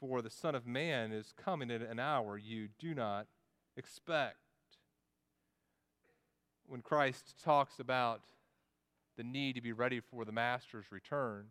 for 0.00 0.22
the 0.22 0.30
Son 0.30 0.54
of 0.54 0.66
Man 0.66 1.12
is 1.12 1.34
coming 1.36 1.70
at 1.70 1.82
an 1.82 1.98
hour 1.98 2.38
you 2.38 2.68
do 2.78 2.94
not 2.94 3.26
expect 3.76 4.41
when 6.66 6.82
Christ 6.82 7.34
talks 7.44 7.78
about 7.78 8.22
the 9.16 9.22
need 9.22 9.54
to 9.54 9.60
be 9.60 9.72
ready 9.72 10.00
for 10.00 10.24
the 10.24 10.32
Master's 10.32 10.86
return, 10.90 11.46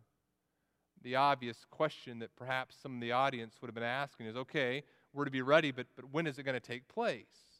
the 1.02 1.16
obvious 1.16 1.64
question 1.70 2.18
that 2.20 2.34
perhaps 2.36 2.76
some 2.80 2.96
of 2.96 3.00
the 3.00 3.12
audience 3.12 3.54
would 3.60 3.68
have 3.68 3.74
been 3.74 3.82
asking 3.82 4.26
is 4.26 4.36
okay, 4.36 4.82
we're 5.12 5.24
to 5.24 5.30
be 5.30 5.42
ready, 5.42 5.70
but, 5.70 5.86
but 5.96 6.06
when 6.10 6.26
is 6.26 6.38
it 6.38 6.44
going 6.44 6.54
to 6.54 6.60
take 6.60 6.88
place? 6.88 7.51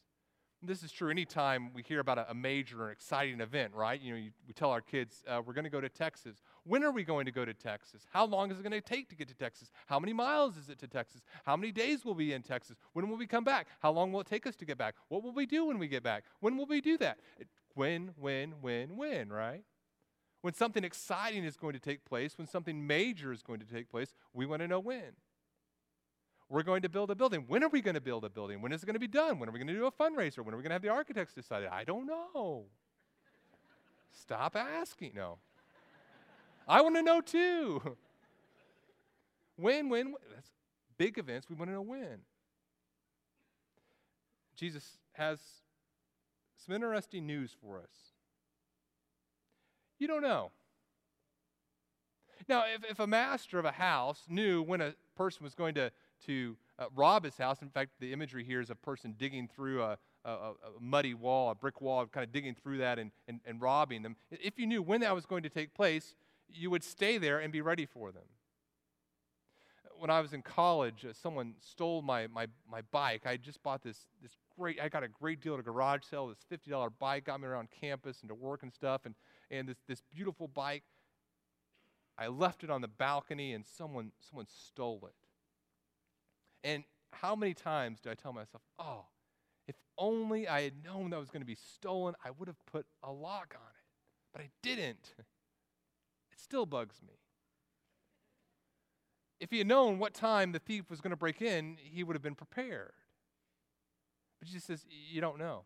This 0.65 0.83
is 0.83 0.91
true 0.91 1.09
anytime 1.09 1.71
we 1.73 1.83
hear 1.83 1.99
about 1.99 2.17
a, 2.17 2.31
a 2.31 2.33
major 2.33 2.83
or 2.83 2.91
exciting 2.91 3.41
event, 3.41 3.73
right? 3.73 3.99
You 3.99 4.13
know, 4.13 4.19
you, 4.19 4.31
we 4.47 4.53
tell 4.53 4.69
our 4.69 4.81
kids, 4.81 5.23
uh, 5.27 5.41
we're 5.45 5.53
going 5.53 5.65
to 5.65 5.69
go 5.69 5.81
to 5.81 5.89
Texas. 5.89 6.41
When 6.63 6.83
are 6.83 6.91
we 6.91 7.03
going 7.03 7.25
to 7.25 7.31
go 7.31 7.45
to 7.45 7.53
Texas? 7.53 8.05
How 8.11 8.25
long 8.25 8.51
is 8.51 8.59
it 8.59 8.63
going 8.63 8.71
to 8.71 8.81
take 8.81 9.09
to 9.09 9.15
get 9.15 9.27
to 9.27 9.35
Texas? 9.35 9.71
How 9.87 9.99
many 9.99 10.13
miles 10.13 10.57
is 10.57 10.69
it 10.69 10.79
to 10.79 10.87
Texas? 10.87 11.21
How 11.45 11.57
many 11.57 11.71
days 11.71 12.05
will 12.05 12.15
we 12.15 12.27
be 12.27 12.33
in 12.33 12.41
Texas? 12.41 12.77
When 12.93 13.09
will 13.09 13.17
we 13.17 13.27
come 13.27 13.43
back? 13.43 13.67
How 13.81 13.91
long 13.91 14.11
will 14.11 14.21
it 14.21 14.27
take 14.27 14.47
us 14.47 14.55
to 14.57 14.65
get 14.65 14.77
back? 14.77 14.95
What 15.09 15.23
will 15.23 15.33
we 15.33 15.45
do 15.45 15.65
when 15.65 15.77
we 15.77 15.87
get 15.87 16.03
back? 16.03 16.23
When 16.39 16.57
will 16.57 16.65
we 16.65 16.81
do 16.81 16.97
that? 16.97 17.17
It, 17.37 17.47
when, 17.75 18.11
when, 18.17 18.53
when, 18.61 18.95
when, 18.95 19.29
right? 19.29 19.63
When 20.41 20.53
something 20.53 20.83
exciting 20.83 21.43
is 21.43 21.55
going 21.55 21.73
to 21.73 21.79
take 21.79 22.05
place, 22.05 22.37
when 22.37 22.47
something 22.47 22.85
major 22.85 23.31
is 23.31 23.41
going 23.41 23.59
to 23.59 23.65
take 23.65 23.89
place, 23.89 24.13
we 24.33 24.45
want 24.45 24.61
to 24.61 24.67
know 24.67 24.79
when. 24.79 25.13
We're 26.53 26.61
going 26.61 26.83
to 26.83 26.89
build 26.89 27.09
a 27.09 27.15
building. 27.15 27.45
When 27.47 27.63
are 27.63 27.67
we 27.67 27.81
going 27.81 27.95
to 27.95 28.01
build 28.01 28.23
a 28.23 28.29
building? 28.29 28.61
When 28.61 28.71
is 28.71 28.83
it 28.83 28.85
going 28.85 28.93
to 28.93 28.99
be 28.99 29.07
done? 29.07 29.39
When 29.39 29.49
are 29.49 29.51
we 29.51 29.57
going 29.57 29.69
to 29.69 29.73
do 29.73 29.87
a 29.87 29.91
fundraiser? 29.91 30.45
When 30.45 30.53
are 30.53 30.57
we 30.57 30.61
going 30.61 30.69
to 30.69 30.73
have 30.73 30.83
the 30.83 30.89
architects 30.89 31.33
decide? 31.33 31.67
I 31.71 31.83
don't 31.83 32.05
know. 32.05 32.65
Stop 34.11 34.55
asking. 34.55 35.13
No. 35.15 35.39
I 36.67 36.81
want 36.81 36.95
to 36.95 37.01
know 37.01 37.21
too. 37.21 37.81
When, 39.55 39.89
when, 39.89 40.11
when? 40.11 40.21
That's 40.31 40.51
big 40.99 41.17
events. 41.17 41.49
We 41.49 41.55
want 41.55 41.71
to 41.71 41.73
know 41.73 41.81
when. 41.81 42.19
Jesus 44.55 44.99
has 45.13 45.39
some 46.63 46.75
interesting 46.75 47.25
news 47.25 47.55
for 47.59 47.79
us. 47.79 48.13
You 49.97 50.05
don't 50.05 50.21
know. 50.21 50.51
Now, 52.47 52.65
if, 52.71 52.83
if 52.87 52.99
a 52.99 53.07
master 53.07 53.57
of 53.57 53.65
a 53.65 53.71
house 53.71 54.25
knew 54.29 54.61
when 54.61 54.81
a 54.81 54.93
person 55.15 55.43
was 55.43 55.55
going 55.55 55.73
to 55.75 55.91
to 56.25 56.57
uh, 56.79 56.85
rob 56.95 57.23
his 57.23 57.37
house. 57.37 57.61
In 57.61 57.69
fact, 57.69 57.91
the 57.99 58.13
imagery 58.13 58.43
here 58.43 58.61
is 58.61 58.69
a 58.69 58.75
person 58.75 59.15
digging 59.17 59.47
through 59.47 59.83
a, 59.83 59.97
a, 60.25 60.29
a, 60.29 60.53
muddy 60.79 61.13
wall, 61.13 61.51
a 61.51 61.55
brick 61.55 61.81
wall, 61.81 62.05
kind 62.05 62.23
of 62.23 62.31
digging 62.31 62.55
through 62.55 62.79
that 62.79 62.99
and, 62.99 63.11
and, 63.27 63.39
and 63.45 63.61
robbing 63.61 64.03
them. 64.03 64.15
If 64.31 64.57
you 64.57 64.65
knew 64.65 64.81
when 64.81 65.01
that 65.01 65.13
was 65.13 65.25
going 65.25 65.43
to 65.43 65.49
take 65.49 65.73
place, 65.73 66.15
you 66.49 66.69
would 66.69 66.83
stay 66.83 67.17
there 67.17 67.39
and 67.39 67.51
be 67.51 67.61
ready 67.61 67.85
for 67.85 68.11
them. 68.11 68.23
When 69.97 70.09
I 70.09 70.19
was 70.19 70.33
in 70.33 70.41
college, 70.41 71.05
uh, 71.07 71.13
someone 71.13 71.53
stole 71.61 72.01
my, 72.01 72.27
my, 72.27 72.47
my 72.69 72.81
bike. 72.91 73.25
I 73.25 73.37
just 73.37 73.63
bought 73.63 73.83
this, 73.83 74.07
this 74.21 74.35
great, 74.57 74.81
I 74.81 74.89
got 74.89 75.03
a 75.03 75.07
great 75.07 75.39
deal 75.39 75.53
at 75.53 75.59
a 75.59 75.63
garage 75.63 76.01
sale, 76.09 76.27
this 76.27 76.59
$50 76.67 76.91
bike, 76.99 77.25
got 77.25 77.39
me 77.39 77.47
around 77.47 77.69
campus 77.71 78.19
and 78.21 78.29
to 78.29 78.35
work 78.35 78.63
and 78.63 78.73
stuff, 78.73 79.01
and, 79.05 79.15
and 79.49 79.67
this, 79.67 79.77
this 79.87 80.01
beautiful 80.13 80.47
bike. 80.47 80.83
I 82.17 82.27
left 82.27 82.63
it 82.63 82.69
on 82.69 82.81
the 82.81 82.87
balcony 82.87 83.53
and 83.53 83.65
someone, 83.65 84.11
someone 84.29 84.47
stole 84.47 85.07
it. 85.07 85.22
And 86.63 86.83
how 87.11 87.35
many 87.35 87.53
times 87.53 87.99
do 87.99 88.09
I 88.09 88.15
tell 88.15 88.33
myself, 88.33 88.61
oh, 88.79 89.05
if 89.67 89.75
only 89.97 90.47
I 90.47 90.61
had 90.61 90.83
known 90.83 91.11
that 91.11 91.19
was 91.19 91.29
going 91.29 91.41
to 91.41 91.47
be 91.47 91.55
stolen, 91.55 92.15
I 92.23 92.31
would 92.31 92.47
have 92.47 92.63
put 92.65 92.85
a 93.03 93.11
lock 93.11 93.55
on 93.55 93.61
it. 93.61 93.83
But 94.33 94.41
I 94.41 94.49
didn't. 94.61 95.15
It 96.31 96.39
still 96.39 96.65
bugs 96.65 96.99
me. 97.03 97.13
If 99.39 99.51
he 99.51 99.59
had 99.59 99.67
known 99.67 99.99
what 99.99 100.15
time 100.15 100.51
the 100.51 100.57
thief 100.57 100.89
was 100.89 100.99
going 100.99 101.11
to 101.11 101.15
break 101.15 101.43
in, 101.43 101.77
he 101.79 102.03
would 102.03 102.15
have 102.15 102.23
been 102.23 102.33
prepared. 102.33 102.93
But 104.39 104.47
Jesus 104.47 104.63
says, 104.63 104.83
You 104.89 105.21
don't 105.21 105.37
know. 105.37 105.65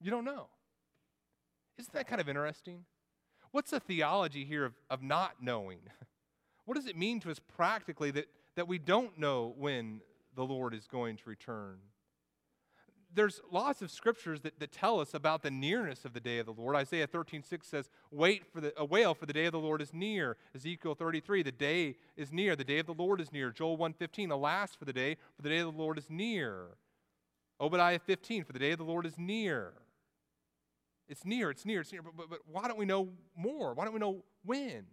You 0.00 0.10
don't 0.10 0.24
know. 0.24 0.46
Isn't 1.76 1.92
that 1.92 2.06
kind 2.06 2.18
of 2.18 2.30
interesting? 2.30 2.86
What's 3.50 3.72
the 3.72 3.80
theology 3.80 4.46
here 4.46 4.64
of, 4.64 4.72
of 4.88 5.02
not 5.02 5.42
knowing? 5.42 5.80
What 6.64 6.76
does 6.76 6.86
it 6.86 6.96
mean 6.96 7.18
to 7.20 7.30
us 7.32 7.40
practically 7.40 8.12
that 8.12 8.28
that 8.56 8.68
we 8.68 8.78
don't 8.78 9.18
know 9.18 9.54
when 9.56 10.00
the 10.34 10.44
Lord 10.44 10.74
is 10.74 10.86
going 10.86 11.16
to 11.16 11.28
return. 11.28 11.78
There's 13.14 13.42
lots 13.50 13.82
of 13.82 13.90
scriptures 13.90 14.40
that, 14.40 14.58
that 14.58 14.72
tell 14.72 14.98
us 14.98 15.12
about 15.12 15.42
the 15.42 15.50
nearness 15.50 16.06
of 16.06 16.14
the 16.14 16.20
day 16.20 16.38
of 16.38 16.46
the 16.46 16.52
Lord. 16.52 16.74
Isaiah 16.74 17.06
13, 17.06 17.42
6 17.42 17.66
says, 17.66 17.90
Wait 18.10 18.46
for 18.50 18.62
the 18.62 18.72
a 18.78 18.86
wail, 18.86 19.12
for 19.12 19.26
the 19.26 19.34
day 19.34 19.44
of 19.44 19.52
the 19.52 19.58
Lord 19.58 19.82
is 19.82 19.92
near. 19.92 20.38
Ezekiel 20.54 20.94
33, 20.94 21.42
the 21.42 21.52
day 21.52 21.96
is 22.16 22.32
near, 22.32 22.56
the 22.56 22.64
day 22.64 22.78
of 22.78 22.86
the 22.86 22.94
Lord 22.94 23.20
is 23.20 23.30
near. 23.30 23.50
Joel 23.50 23.76
1:15, 23.76 24.30
alas 24.30 24.74
for 24.74 24.86
the 24.86 24.94
day, 24.94 25.16
for 25.36 25.42
the 25.42 25.50
day 25.50 25.58
of 25.58 25.74
the 25.74 25.78
Lord 25.78 25.98
is 25.98 26.08
near. 26.08 26.68
Obadiah 27.60 27.98
15, 27.98 28.44
for 28.44 28.54
the 28.54 28.58
day 28.58 28.72
of 28.72 28.78
the 28.78 28.84
Lord 28.84 29.04
is 29.04 29.18
near. 29.18 29.74
It's 31.06 31.26
near, 31.26 31.50
it's 31.50 31.66
near, 31.66 31.82
it's 31.82 31.92
near. 31.92 32.00
But, 32.00 32.16
but, 32.16 32.30
but 32.30 32.38
why 32.50 32.66
don't 32.66 32.78
we 32.78 32.86
know 32.86 33.10
more? 33.36 33.74
Why 33.74 33.84
don't 33.84 33.92
we 33.92 34.00
know 34.00 34.24
when? 34.44 34.86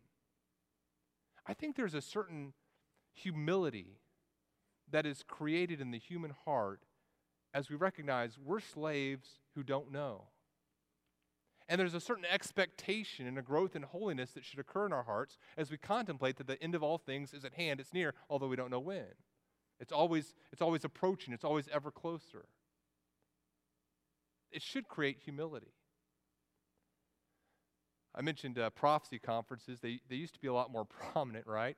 I 1.48 1.54
think 1.54 1.78
there's 1.78 1.94
a 1.94 2.02
certain 2.02 2.54
humility 3.22 4.00
that 4.92 5.06
is 5.06 5.24
created 5.28 5.82
in 5.82 5.92
the 5.92 5.98
human 5.98 6.34
heart 6.46 6.82
as 7.54 7.70
we 7.70 7.76
recognize 7.76 8.38
we're 8.44 8.60
slaves 8.60 9.40
who 9.56 9.64
don't 9.64 9.92
know. 9.92 10.26
And 11.68 11.80
there's 11.80 11.94
a 11.94 12.00
certain 12.00 12.26
expectation 12.26 13.28
and 13.28 13.38
a 13.38 13.44
growth 13.44 13.76
in 13.76 13.84
holiness 13.84 14.32
that 14.32 14.44
should 14.44 14.60
occur 14.60 14.88
in 14.88 14.94
our 14.94 15.04
hearts 15.04 15.38
as 15.56 15.70
we 15.70 15.78
contemplate 15.78 16.38
that 16.38 16.48
the 16.48 16.62
end 16.64 16.74
of 16.74 16.82
all 16.82 16.98
things 16.98 17.34
is 17.34 17.46
at 17.46 17.54
hand, 17.54 17.80
it's 17.80 17.94
near, 17.94 18.16
although 18.30 18.48
we 18.48 18.56
don't 18.56 18.72
know 18.72 18.80
when. 18.80 19.06
It's 19.80 19.92
always, 19.92 20.34
it's 20.52 20.62
always 20.62 20.84
approaching, 20.84 21.34
it's 21.34 21.44
always 21.44 21.68
ever 21.72 21.92
closer. 21.92 22.46
It 24.52 24.64
should 24.64 24.88
create 24.88 25.20
humility. 25.24 25.74
I 28.16 28.22
mentioned 28.22 28.58
uh, 28.58 28.72
prophecy 28.72 29.20
conferences. 29.20 29.80
They, 29.80 30.00
they 30.10 30.16
used 30.16 30.34
to 30.34 30.40
be 30.40 30.48
a 30.48 30.54
lot 30.54 30.72
more 30.72 30.86
prominent, 31.14 31.46
right? 31.46 31.78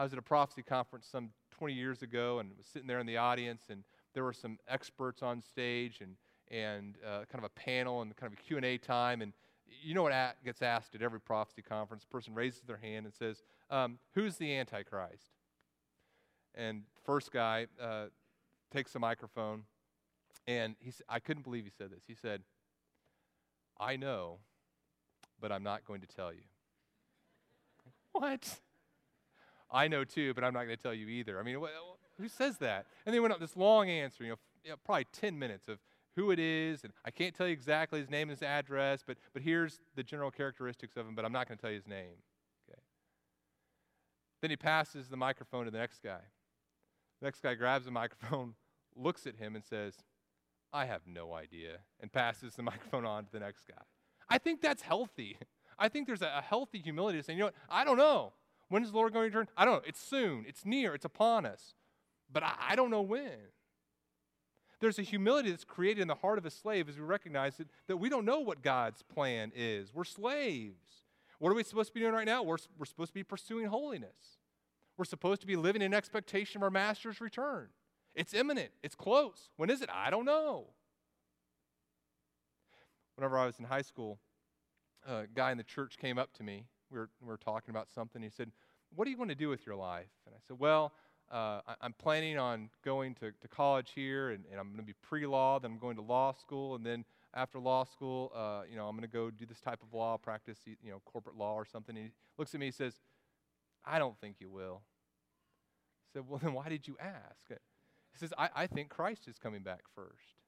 I 0.00 0.02
was 0.02 0.14
at 0.14 0.18
a 0.18 0.22
prophecy 0.22 0.62
conference 0.62 1.06
some 1.06 1.28
20 1.58 1.74
years 1.74 2.00
ago 2.00 2.38
and 2.38 2.56
was 2.56 2.64
sitting 2.64 2.88
there 2.88 3.00
in 3.00 3.06
the 3.06 3.18
audience, 3.18 3.64
and 3.68 3.84
there 4.14 4.24
were 4.24 4.32
some 4.32 4.58
experts 4.66 5.22
on 5.22 5.42
stage 5.42 6.00
and, 6.00 6.16
and 6.50 6.96
uh, 7.06 7.26
kind 7.30 7.44
of 7.44 7.44
a 7.44 7.50
panel 7.50 8.00
and 8.00 8.16
kind 8.16 8.32
of 8.32 8.38
a 8.38 8.42
Q&A 8.42 8.78
time. 8.78 9.20
And 9.20 9.34
you 9.82 9.92
know 9.92 10.02
what 10.02 10.12
at, 10.12 10.42
gets 10.42 10.62
asked 10.62 10.94
at 10.94 11.02
every 11.02 11.20
prophecy 11.20 11.60
conference? 11.60 12.04
A 12.04 12.06
person 12.06 12.34
raises 12.34 12.62
their 12.62 12.78
hand 12.78 13.04
and 13.04 13.14
says, 13.14 13.42
um, 13.68 13.98
who's 14.14 14.36
the 14.36 14.56
Antichrist? 14.56 15.32
And 16.54 16.84
first 17.04 17.30
guy 17.30 17.66
uh, 17.78 18.06
takes 18.72 18.94
the 18.94 19.00
microphone, 19.00 19.64
and 20.48 20.76
he 20.80 20.94
I 21.10 21.18
couldn't 21.18 21.42
believe 21.42 21.64
he 21.64 21.70
said 21.76 21.90
this. 21.90 22.04
He 22.08 22.14
said, 22.14 22.40
I 23.78 23.96
know, 23.96 24.38
but 25.38 25.52
I'm 25.52 25.62
not 25.62 25.84
going 25.84 26.00
to 26.00 26.06
tell 26.06 26.32
you. 26.32 26.40
what? 28.12 28.60
I 29.72 29.88
know 29.88 30.04
too, 30.04 30.34
but 30.34 30.44
I'm 30.44 30.52
not 30.52 30.64
going 30.64 30.76
to 30.76 30.82
tell 30.82 30.94
you 30.94 31.08
either. 31.08 31.38
I 31.38 31.42
mean, 31.42 31.56
who 32.18 32.28
says 32.28 32.58
that? 32.58 32.86
And 33.06 33.14
they 33.14 33.20
went 33.20 33.32
up 33.32 33.40
this 33.40 33.56
long 33.56 33.88
answer, 33.88 34.24
you 34.24 34.30
know, 34.30 34.38
you 34.64 34.70
know, 34.70 34.76
probably 34.84 35.06
10 35.12 35.38
minutes 35.38 35.68
of 35.68 35.78
who 36.16 36.30
it 36.30 36.38
is, 36.38 36.84
and 36.84 36.92
I 37.04 37.10
can't 37.10 37.34
tell 37.34 37.46
you 37.46 37.52
exactly 37.52 38.00
his 38.00 38.10
name 38.10 38.28
and 38.28 38.38
his 38.38 38.42
address, 38.42 39.02
but, 39.06 39.16
but 39.32 39.42
here's 39.42 39.80
the 39.94 40.02
general 40.02 40.30
characteristics 40.30 40.96
of 40.96 41.06
him, 41.06 41.14
but 41.14 41.24
I'm 41.24 41.32
not 41.32 41.48
going 41.48 41.56
to 41.56 41.62
tell 41.62 41.70
you 41.70 41.76
his 41.76 41.86
name. 41.86 42.16
Okay. 42.68 42.80
Then 44.42 44.50
he 44.50 44.56
passes 44.56 45.08
the 45.08 45.16
microphone 45.16 45.64
to 45.64 45.70
the 45.70 45.78
next 45.78 46.02
guy. 46.02 46.20
The 47.20 47.26
next 47.26 47.42
guy 47.42 47.54
grabs 47.54 47.84
the 47.84 47.90
microphone, 47.90 48.54
looks 48.96 49.26
at 49.26 49.36
him, 49.36 49.54
and 49.54 49.64
says, 49.64 49.94
I 50.72 50.86
have 50.86 51.02
no 51.06 51.32
idea, 51.32 51.78
and 52.00 52.12
passes 52.12 52.54
the 52.54 52.62
microphone 52.64 53.06
on 53.06 53.24
to 53.24 53.32
the 53.32 53.40
next 53.40 53.66
guy. 53.66 53.82
I 54.28 54.38
think 54.38 54.60
that's 54.60 54.82
healthy. 54.82 55.38
I 55.78 55.88
think 55.88 56.06
there's 56.06 56.22
a, 56.22 56.32
a 56.38 56.42
healthy 56.42 56.78
humility 56.78 57.18
to 57.18 57.24
say, 57.24 57.32
you 57.32 57.38
know 57.38 57.46
what, 57.46 57.54
I 57.68 57.84
don't 57.84 57.96
know. 57.96 58.32
When 58.70 58.82
is 58.82 58.92
the 58.92 58.96
Lord 58.96 59.12
going 59.12 59.30
to 59.30 59.38
return? 59.38 59.52
I 59.56 59.64
don't 59.66 59.74
know. 59.74 59.82
It's 59.86 60.00
soon, 60.00 60.44
it's 60.48 60.64
near, 60.64 60.94
it's 60.94 61.04
upon 61.04 61.44
us. 61.44 61.74
But 62.32 62.44
I, 62.44 62.54
I 62.70 62.76
don't 62.76 62.90
know 62.90 63.02
when. 63.02 63.32
There's 64.80 64.98
a 64.98 65.02
humility 65.02 65.50
that's 65.50 65.64
created 65.64 66.00
in 66.00 66.08
the 66.08 66.14
heart 66.14 66.38
of 66.38 66.46
a 66.46 66.50
slave 66.50 66.88
as 66.88 66.96
we 66.96 67.02
recognize 67.02 67.56
that, 67.56 67.68
that 67.88 67.98
we 67.98 68.08
don't 68.08 68.24
know 68.24 68.40
what 68.40 68.62
God's 68.62 69.02
plan 69.02 69.52
is. 69.54 69.92
We're 69.92 70.04
slaves. 70.04 71.04
What 71.38 71.50
are 71.50 71.54
we 71.54 71.64
supposed 71.64 71.88
to 71.88 71.94
be 71.94 72.00
doing 72.00 72.14
right 72.14 72.24
now? 72.24 72.42
We're, 72.42 72.58
we're 72.78 72.86
supposed 72.86 73.10
to 73.10 73.14
be 73.14 73.24
pursuing 73.24 73.66
holiness. 73.66 74.38
We're 74.96 75.04
supposed 75.04 75.40
to 75.40 75.46
be 75.46 75.56
living 75.56 75.82
in 75.82 75.92
expectation 75.92 76.58
of 76.58 76.62
our 76.62 76.70
master's 76.70 77.20
return. 77.20 77.68
It's 78.14 78.32
imminent, 78.34 78.70
it's 78.82 78.94
close. 78.94 79.50
When 79.56 79.68
is 79.68 79.82
it? 79.82 79.90
I 79.92 80.10
don't 80.10 80.24
know. 80.24 80.68
Whenever 83.16 83.36
I 83.36 83.46
was 83.46 83.58
in 83.58 83.64
high 83.64 83.82
school, 83.82 84.18
a 85.06 85.24
guy 85.34 85.50
in 85.50 85.58
the 85.58 85.64
church 85.64 85.98
came 85.98 86.18
up 86.18 86.32
to 86.34 86.42
me. 86.42 86.66
We 86.90 86.98
were, 86.98 87.10
we 87.20 87.28
were 87.28 87.36
talking 87.36 87.70
about 87.70 87.88
something. 87.90 88.22
He 88.22 88.30
said, 88.30 88.50
What 88.94 89.04
do 89.04 89.10
you 89.10 89.16
want 89.16 89.30
to 89.30 89.36
do 89.36 89.48
with 89.48 89.66
your 89.66 89.76
life? 89.76 90.10
And 90.26 90.34
I 90.34 90.38
said, 90.46 90.58
Well, 90.58 90.92
uh, 91.30 91.60
I, 91.66 91.86
am 91.86 91.94
planning 91.98 92.38
on 92.38 92.70
going 92.84 93.14
to, 93.16 93.30
to 93.30 93.48
college 93.48 93.92
here, 93.94 94.30
and, 94.30 94.44
and 94.50 94.58
I'm 94.58 94.68
going 94.68 94.78
to 94.78 94.84
be 94.84 94.94
pre-law. 95.00 95.60
Then 95.60 95.72
I'm 95.72 95.78
going 95.78 95.96
to 95.96 96.02
law 96.02 96.32
school, 96.32 96.74
and 96.74 96.84
then 96.84 97.04
after 97.34 97.60
law 97.60 97.84
school, 97.84 98.32
uh, 98.34 98.62
you 98.68 98.76
know, 98.76 98.88
I'm 98.88 98.96
going 98.96 99.08
to 99.08 99.12
go 99.12 99.30
do 99.30 99.46
this 99.46 99.60
type 99.60 99.80
of 99.82 99.94
law, 99.94 100.16
practice, 100.16 100.58
you 100.66 100.90
know, 100.90 101.00
corporate 101.04 101.36
law 101.36 101.54
or 101.54 101.64
something. 101.64 101.96
And 101.96 102.06
he 102.06 102.12
looks 102.36 102.52
at 102.54 102.60
me 102.60 102.66
and 102.66 102.74
says, 102.74 102.94
"I 103.84 103.98
don't 104.00 104.18
think 104.20 104.36
you 104.40 104.50
will." 104.50 104.82
I 106.04 106.18
said, 106.18 106.28
"Well, 106.28 106.38
then 106.42 106.52
why 106.52 106.68
did 106.68 106.88
you 106.88 106.96
ask?" 107.00 107.46
He 107.48 108.18
says, 108.18 108.32
"I, 108.36 108.48
I 108.54 108.66
think 108.66 108.88
Christ 108.88 109.28
is 109.28 109.38
coming 109.38 109.62
back 109.62 109.82
first. 109.94 110.40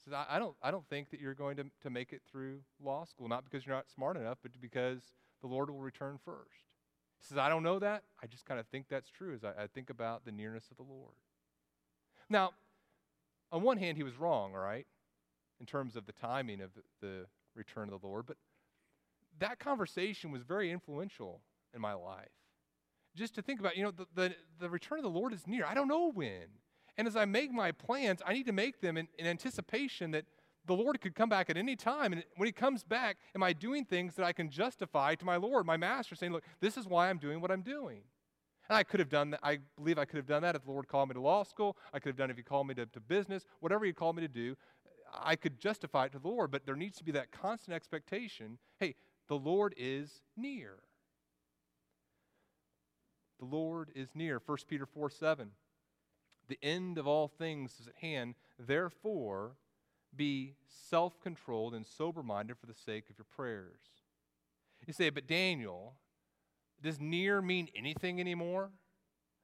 He 0.00 0.10
says, 0.10 0.14
I, 0.14 0.36
I 0.36 0.38
don't, 0.38 0.56
I 0.62 0.70
don't 0.70 0.86
think 0.88 1.10
that 1.10 1.20
you're 1.20 1.34
going 1.34 1.56
to, 1.56 1.66
to 1.82 1.90
make 1.90 2.12
it 2.12 2.22
through 2.30 2.60
law 2.82 3.04
school, 3.04 3.28
not 3.28 3.44
because 3.44 3.66
you're 3.66 3.74
not 3.74 3.90
smart 3.90 4.16
enough, 4.16 4.38
but 4.42 4.52
because 4.60 5.02
the 5.40 5.46
Lord 5.46 5.70
will 5.70 5.80
return 5.80 6.18
first. 6.24 6.64
He 7.18 7.26
says, 7.26 7.38
I 7.38 7.48
don't 7.48 7.62
know 7.62 7.78
that. 7.78 8.04
I 8.22 8.26
just 8.26 8.46
kind 8.46 8.58
of 8.58 8.66
think 8.66 8.86
that's 8.88 9.10
true 9.10 9.34
as 9.34 9.44
I, 9.44 9.64
I 9.64 9.66
think 9.66 9.90
about 9.90 10.24
the 10.24 10.32
nearness 10.32 10.64
of 10.70 10.76
the 10.76 10.82
Lord. 10.82 11.14
Now, 12.28 12.52
on 13.52 13.62
one 13.62 13.76
hand, 13.78 13.96
he 13.96 14.02
was 14.02 14.18
wrong, 14.18 14.54
all 14.54 14.60
right, 14.60 14.86
in 15.58 15.66
terms 15.66 15.96
of 15.96 16.06
the 16.06 16.12
timing 16.12 16.60
of 16.60 16.70
the 17.00 17.26
return 17.54 17.92
of 17.92 18.00
the 18.00 18.06
Lord, 18.06 18.26
but 18.26 18.36
that 19.38 19.58
conversation 19.58 20.30
was 20.30 20.42
very 20.42 20.70
influential 20.70 21.40
in 21.74 21.80
my 21.80 21.92
life. 21.92 22.28
Just 23.16 23.34
to 23.34 23.42
think 23.42 23.58
about, 23.60 23.76
you 23.76 23.82
know, 23.82 23.90
the, 23.90 24.06
the, 24.14 24.34
the 24.60 24.70
return 24.70 24.98
of 24.98 25.02
the 25.02 25.10
Lord 25.10 25.32
is 25.32 25.46
near. 25.46 25.64
I 25.64 25.74
don't 25.74 25.88
know 25.88 26.10
when. 26.12 26.44
And 26.96 27.08
as 27.08 27.16
I 27.16 27.24
make 27.24 27.50
my 27.50 27.72
plans, 27.72 28.22
I 28.24 28.32
need 28.32 28.46
to 28.46 28.52
make 28.52 28.80
them 28.80 28.96
in, 28.96 29.08
in 29.18 29.26
anticipation 29.26 30.12
that 30.12 30.26
the 30.70 30.76
Lord 30.76 31.00
could 31.00 31.16
come 31.16 31.28
back 31.28 31.50
at 31.50 31.56
any 31.56 31.74
time. 31.74 32.12
And 32.12 32.22
when 32.36 32.46
He 32.46 32.52
comes 32.52 32.84
back, 32.84 33.16
am 33.34 33.42
I 33.42 33.52
doing 33.52 33.84
things 33.84 34.14
that 34.14 34.24
I 34.24 34.32
can 34.32 34.50
justify 34.50 35.16
to 35.16 35.24
my 35.24 35.34
Lord, 35.34 35.66
my 35.66 35.76
Master, 35.76 36.14
saying, 36.14 36.32
Look, 36.32 36.44
this 36.60 36.76
is 36.76 36.86
why 36.86 37.10
I'm 37.10 37.18
doing 37.18 37.40
what 37.40 37.50
I'm 37.50 37.62
doing? 37.62 38.02
And 38.68 38.78
I 38.78 38.84
could 38.84 39.00
have 39.00 39.08
done 39.08 39.30
that. 39.30 39.40
I 39.42 39.58
believe 39.76 39.98
I 39.98 40.04
could 40.04 40.18
have 40.18 40.28
done 40.28 40.42
that 40.42 40.54
if 40.54 40.62
the 40.62 40.70
Lord 40.70 40.86
called 40.86 41.08
me 41.08 41.14
to 41.14 41.20
law 41.20 41.42
school. 41.42 41.76
I 41.92 41.98
could 41.98 42.10
have 42.10 42.16
done 42.16 42.30
if 42.30 42.36
He 42.36 42.44
called 42.44 42.68
me 42.68 42.74
to, 42.74 42.86
to 42.86 43.00
business, 43.00 43.44
whatever 43.58 43.84
He 43.84 43.92
called 43.92 44.14
me 44.14 44.22
to 44.22 44.28
do. 44.28 44.56
I 45.12 45.34
could 45.34 45.58
justify 45.58 46.04
it 46.04 46.12
to 46.12 46.20
the 46.20 46.28
Lord, 46.28 46.52
but 46.52 46.66
there 46.66 46.76
needs 46.76 46.98
to 46.98 47.04
be 47.04 47.10
that 47.12 47.32
constant 47.32 47.74
expectation 47.74 48.58
hey, 48.78 48.94
the 49.26 49.34
Lord 49.36 49.74
is 49.76 50.22
near. 50.36 50.74
The 53.40 53.46
Lord 53.46 53.90
is 53.96 54.10
near. 54.14 54.40
1 54.46 54.58
Peter 54.68 54.86
4 54.86 55.10
7. 55.10 55.50
The 56.46 56.58
end 56.62 56.96
of 56.96 57.08
all 57.08 57.26
things 57.26 57.74
is 57.80 57.88
at 57.88 57.96
hand. 57.96 58.36
Therefore, 58.56 59.56
be 60.16 60.54
self 60.88 61.20
controlled 61.20 61.74
and 61.74 61.86
sober 61.86 62.22
minded 62.22 62.58
for 62.58 62.66
the 62.66 62.74
sake 62.74 63.08
of 63.10 63.18
your 63.18 63.26
prayers. 63.34 63.80
You 64.86 64.92
say, 64.92 65.10
but 65.10 65.26
Daniel, 65.26 65.94
does 66.82 66.98
near 67.00 67.42
mean 67.42 67.68
anything 67.76 68.20
anymore? 68.20 68.70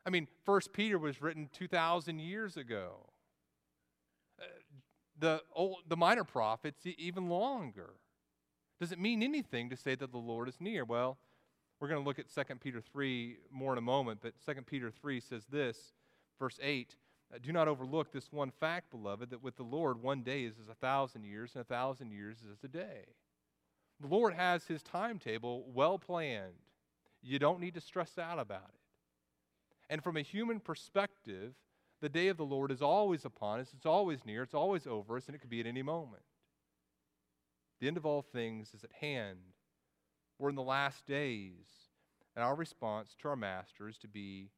I 0.04 0.10
mean, 0.10 0.26
First 0.44 0.72
Peter 0.72 0.98
was 0.98 1.20
written 1.20 1.48
2,000 1.52 2.18
years 2.18 2.56
ago. 2.56 3.10
Uh, 4.40 4.44
the, 5.18 5.42
old, 5.54 5.78
the 5.88 5.96
minor 5.96 6.24
prophets, 6.24 6.80
even 6.84 7.28
longer. 7.28 7.94
Does 8.80 8.92
it 8.92 8.98
mean 8.98 9.22
anything 9.22 9.70
to 9.70 9.76
say 9.76 9.94
that 9.94 10.12
the 10.12 10.18
Lord 10.18 10.48
is 10.48 10.60
near? 10.60 10.84
Well, 10.84 11.18
we're 11.80 11.88
going 11.88 12.02
to 12.02 12.06
look 12.06 12.18
at 12.18 12.26
2 12.32 12.54
Peter 12.56 12.80
3 12.80 13.36
more 13.50 13.72
in 13.72 13.78
a 13.78 13.82
moment, 13.82 14.20
but 14.22 14.34
2 14.44 14.62
Peter 14.62 14.90
3 14.90 15.20
says 15.20 15.44
this, 15.50 15.92
verse 16.38 16.58
8 16.62 16.94
uh, 16.94 17.05
Uh, 17.32 17.38
do 17.42 17.52
not 17.52 17.68
overlook 17.68 18.12
this 18.12 18.32
one 18.32 18.50
fact, 18.50 18.90
beloved, 18.90 19.30
that 19.30 19.42
with 19.42 19.56
the 19.56 19.62
Lord, 19.62 20.02
one 20.02 20.22
day 20.22 20.44
is 20.44 20.54
as 20.62 20.68
a 20.68 20.74
thousand 20.74 21.24
years, 21.24 21.52
and 21.54 21.62
a 21.62 21.64
thousand 21.64 22.12
years 22.12 22.38
is 22.38 22.52
as 22.52 22.64
a 22.64 22.68
day. 22.68 23.04
The 24.00 24.06
Lord 24.06 24.34
has 24.34 24.66
his 24.66 24.82
timetable 24.82 25.64
well 25.72 25.98
planned. 25.98 26.52
You 27.22 27.38
don't 27.38 27.60
need 27.60 27.74
to 27.74 27.80
stress 27.80 28.18
out 28.18 28.38
about 28.38 28.68
it. 28.68 28.80
And 29.88 30.02
from 30.02 30.16
a 30.16 30.22
human 30.22 30.60
perspective, 30.60 31.54
the 32.00 32.08
day 32.08 32.28
of 32.28 32.36
the 32.36 32.44
Lord 32.44 32.70
is 32.70 32.82
always 32.82 33.24
upon 33.24 33.60
us, 33.60 33.72
it's 33.74 33.86
always 33.86 34.24
near, 34.24 34.42
it's 34.42 34.54
always 34.54 34.86
over 34.86 35.16
us, 35.16 35.26
and 35.26 35.34
it 35.34 35.38
could 35.38 35.50
be 35.50 35.60
at 35.60 35.66
any 35.66 35.82
moment. 35.82 36.22
The 37.80 37.88
end 37.88 37.96
of 37.96 38.06
all 38.06 38.22
things 38.22 38.72
is 38.74 38.84
at 38.84 38.92
hand. 39.00 39.38
We're 40.38 40.50
in 40.50 40.54
the 40.54 40.62
last 40.62 41.06
days, 41.06 41.66
and 42.34 42.44
our 42.44 42.54
response 42.54 43.16
to 43.20 43.28
our 43.28 43.36
Master 43.36 43.88
is 43.88 43.98
to 43.98 44.08
be 44.08 44.50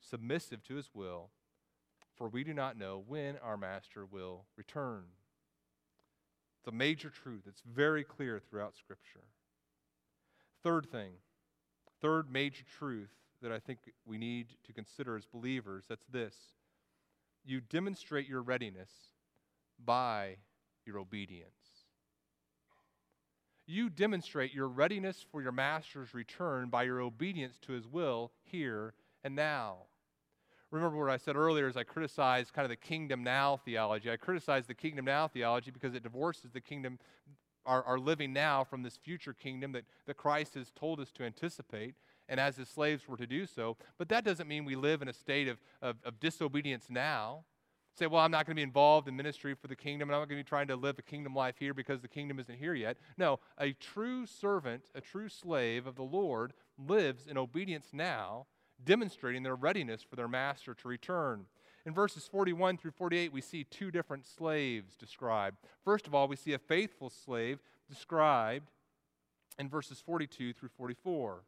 submissive 0.00 0.62
to 0.64 0.74
his 0.74 0.90
will 0.92 1.30
for 2.22 2.28
we 2.28 2.44
do 2.44 2.54
not 2.54 2.78
know 2.78 3.02
when 3.08 3.36
our 3.38 3.56
master 3.56 4.06
will 4.06 4.44
return. 4.56 5.02
It's 6.60 6.68
a 6.68 6.70
major 6.70 7.10
truth. 7.10 7.42
It's 7.48 7.64
very 7.66 8.04
clear 8.04 8.38
throughout 8.38 8.76
Scripture. 8.76 9.24
Third 10.62 10.86
thing, 10.86 11.14
third 12.00 12.30
major 12.30 12.62
truth 12.78 13.10
that 13.42 13.50
I 13.50 13.58
think 13.58 13.80
we 14.06 14.18
need 14.18 14.46
to 14.64 14.72
consider 14.72 15.16
as 15.16 15.24
believers 15.24 15.82
that's 15.88 16.06
this 16.12 16.36
you 17.44 17.60
demonstrate 17.60 18.28
your 18.28 18.42
readiness 18.42 18.90
by 19.84 20.36
your 20.86 20.98
obedience. 20.98 21.50
You 23.66 23.90
demonstrate 23.90 24.54
your 24.54 24.68
readiness 24.68 25.26
for 25.32 25.42
your 25.42 25.50
master's 25.50 26.14
return 26.14 26.68
by 26.68 26.84
your 26.84 27.00
obedience 27.00 27.58
to 27.62 27.72
his 27.72 27.88
will 27.88 28.30
here 28.44 28.94
and 29.24 29.34
now 29.34 29.86
remember 30.72 30.98
what 30.98 31.10
I 31.10 31.18
said 31.18 31.36
earlier 31.36 31.68
as 31.68 31.76
I 31.76 31.84
criticized 31.84 32.52
kind 32.52 32.64
of 32.64 32.70
the 32.70 32.76
kingdom 32.76 33.22
now 33.22 33.58
theology. 33.58 34.10
I 34.10 34.16
criticized 34.16 34.68
the 34.68 34.74
kingdom 34.74 35.04
now 35.04 35.28
theology 35.28 35.70
because 35.70 35.94
it 35.94 36.02
divorces 36.02 36.50
the 36.52 36.60
kingdom, 36.60 36.98
our, 37.66 37.82
our 37.84 37.98
living 37.98 38.32
now, 38.32 38.64
from 38.64 38.82
this 38.82 38.96
future 38.96 39.34
kingdom 39.34 39.72
that, 39.72 39.84
that 40.06 40.16
Christ 40.16 40.54
has 40.54 40.70
told 40.70 40.98
us 40.98 41.12
to 41.12 41.24
anticipate, 41.24 41.94
and 42.28 42.40
as 42.40 42.56
his 42.56 42.68
slaves 42.68 43.06
were 43.06 43.18
to 43.18 43.26
do 43.26 43.44
so. 43.46 43.76
But 43.98 44.08
that 44.08 44.24
doesn't 44.24 44.48
mean 44.48 44.64
we 44.64 44.74
live 44.74 45.02
in 45.02 45.08
a 45.08 45.12
state 45.12 45.46
of, 45.46 45.60
of, 45.82 45.96
of 46.04 46.18
disobedience 46.18 46.86
now. 46.88 47.44
Say, 47.94 48.06
well, 48.06 48.22
I'm 48.22 48.30
not 48.30 48.46
going 48.46 48.56
to 48.56 48.58
be 48.58 48.62
involved 48.62 49.06
in 49.06 49.14
ministry 49.14 49.54
for 49.54 49.68
the 49.68 49.76
kingdom, 49.76 50.08
and 50.08 50.16
I'm 50.16 50.22
not 50.22 50.28
going 50.30 50.38
to 50.38 50.44
be 50.44 50.48
trying 50.48 50.68
to 50.68 50.76
live 50.76 50.98
a 50.98 51.02
kingdom 51.02 51.34
life 51.34 51.56
here 51.58 51.74
because 51.74 52.00
the 52.00 52.08
kingdom 52.08 52.38
isn't 52.38 52.58
here 52.58 52.72
yet. 52.72 52.96
No, 53.18 53.40
a 53.58 53.74
true 53.74 54.24
servant, 54.24 54.84
a 54.94 55.02
true 55.02 55.28
slave 55.28 55.86
of 55.86 55.96
the 55.96 56.02
Lord 56.02 56.54
lives 56.78 57.26
in 57.26 57.36
obedience 57.36 57.88
now 57.92 58.46
demonstrating 58.84 59.42
their 59.42 59.54
readiness 59.54 60.02
for 60.02 60.16
their 60.16 60.28
master 60.28 60.74
to 60.74 60.88
return. 60.88 61.46
In 61.84 61.92
verses 61.92 62.28
41 62.30 62.78
through 62.78 62.92
48, 62.92 63.32
we 63.32 63.40
see 63.40 63.64
two 63.64 63.90
different 63.90 64.24
slaves 64.26 64.96
described. 64.96 65.56
First 65.84 66.06
of 66.06 66.14
all, 66.14 66.28
we 66.28 66.36
see 66.36 66.52
a 66.52 66.58
faithful 66.58 67.10
slave 67.10 67.58
described 67.88 68.70
in 69.58 69.68
verses 69.68 70.00
42 70.00 70.52
through 70.52 70.68
44. 70.76 71.42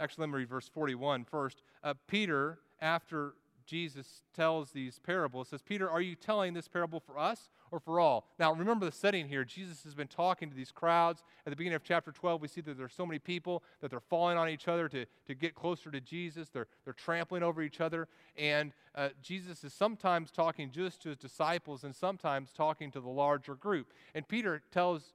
Actually, 0.00 0.22
let 0.22 0.30
me 0.30 0.38
read 0.38 0.48
verse 0.48 0.68
41 0.68 1.24
first. 1.24 1.62
Uh, 1.84 1.94
Peter, 2.08 2.58
after 2.80 3.34
Jesus 3.66 4.22
tells 4.34 4.70
these 4.70 4.98
parables, 4.98 5.48
says, 5.48 5.62
Peter, 5.62 5.88
are 5.88 6.00
you 6.00 6.14
telling 6.14 6.54
this 6.54 6.68
parable 6.68 7.00
for 7.00 7.18
us 7.18 7.50
or 7.70 7.80
for 7.80 8.00
all? 8.00 8.26
Now, 8.38 8.52
remember 8.52 8.86
the 8.86 8.92
setting 8.92 9.28
here. 9.28 9.44
Jesus 9.44 9.82
has 9.84 9.94
been 9.94 10.08
talking 10.08 10.50
to 10.50 10.56
these 10.56 10.70
crowds. 10.70 11.22
At 11.46 11.50
the 11.50 11.56
beginning 11.56 11.76
of 11.76 11.84
chapter 11.84 12.12
12, 12.12 12.40
we 12.42 12.48
see 12.48 12.60
that 12.62 12.76
there's 12.76 12.94
so 12.94 13.06
many 13.06 13.18
people 13.18 13.62
that 13.80 13.90
they're 13.90 14.00
falling 14.00 14.38
on 14.38 14.48
each 14.48 14.68
other 14.68 14.88
to, 14.88 15.06
to 15.26 15.34
get 15.34 15.54
closer 15.54 15.90
to 15.90 16.00
Jesus. 16.00 16.48
They're, 16.48 16.68
they're 16.84 16.92
trampling 16.92 17.42
over 17.42 17.62
each 17.62 17.80
other. 17.80 18.08
And 18.36 18.72
uh, 18.94 19.10
Jesus 19.22 19.64
is 19.64 19.72
sometimes 19.72 20.30
talking 20.30 20.70
just 20.70 21.02
to 21.02 21.10
his 21.10 21.18
disciples 21.18 21.84
and 21.84 21.94
sometimes 21.94 22.52
talking 22.52 22.90
to 22.92 23.00
the 23.00 23.08
larger 23.08 23.54
group. 23.54 23.92
And 24.14 24.26
Peter 24.26 24.62
tells 24.70 25.12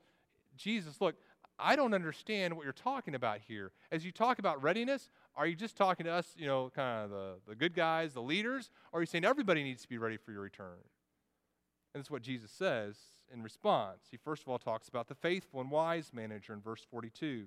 Jesus, 0.58 1.00
Look, 1.00 1.16
I 1.60 1.76
don't 1.76 1.94
understand 1.94 2.56
what 2.56 2.64
you're 2.64 2.74
talking 2.74 3.16
about 3.16 3.40
here. 3.48 3.72
As 3.92 4.06
you 4.06 4.12
talk 4.12 4.40
about 4.40 4.62
readiness, 4.62 5.10
are 5.36 5.48
you 5.48 5.56
just 5.56 5.76
talking 5.76 6.06
to 6.06 6.12
us, 6.12 6.34
you 6.38 6.46
know, 6.46 6.72
kind 6.76 7.06
of 7.06 7.10
the, 7.10 7.34
the 7.48 7.56
good 7.56 7.74
guys, 7.74 8.14
the 8.14 8.22
leaders? 8.22 8.70
Or 8.92 9.00
are 9.00 9.02
you 9.02 9.08
saying 9.08 9.26
everybody 9.26 9.64
needs 9.64 9.82
to 9.82 9.90
be 9.90 9.98
ready 9.98 10.18
for 10.18 10.32
your 10.32 10.42
return? 10.42 10.78
And 11.94 12.04
that's 12.04 12.12
what 12.12 12.22
Jesus 12.22 12.52
says 12.52 12.96
in 13.34 13.42
response. 13.42 14.04
He 14.12 14.18
first 14.18 14.44
of 14.44 14.50
all 14.50 14.60
talks 14.60 14.88
about 14.88 15.08
the 15.08 15.16
faithful 15.16 15.62
and 15.62 15.72
wise 15.72 16.12
manager 16.14 16.54
in 16.54 16.62
verse 16.62 16.86
42. 16.90 17.46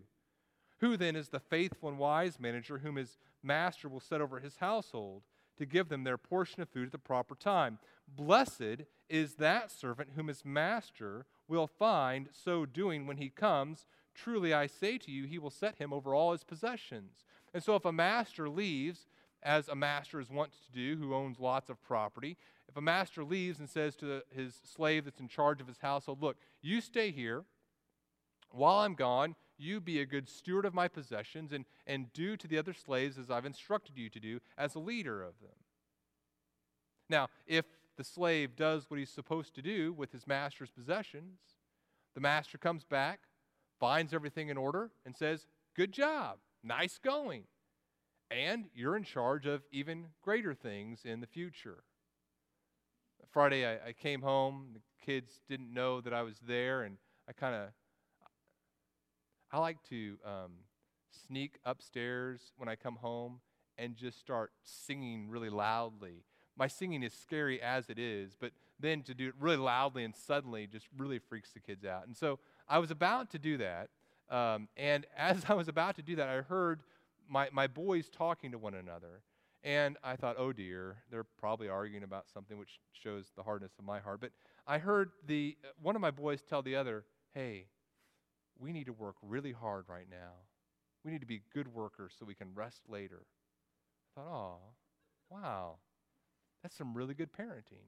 Who 0.80 0.96
then 0.96 1.14
is 1.14 1.28
the 1.28 1.40
faithful 1.40 1.88
and 1.88 1.98
wise 1.98 2.40
manager 2.40 2.78
whom 2.78 2.96
his 2.96 3.18
master 3.42 3.88
will 3.88 4.00
set 4.00 4.20
over 4.20 4.40
his 4.40 4.56
household 4.56 5.22
to 5.58 5.66
give 5.66 5.88
them 5.88 6.04
their 6.04 6.18
portion 6.18 6.62
of 6.62 6.68
food 6.70 6.86
at 6.86 6.92
the 6.92 6.98
proper 6.98 7.34
time? 7.34 7.78
Blessed 8.08 8.86
is 9.08 9.34
that 9.34 9.70
servant 9.70 10.10
whom 10.16 10.28
his 10.28 10.44
master 10.44 11.26
will 11.46 11.66
find 11.66 12.28
so 12.32 12.64
doing 12.64 13.06
when 13.06 13.18
he 13.18 13.28
comes. 13.28 13.86
Truly 14.22 14.52
I 14.52 14.66
say 14.66 14.98
to 14.98 15.10
you, 15.10 15.24
he 15.24 15.38
will 15.38 15.50
set 15.50 15.76
him 15.76 15.92
over 15.92 16.14
all 16.14 16.32
his 16.32 16.44
possessions. 16.44 17.24
And 17.54 17.62
so 17.62 17.74
if 17.74 17.84
a 17.84 17.92
master 17.92 18.48
leaves, 18.48 19.06
as 19.42 19.68
a 19.68 19.74
master 19.74 20.20
is 20.20 20.28
wont 20.28 20.52
to 20.52 20.72
do 20.72 20.96
who 21.00 21.14
owns 21.14 21.40
lots 21.40 21.70
of 21.70 21.82
property, 21.82 22.36
if 22.68 22.76
a 22.76 22.82
master 22.82 23.24
leaves 23.24 23.58
and 23.58 23.68
says 23.68 23.96
to 23.96 24.22
his 24.30 24.60
slave 24.62 25.06
that's 25.06 25.20
in 25.20 25.28
charge 25.28 25.60
of 25.60 25.66
his 25.66 25.78
household, 25.78 26.22
Look, 26.22 26.36
you 26.60 26.80
stay 26.80 27.10
here. 27.10 27.44
While 28.52 28.80
I'm 28.80 28.94
gone, 28.94 29.36
you 29.56 29.80
be 29.80 30.00
a 30.00 30.06
good 30.06 30.28
steward 30.28 30.64
of 30.66 30.74
my 30.74 30.88
possessions 30.88 31.52
and, 31.52 31.64
and 31.86 32.12
do 32.12 32.36
to 32.36 32.46
the 32.46 32.58
other 32.58 32.74
slaves 32.74 33.16
as 33.16 33.30
I've 33.30 33.46
instructed 33.46 33.96
you 33.96 34.10
to 34.10 34.20
do 34.20 34.40
as 34.58 34.74
a 34.74 34.80
leader 34.80 35.22
of 35.22 35.40
them. 35.40 35.56
Now, 37.08 37.28
if 37.46 37.64
the 37.96 38.04
slave 38.04 38.54
does 38.54 38.90
what 38.90 38.98
he's 38.98 39.10
supposed 39.10 39.54
to 39.54 39.62
do 39.62 39.92
with 39.92 40.12
his 40.12 40.26
master's 40.26 40.70
possessions, 40.70 41.38
the 42.14 42.20
master 42.20 42.58
comes 42.58 42.84
back, 42.84 43.20
finds 43.80 44.14
everything 44.14 44.48
in 44.50 44.56
order, 44.56 44.90
and 45.04 45.16
says, 45.16 45.46
Good 45.74 45.92
job, 45.92 46.38
nice 46.62 46.98
going. 46.98 47.44
And 48.30 48.66
you're 48.74 48.96
in 48.96 49.02
charge 49.02 49.46
of 49.46 49.62
even 49.72 50.06
greater 50.22 50.54
things 50.54 51.00
in 51.04 51.20
the 51.20 51.26
future. 51.26 51.82
Friday, 53.32 53.66
I, 53.66 53.88
I 53.88 53.92
came 53.92 54.22
home. 54.22 54.68
The 54.74 54.80
kids 55.04 55.40
didn't 55.48 55.72
know 55.72 56.00
that 56.00 56.12
I 56.12 56.22
was 56.22 56.36
there, 56.46 56.82
and 56.82 56.96
I 57.28 57.32
kind 57.32 57.54
of 57.54 57.70
I 59.52 59.58
like 59.58 59.82
to 59.88 60.16
um, 60.24 60.52
sneak 61.26 61.58
upstairs 61.64 62.52
when 62.56 62.68
I 62.68 62.76
come 62.76 62.96
home 62.96 63.40
and 63.76 63.96
just 63.96 64.20
start 64.20 64.52
singing 64.62 65.28
really 65.28 65.50
loudly. 65.50 66.24
My 66.56 66.68
singing 66.68 67.02
is 67.02 67.12
scary 67.14 67.60
as 67.60 67.90
it 67.90 67.98
is, 67.98 68.36
but 68.38 68.52
then 68.78 69.02
to 69.02 69.14
do 69.14 69.28
it 69.28 69.34
really 69.40 69.56
loudly 69.56 70.04
and 70.04 70.14
suddenly 70.14 70.66
just 70.66 70.86
really 70.96 71.18
freaks 71.18 71.50
the 71.50 71.60
kids 71.60 71.84
out. 71.84 72.06
And 72.06 72.16
so 72.16 72.38
I 72.70 72.78
was 72.78 72.92
about 72.92 73.30
to 73.32 73.38
do 73.38 73.58
that. 73.58 73.90
Um, 74.30 74.68
and 74.76 75.04
as 75.16 75.44
I 75.48 75.54
was 75.54 75.68
about 75.68 75.96
to 75.96 76.02
do 76.02 76.16
that, 76.16 76.28
I 76.28 76.40
heard 76.40 76.80
my, 77.28 77.48
my 77.52 77.66
boys 77.66 78.08
talking 78.08 78.52
to 78.52 78.58
one 78.58 78.74
another. 78.74 79.22
And 79.62 79.98
I 80.02 80.16
thought, 80.16 80.36
oh 80.38 80.52
dear, 80.52 80.96
they're 81.10 81.26
probably 81.38 81.68
arguing 81.68 82.02
about 82.02 82.30
something, 82.32 82.56
which 82.56 82.80
shows 82.92 83.26
the 83.36 83.42
hardness 83.42 83.72
of 83.78 83.84
my 83.84 84.00
heart. 84.00 84.20
But 84.22 84.30
I 84.66 84.78
heard 84.78 85.10
the, 85.26 85.58
one 85.82 85.96
of 85.96 86.00
my 86.00 86.10
boys 86.10 86.40
tell 86.48 86.62
the 86.62 86.76
other, 86.76 87.04
hey, 87.34 87.66
we 88.58 88.72
need 88.72 88.86
to 88.86 88.94
work 88.94 89.16
really 89.22 89.52
hard 89.52 89.84
right 89.88 90.06
now. 90.10 90.32
We 91.04 91.12
need 91.12 91.20
to 91.20 91.26
be 91.26 91.42
good 91.52 91.68
workers 91.68 92.12
so 92.18 92.24
we 92.24 92.34
can 92.34 92.54
rest 92.54 92.82
later. 92.88 93.22
I 94.16 94.20
thought, 94.20 94.30
oh, 94.32 94.56
wow, 95.30 95.76
that's 96.62 96.76
some 96.76 96.94
really 96.94 97.14
good 97.14 97.30
parenting. 97.32 97.84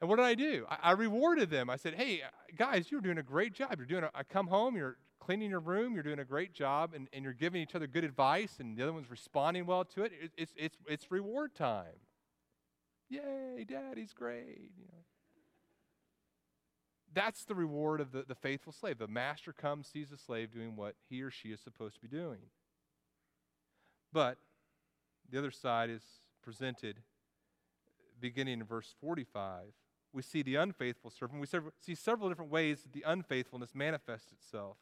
And 0.00 0.08
what 0.08 0.16
did 0.16 0.24
I 0.24 0.34
do? 0.34 0.64
I, 0.70 0.78
I, 0.82 0.92
rewarded 0.92 1.50
them. 1.50 1.68
I 1.68 1.76
said, 1.76 1.94
hey, 1.94 2.22
uh, 2.22 2.28
guys, 2.56 2.90
you're 2.90 3.00
doing 3.00 3.18
a 3.18 3.22
great 3.22 3.52
job. 3.52 3.74
You're 3.76 3.86
doing 3.86 4.04
a, 4.04 4.10
I 4.14 4.22
come 4.22 4.46
home, 4.46 4.76
you're 4.76 4.96
cleaning 5.18 5.50
your 5.50 5.60
room, 5.60 5.94
you're 5.94 6.04
doing 6.04 6.20
a 6.20 6.24
great 6.24 6.54
job, 6.54 6.94
and, 6.94 7.08
and 7.12 7.24
you're 7.24 7.32
giving 7.32 7.60
each 7.60 7.74
other 7.74 7.86
good 7.86 8.04
advice, 8.04 8.56
and 8.60 8.76
the 8.76 8.82
other 8.82 8.92
one's 8.92 9.10
responding 9.10 9.66
well 9.66 9.84
to 9.84 10.04
it. 10.04 10.12
it 10.22 10.30
it's, 10.36 10.52
it's, 10.56 10.76
it's 10.86 11.10
reward 11.10 11.54
time. 11.54 11.98
Yay, 13.10 13.64
daddy's 13.68 14.12
great. 14.12 14.70
You 14.78 14.84
know. 14.86 14.98
That's 17.12 17.44
the 17.44 17.54
reward 17.54 18.00
of 18.00 18.12
the, 18.12 18.22
the 18.22 18.34
faithful 18.34 18.72
slave. 18.72 18.98
The 18.98 19.08
master 19.08 19.52
comes, 19.52 19.88
sees 19.88 20.10
the 20.10 20.18
slave 20.18 20.52
doing 20.52 20.76
what 20.76 20.94
he 21.08 21.22
or 21.22 21.30
she 21.30 21.48
is 21.48 21.60
supposed 21.60 21.96
to 21.96 22.00
be 22.00 22.08
doing. 22.08 22.38
But 24.12 24.38
the 25.28 25.38
other 25.38 25.50
side 25.50 25.90
is 25.90 26.02
presented 26.42 26.98
beginning 28.20 28.60
in 28.60 28.66
verse 28.66 28.94
45. 29.00 29.64
We 30.12 30.22
see 30.22 30.42
the 30.42 30.56
unfaithful 30.56 31.10
servant. 31.10 31.40
We 31.40 31.60
see 31.80 31.94
several 31.94 32.28
different 32.28 32.50
ways 32.50 32.82
that 32.82 32.92
the 32.92 33.04
unfaithfulness 33.06 33.74
manifests 33.74 34.32
itself. 34.32 34.76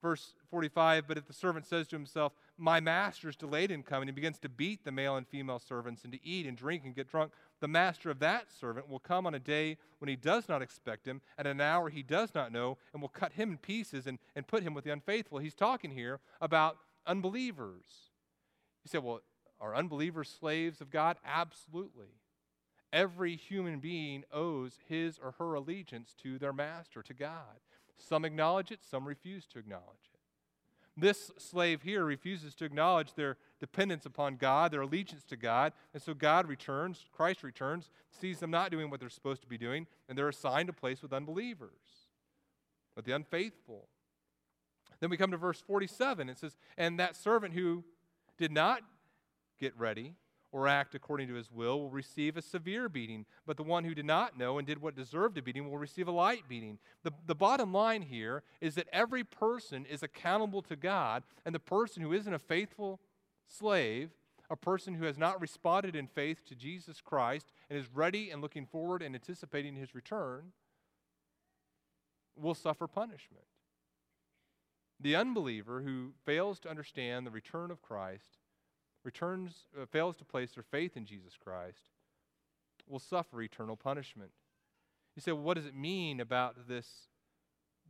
Verse 0.00 0.34
45 0.50 1.08
But 1.08 1.18
if 1.18 1.26
the 1.26 1.32
servant 1.32 1.66
says 1.66 1.88
to 1.88 1.96
himself, 1.96 2.32
My 2.56 2.80
master 2.80 3.28
is 3.28 3.36
delayed 3.36 3.70
in 3.70 3.82
coming, 3.82 4.08
and 4.08 4.14
begins 4.14 4.38
to 4.40 4.48
beat 4.48 4.84
the 4.84 4.92
male 4.92 5.16
and 5.16 5.26
female 5.26 5.58
servants, 5.58 6.04
and 6.04 6.12
to 6.12 6.24
eat 6.24 6.46
and 6.46 6.56
drink 6.56 6.84
and 6.84 6.94
get 6.94 7.08
drunk, 7.08 7.32
the 7.60 7.68
master 7.68 8.10
of 8.10 8.20
that 8.20 8.46
servant 8.52 8.88
will 8.88 9.00
come 9.00 9.26
on 9.26 9.34
a 9.34 9.40
day 9.40 9.76
when 9.98 10.08
he 10.08 10.16
does 10.16 10.48
not 10.48 10.62
expect 10.62 11.06
him, 11.06 11.20
at 11.36 11.46
an 11.46 11.60
hour 11.60 11.88
he 11.88 12.02
does 12.02 12.34
not 12.34 12.52
know, 12.52 12.78
and 12.92 13.02
will 13.02 13.08
cut 13.08 13.32
him 13.32 13.50
in 13.50 13.58
pieces 13.58 14.06
and, 14.06 14.18
and 14.36 14.46
put 14.46 14.62
him 14.62 14.74
with 14.74 14.84
the 14.84 14.92
unfaithful. 14.92 15.38
He's 15.38 15.54
talking 15.54 15.90
here 15.90 16.20
about 16.40 16.78
unbelievers. 17.06 18.12
You 18.84 18.88
say, 18.88 18.98
Well, 18.98 19.20
are 19.60 19.74
unbelievers 19.74 20.32
slaves 20.38 20.80
of 20.80 20.90
God? 20.90 21.16
Absolutely. 21.24 22.06
Every 22.92 23.36
human 23.36 23.80
being 23.80 24.24
owes 24.32 24.78
his 24.88 25.18
or 25.18 25.32
her 25.38 25.54
allegiance 25.54 26.14
to 26.22 26.38
their 26.38 26.52
master, 26.52 27.02
to 27.02 27.14
God. 27.14 27.60
Some 27.98 28.24
acknowledge 28.24 28.70
it, 28.70 28.80
some 28.82 29.06
refuse 29.06 29.46
to 29.48 29.58
acknowledge 29.58 30.08
it. 30.12 30.18
This 31.00 31.30
slave 31.38 31.82
here 31.82 32.04
refuses 32.04 32.54
to 32.56 32.64
acknowledge 32.64 33.14
their 33.14 33.36
dependence 33.60 34.04
upon 34.04 34.36
God, 34.36 34.72
their 34.72 34.80
allegiance 34.80 35.22
to 35.24 35.36
God, 35.36 35.72
and 35.94 36.02
so 36.02 36.12
God 36.12 36.48
returns, 36.48 37.04
Christ 37.12 37.44
returns, 37.44 37.90
sees 38.10 38.40
them 38.40 38.50
not 38.50 38.72
doing 38.72 38.90
what 38.90 38.98
they're 38.98 39.08
supposed 39.08 39.42
to 39.42 39.46
be 39.46 39.58
doing, 39.58 39.86
and 40.08 40.18
they're 40.18 40.28
assigned 40.28 40.68
a 40.68 40.72
place 40.72 41.00
with 41.00 41.12
unbelievers, 41.12 42.08
with 42.96 43.04
the 43.04 43.14
unfaithful. 43.14 43.86
Then 44.98 45.10
we 45.10 45.16
come 45.16 45.30
to 45.30 45.36
verse 45.36 45.60
47. 45.60 46.28
It 46.28 46.38
says, 46.38 46.56
And 46.76 46.98
that 46.98 47.14
servant 47.14 47.54
who 47.54 47.84
did 48.36 48.50
not 48.50 48.82
get 49.60 49.78
ready, 49.78 50.14
or 50.50 50.66
act 50.66 50.94
according 50.94 51.28
to 51.28 51.34
his 51.34 51.50
will 51.50 51.80
will 51.80 51.90
receive 51.90 52.36
a 52.36 52.42
severe 52.42 52.88
beating, 52.88 53.26
but 53.46 53.56
the 53.56 53.62
one 53.62 53.84
who 53.84 53.94
did 53.94 54.06
not 54.06 54.38
know 54.38 54.58
and 54.58 54.66
did 54.66 54.80
what 54.80 54.96
deserved 54.96 55.36
a 55.36 55.42
beating 55.42 55.68
will 55.68 55.78
receive 55.78 56.08
a 56.08 56.12
light 56.12 56.44
beating. 56.48 56.78
The, 57.02 57.12
the 57.26 57.34
bottom 57.34 57.72
line 57.72 58.02
here 58.02 58.42
is 58.60 58.74
that 58.76 58.88
every 58.92 59.24
person 59.24 59.84
is 59.84 60.02
accountable 60.02 60.62
to 60.62 60.76
God, 60.76 61.22
and 61.44 61.54
the 61.54 61.60
person 61.60 62.02
who 62.02 62.12
isn't 62.12 62.32
a 62.32 62.38
faithful 62.38 63.00
slave, 63.46 64.10
a 64.50 64.56
person 64.56 64.94
who 64.94 65.04
has 65.04 65.18
not 65.18 65.40
responded 65.40 65.94
in 65.94 66.06
faith 66.06 66.44
to 66.46 66.54
Jesus 66.54 67.00
Christ 67.02 67.52
and 67.68 67.78
is 67.78 67.88
ready 67.92 68.30
and 68.30 68.40
looking 68.40 68.64
forward 68.64 69.02
and 69.02 69.14
anticipating 69.14 69.76
his 69.76 69.94
return, 69.94 70.52
will 72.34 72.54
suffer 72.54 72.86
punishment. 72.86 73.44
The 75.00 75.14
unbeliever 75.14 75.82
who 75.82 76.12
fails 76.24 76.58
to 76.60 76.70
understand 76.70 77.26
the 77.26 77.30
return 77.30 77.70
of 77.70 77.82
Christ 77.82 78.38
returns, 79.04 79.66
uh, 79.80 79.86
fails 79.86 80.16
to 80.16 80.24
place 80.24 80.52
their 80.52 80.62
faith 80.62 80.96
in 80.96 81.04
Jesus 81.04 81.34
Christ, 81.42 81.90
will 82.88 82.98
suffer 82.98 83.40
eternal 83.42 83.76
punishment. 83.76 84.30
You 85.14 85.22
say, 85.22 85.32
well, 85.32 85.42
what 85.42 85.56
does 85.56 85.66
it 85.66 85.74
mean 85.74 86.20
about 86.20 86.68
this, 86.68 87.08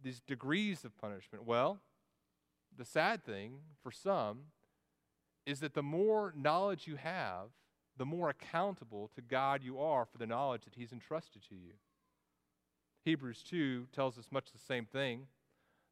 these 0.03 0.21
degrees 0.21 0.85
of 0.85 0.97
punishment? 0.97 1.45
Well, 1.45 1.81
the 2.77 2.85
sad 2.85 3.25
thing 3.25 3.61
for 3.83 3.91
some 3.91 4.47
is 5.47 5.61
that 5.61 5.75
the 5.75 5.83
more 5.83 6.33
knowledge 6.37 6.87
you 6.87 6.97
have, 6.97 7.49
the 7.97 8.07
more 8.07 8.29
accountable 8.29 9.11
to 9.15 9.21
God 9.21 9.63
you 9.63 9.79
are 9.81 10.05
for 10.05 10.19
the 10.19 10.27
knowledge 10.27 10.63
that 10.65 10.75
He's 10.77 10.93
entrusted 10.93 11.43
to 11.49 11.55
you. 11.55 11.73
Hebrews 13.05 13.43
2 13.43 13.87
tells 13.93 14.19
us 14.19 14.29
much 14.31 14.53
the 14.53 14.59
same 14.59 14.85
thing. 14.85 15.27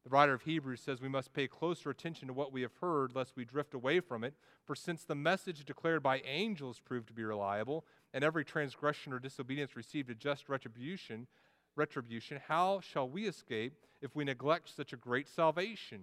The 0.03 0.09
writer 0.09 0.33
of 0.33 0.43
Hebrews 0.43 0.81
says 0.81 1.01
we 1.01 1.09
must 1.09 1.33
pay 1.33 1.47
closer 1.47 1.89
attention 1.89 2.27
to 2.27 2.33
what 2.33 2.53
we 2.53 2.61
have 2.61 2.75
heard, 2.79 3.13
lest 3.13 3.35
we 3.35 3.43
drift 3.43 3.73
away 3.73 3.99
from 3.99 4.23
it. 4.23 4.35
For 4.63 4.75
since 4.75 5.03
the 5.03 5.15
message 5.15 5.65
declared 5.65 6.01
by 6.01 6.19
angels 6.19 6.79
proved 6.79 7.07
to 7.07 7.13
be 7.13 7.23
reliable, 7.23 7.85
and 8.13 8.23
every 8.23 8.45
transgression 8.45 9.11
or 9.11 9.19
disobedience 9.19 9.75
received 9.75 10.09
a 10.09 10.15
just 10.15 10.47
retribution, 10.47 11.27
retribution, 11.75 12.39
how 12.47 12.79
shall 12.79 13.07
we 13.07 13.27
escape 13.27 13.73
if 14.01 14.15
we 14.15 14.23
neglect 14.23 14.73
such 14.73 14.93
a 14.93 14.97
great 14.97 15.27
salvation? 15.27 16.01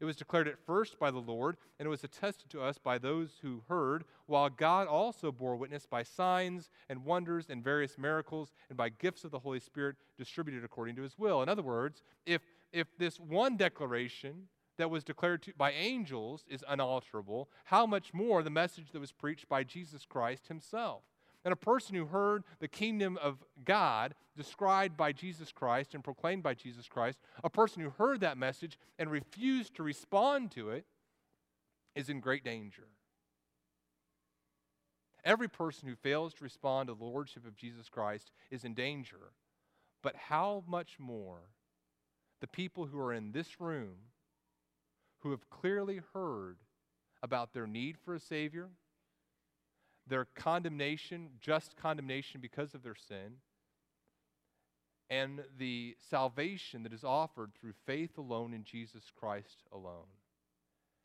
It 0.00 0.04
was 0.04 0.16
declared 0.16 0.48
at 0.48 0.58
first 0.58 0.98
by 0.98 1.12
the 1.12 1.20
Lord, 1.20 1.56
and 1.78 1.86
it 1.86 1.90
was 1.90 2.02
attested 2.02 2.50
to 2.50 2.60
us 2.60 2.76
by 2.76 2.98
those 2.98 3.38
who 3.40 3.62
heard, 3.68 4.04
while 4.26 4.50
God 4.50 4.88
also 4.88 5.30
bore 5.30 5.54
witness 5.54 5.86
by 5.86 6.02
signs 6.02 6.70
and 6.88 7.04
wonders 7.04 7.50
and 7.50 7.62
various 7.62 7.96
miracles 7.96 8.52
and 8.68 8.76
by 8.76 8.88
gifts 8.88 9.22
of 9.22 9.30
the 9.30 9.38
Holy 9.38 9.60
Spirit 9.60 9.94
distributed 10.18 10.64
according 10.64 10.96
to 10.96 11.02
his 11.02 11.16
will. 11.16 11.40
In 11.40 11.48
other 11.48 11.62
words, 11.62 12.02
if 12.26 12.42
if 12.72 12.96
this 12.98 13.18
one 13.18 13.56
declaration 13.56 14.48
that 14.78 14.90
was 14.90 15.04
declared 15.04 15.42
to, 15.42 15.52
by 15.56 15.72
angels 15.72 16.44
is 16.48 16.64
unalterable, 16.66 17.48
how 17.64 17.86
much 17.86 18.14
more 18.14 18.42
the 18.42 18.50
message 18.50 18.90
that 18.92 19.00
was 19.00 19.12
preached 19.12 19.48
by 19.48 19.64
Jesus 19.64 20.04
Christ 20.04 20.48
himself? 20.48 21.02
And 21.44 21.52
a 21.52 21.56
person 21.56 21.96
who 21.96 22.06
heard 22.06 22.44
the 22.60 22.68
kingdom 22.68 23.18
of 23.20 23.44
God 23.64 24.14
described 24.36 24.96
by 24.96 25.12
Jesus 25.12 25.50
Christ 25.50 25.94
and 25.94 26.04
proclaimed 26.04 26.42
by 26.42 26.54
Jesus 26.54 26.88
Christ, 26.88 27.18
a 27.42 27.50
person 27.50 27.82
who 27.82 27.90
heard 27.90 28.20
that 28.20 28.38
message 28.38 28.78
and 28.98 29.10
refused 29.10 29.74
to 29.74 29.82
respond 29.82 30.52
to 30.52 30.70
it, 30.70 30.86
is 31.94 32.08
in 32.08 32.20
great 32.20 32.44
danger. 32.44 32.86
Every 35.24 35.48
person 35.48 35.88
who 35.88 35.94
fails 35.94 36.32
to 36.34 36.44
respond 36.44 36.88
to 36.88 36.94
the 36.94 37.04
Lordship 37.04 37.46
of 37.46 37.56
Jesus 37.56 37.88
Christ 37.88 38.30
is 38.50 38.64
in 38.64 38.74
danger. 38.74 39.32
But 40.02 40.16
how 40.16 40.64
much 40.66 40.98
more 40.98 41.42
the 42.42 42.48
people 42.48 42.86
who 42.86 42.98
are 42.98 43.14
in 43.14 43.30
this 43.30 43.60
room 43.60 43.94
who 45.20 45.30
have 45.30 45.48
clearly 45.48 46.00
heard 46.12 46.56
about 47.22 47.54
their 47.54 47.68
need 47.68 47.96
for 48.04 48.16
a 48.16 48.20
Savior, 48.20 48.68
their 50.08 50.26
condemnation, 50.34 51.28
just 51.40 51.76
condemnation 51.76 52.40
because 52.40 52.74
of 52.74 52.82
their 52.82 52.96
sin, 52.96 53.36
and 55.08 55.44
the 55.56 55.94
salvation 56.10 56.82
that 56.82 56.92
is 56.92 57.04
offered 57.04 57.52
through 57.54 57.74
faith 57.86 58.18
alone 58.18 58.52
in 58.52 58.64
Jesus 58.64 59.04
Christ 59.16 59.62
alone. 59.72 60.10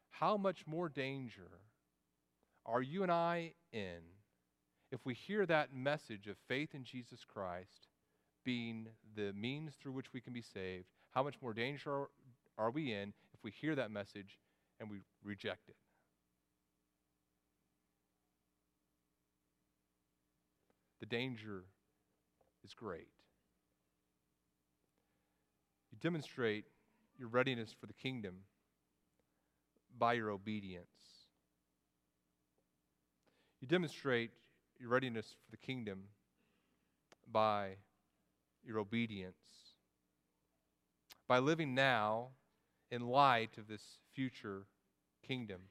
How 0.09 0.37
much 0.37 0.65
more 0.65 0.89
danger 0.89 1.51
are 2.65 2.81
you 2.81 3.03
and 3.03 3.11
I 3.11 3.53
in 3.71 3.99
if 4.91 5.05
we 5.05 5.13
hear 5.13 5.45
that 5.45 5.71
message 5.71 6.25
of 6.25 6.37
faith 6.47 6.73
in 6.73 6.83
Jesus 6.83 7.19
Christ 7.31 7.89
being 8.43 8.87
the 9.15 9.33
means 9.33 9.73
through 9.75 9.91
which 9.91 10.13
we 10.13 10.21
can 10.21 10.33
be 10.33 10.41
saved? 10.41 10.96
How 11.11 11.23
much 11.23 11.35
more 11.41 11.53
danger 11.53 12.05
are 12.57 12.71
we 12.71 12.93
in 12.93 13.13
if 13.33 13.43
we 13.43 13.51
hear 13.51 13.75
that 13.75 13.91
message 13.91 14.37
and 14.79 14.89
we 14.89 14.99
reject 15.23 15.69
it? 15.69 15.75
the 20.99 21.05
danger 21.15 21.63
is 22.63 22.73
great. 22.73 23.07
You 25.91 25.97
demonstrate 26.01 26.65
your 27.17 27.29
readiness 27.29 27.73
for 27.79 27.87
the 27.87 27.93
kingdom 27.93 28.35
by 29.97 30.13
your 30.13 30.29
obedience. 30.29 30.85
You 33.61 33.67
demonstrate 33.67 34.31
your 34.79 34.89
readiness 34.89 35.35
for 35.45 35.51
the 35.51 35.57
kingdom 35.57 36.03
by 37.31 37.75
your 38.63 38.79
obedience. 38.79 39.35
By 41.27 41.39
living 41.39 41.75
now 41.75 42.29
in 42.89 43.07
light 43.07 43.57
of 43.57 43.67
this 43.67 43.83
future 44.13 44.63
kingdom. 45.27 45.61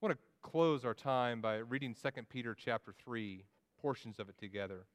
I 0.00 0.06
want 0.06 0.18
to 0.18 0.48
close 0.48 0.84
our 0.84 0.94
time 0.94 1.40
by 1.40 1.56
reading 1.56 1.94
2 1.94 2.08
Peter 2.28 2.54
chapter 2.54 2.92
3, 3.04 3.44
portions 3.80 4.18
of 4.18 4.28
it 4.28 4.38
together. 4.38 4.86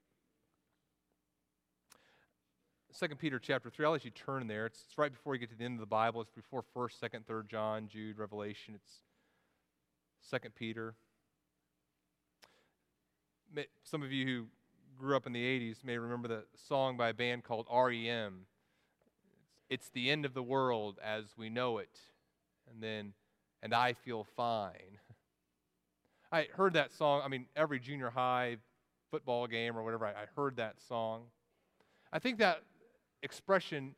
2 2.99 3.07
Peter 3.15 3.39
chapter 3.39 3.69
3, 3.69 3.85
I'll 3.85 3.91
let 3.93 4.05
you 4.05 4.11
turn 4.11 4.47
there. 4.47 4.65
It's, 4.65 4.83
it's 4.87 4.97
right 4.97 5.11
before 5.11 5.33
you 5.33 5.39
get 5.39 5.49
to 5.49 5.57
the 5.57 5.63
end 5.63 5.75
of 5.75 5.79
the 5.79 5.85
Bible. 5.85 6.21
It's 6.21 6.29
before 6.29 6.63
1st, 6.75 6.99
2nd, 7.01 7.25
3rd 7.25 7.47
John, 7.47 7.87
Jude, 7.87 8.19
Revelation. 8.19 8.75
It's 8.75 8.99
2 10.29 10.49
Peter. 10.49 10.95
Some 13.83 14.03
of 14.03 14.11
you 14.11 14.25
who 14.25 14.45
grew 15.03 15.17
up 15.17 15.27
in 15.27 15.33
the 15.33 15.43
80s 15.43 15.83
may 15.83 15.97
remember 15.97 16.29
the 16.29 16.43
song 16.55 16.95
by 16.95 17.09
a 17.09 17.13
band 17.13 17.43
called 17.43 17.67
REM. 17.69 18.45
It's, 19.69 19.89
the 19.89 20.09
end 20.09 20.23
of 20.23 20.33
the 20.33 20.41
world 20.41 20.97
as 21.03 21.25
we 21.37 21.49
know 21.49 21.79
it. 21.79 21.99
And 22.71 22.81
then, 22.81 23.11
and 23.61 23.73
I 23.73 23.93
feel 23.93 24.23
fine. 24.23 24.99
I 26.31 26.47
heard 26.53 26.73
that 26.73 26.93
song, 26.93 27.21
I 27.23 27.27
mean, 27.27 27.47
every 27.53 27.81
junior 27.81 28.11
high 28.11 28.57
football 29.11 29.45
game 29.45 29.77
or 29.77 29.83
whatever, 29.83 30.05
I, 30.05 30.11
I 30.11 30.25
heard 30.37 30.55
that 30.55 30.79
song. 30.87 31.23
I 32.13 32.19
think 32.19 32.39
that 32.39 32.61
expression, 33.23 33.95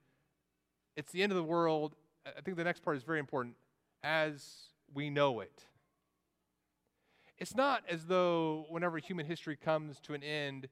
it's 0.96 1.12
the 1.12 1.22
end 1.22 1.32
of 1.32 1.36
the 1.36 1.44
world. 1.44 1.94
I 2.26 2.42
think 2.42 2.58
the 2.58 2.64
next 2.64 2.82
part 2.82 2.98
is 2.98 3.04
very 3.04 3.20
important 3.20 3.58
as 4.04 4.70
we 4.92 5.12
know 5.12 5.40
it. 5.42 5.66
It's 7.38 7.56
not 7.56 7.84
as 7.88 8.06
though 8.06 8.66
whenever 8.70 8.98
human 8.98 9.28
history 9.28 9.56
comes 9.56 10.00
to 10.00 10.16
an 10.16 10.24
end, 10.24 10.68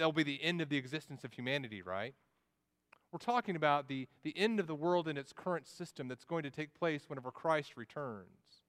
that'll 0.00 0.12
be 0.12 0.22
the 0.22 0.42
end 0.42 0.62
of 0.62 0.70
the 0.70 0.78
existence 0.78 1.24
of 1.24 1.34
humanity, 1.34 1.82
right? 1.82 2.14
We're 3.12 3.18
talking 3.18 3.54
about 3.54 3.86
the, 3.86 4.08
the 4.22 4.36
end 4.36 4.58
of 4.58 4.66
the 4.66 4.74
world 4.74 5.08
in 5.08 5.18
its 5.18 5.32
current 5.32 5.68
system 5.68 6.08
that's 6.08 6.24
going 6.24 6.42
to 6.44 6.50
take 6.50 6.72
place 6.72 7.04
whenever 7.08 7.30
Christ 7.30 7.76
returns. 7.76 8.62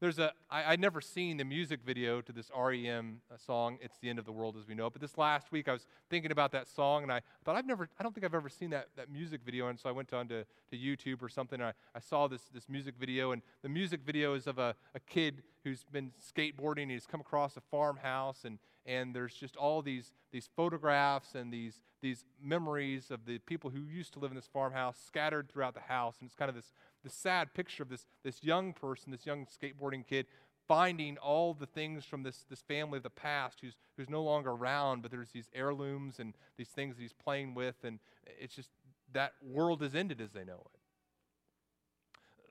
There's 0.00 0.18
a, 0.18 0.32
I, 0.48 0.72
I'd 0.72 0.80
never 0.80 1.00
seen 1.00 1.38
the 1.38 1.44
music 1.44 1.80
video 1.84 2.20
to 2.20 2.32
this 2.32 2.50
REM 2.56 3.20
uh, 3.32 3.36
song, 3.36 3.78
It's 3.82 3.98
the 3.98 4.08
End 4.08 4.18
of 4.18 4.26
the 4.26 4.32
World 4.32 4.56
as 4.58 4.66
We 4.68 4.74
Know 4.74 4.86
it. 4.86 4.92
But 4.92 5.02
this 5.02 5.18
last 5.18 5.50
week 5.50 5.68
I 5.68 5.72
was 5.72 5.86
thinking 6.08 6.30
about 6.30 6.52
that 6.52 6.68
song 6.68 7.02
and 7.02 7.12
I 7.12 7.20
thought, 7.44 7.56
I've 7.56 7.66
never, 7.66 7.88
I 7.98 8.02
don't 8.02 8.14
think 8.14 8.24
I've 8.24 8.34
ever 8.34 8.48
seen 8.48 8.70
that, 8.70 8.88
that 8.96 9.10
music 9.10 9.40
video. 9.44 9.68
And 9.68 9.78
so 9.78 9.88
I 9.88 9.92
went 9.92 10.12
on 10.12 10.28
to, 10.28 10.44
to 10.70 10.76
YouTube 10.76 11.20
or 11.20 11.28
something 11.28 11.60
and 11.60 11.68
I, 11.68 11.72
I 11.94 12.00
saw 12.00 12.28
this, 12.28 12.42
this 12.54 12.68
music 12.68 12.94
video. 12.98 13.32
And 13.32 13.42
the 13.62 13.68
music 13.68 14.00
video 14.06 14.34
is 14.34 14.46
of 14.46 14.58
a, 14.58 14.76
a 14.94 15.00
kid 15.00 15.42
who's 15.64 15.84
been 15.90 16.12
skateboarding. 16.22 16.82
And 16.82 16.92
he's 16.92 17.06
come 17.06 17.20
across 17.20 17.56
a 17.56 17.60
farmhouse 17.60 18.44
and, 18.44 18.58
and 18.86 19.14
there's 19.14 19.34
just 19.34 19.56
all 19.56 19.82
these, 19.82 20.12
these 20.32 20.48
photographs 20.56 21.34
and 21.34 21.52
these, 21.52 21.82
these 22.02 22.24
memories 22.42 23.10
of 23.10 23.26
the 23.26 23.38
people 23.38 23.70
who 23.70 23.82
used 23.82 24.12
to 24.14 24.18
live 24.18 24.30
in 24.30 24.36
this 24.36 24.48
farmhouse 24.52 24.96
scattered 25.06 25.48
throughout 25.50 25.74
the 25.74 25.80
house. 25.80 26.16
And 26.20 26.26
it's 26.26 26.34
kind 26.34 26.48
of 26.48 26.54
this 26.54 26.72
the 27.02 27.10
sad 27.10 27.54
picture 27.54 27.82
of 27.82 27.88
this, 27.88 28.06
this 28.24 28.42
young 28.44 28.72
person, 28.72 29.10
this 29.10 29.26
young 29.26 29.46
skateboarding 29.46 30.06
kid, 30.06 30.26
finding 30.68 31.16
all 31.18 31.54
the 31.54 31.66
things 31.66 32.04
from 32.04 32.22
this, 32.22 32.44
this 32.48 32.60
family 32.60 32.98
of 32.98 33.02
the 33.02 33.10
past 33.10 33.58
who's, 33.60 33.74
who's 33.96 34.08
no 34.08 34.22
longer 34.22 34.50
around, 34.50 35.02
but 35.02 35.10
there's 35.10 35.30
these 35.30 35.48
heirlooms 35.54 36.20
and 36.20 36.34
these 36.56 36.68
things 36.68 36.96
that 36.96 37.02
he's 37.02 37.12
playing 37.12 37.54
with, 37.54 37.76
and 37.82 37.98
it's 38.38 38.54
just 38.54 38.70
that 39.12 39.32
world 39.42 39.82
is 39.82 39.94
ended 39.94 40.20
as 40.20 40.30
they 40.30 40.44
know 40.44 40.62
it. 40.66 40.80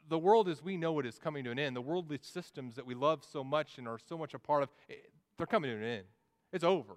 The 0.10 0.18
world 0.18 0.50
as 0.50 0.64
we 0.64 0.76
know 0.76 1.00
it 1.00 1.06
is 1.06 1.20
coming 1.20 1.44
to 1.44 1.52
an 1.52 1.60
end. 1.60 1.76
The 1.76 1.82
worldly 1.82 2.20
systems 2.22 2.76
that 2.76 2.86
we 2.86 2.96
love 2.96 3.24
so 3.24 3.44
much 3.44 3.78
and 3.78 3.88
are 3.88 4.00
so 4.00 4.18
much 4.18 4.34
a 4.34 4.40
part 4.40 4.64
of, 4.64 4.70
eh, 4.90 4.96
they're 5.38 5.48
coming 5.48 5.70
to 5.70 5.78
an 5.78 5.84
end. 5.84 6.06
It's 6.52 6.64
over. 6.64 6.96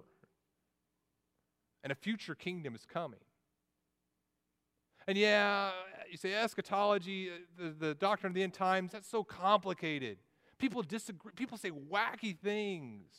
And 1.83 1.91
a 1.91 1.95
future 1.95 2.35
kingdom 2.35 2.75
is 2.75 2.85
coming. 2.85 3.19
And 5.07 5.17
yeah, 5.17 5.71
you 6.09 6.17
say 6.17 6.33
eschatology, 6.33 7.29
uh, 7.29 7.33
the, 7.57 7.87
the 7.87 7.95
doctrine 7.95 8.31
of 8.31 8.35
the 8.35 8.43
end 8.43 8.53
times, 8.53 8.93
that's 8.93 9.09
so 9.09 9.23
complicated. 9.23 10.17
People 10.57 10.81
disagree, 10.81 11.33
people 11.35 11.57
say 11.57 11.71
wacky 11.71 12.37
things. 12.37 13.11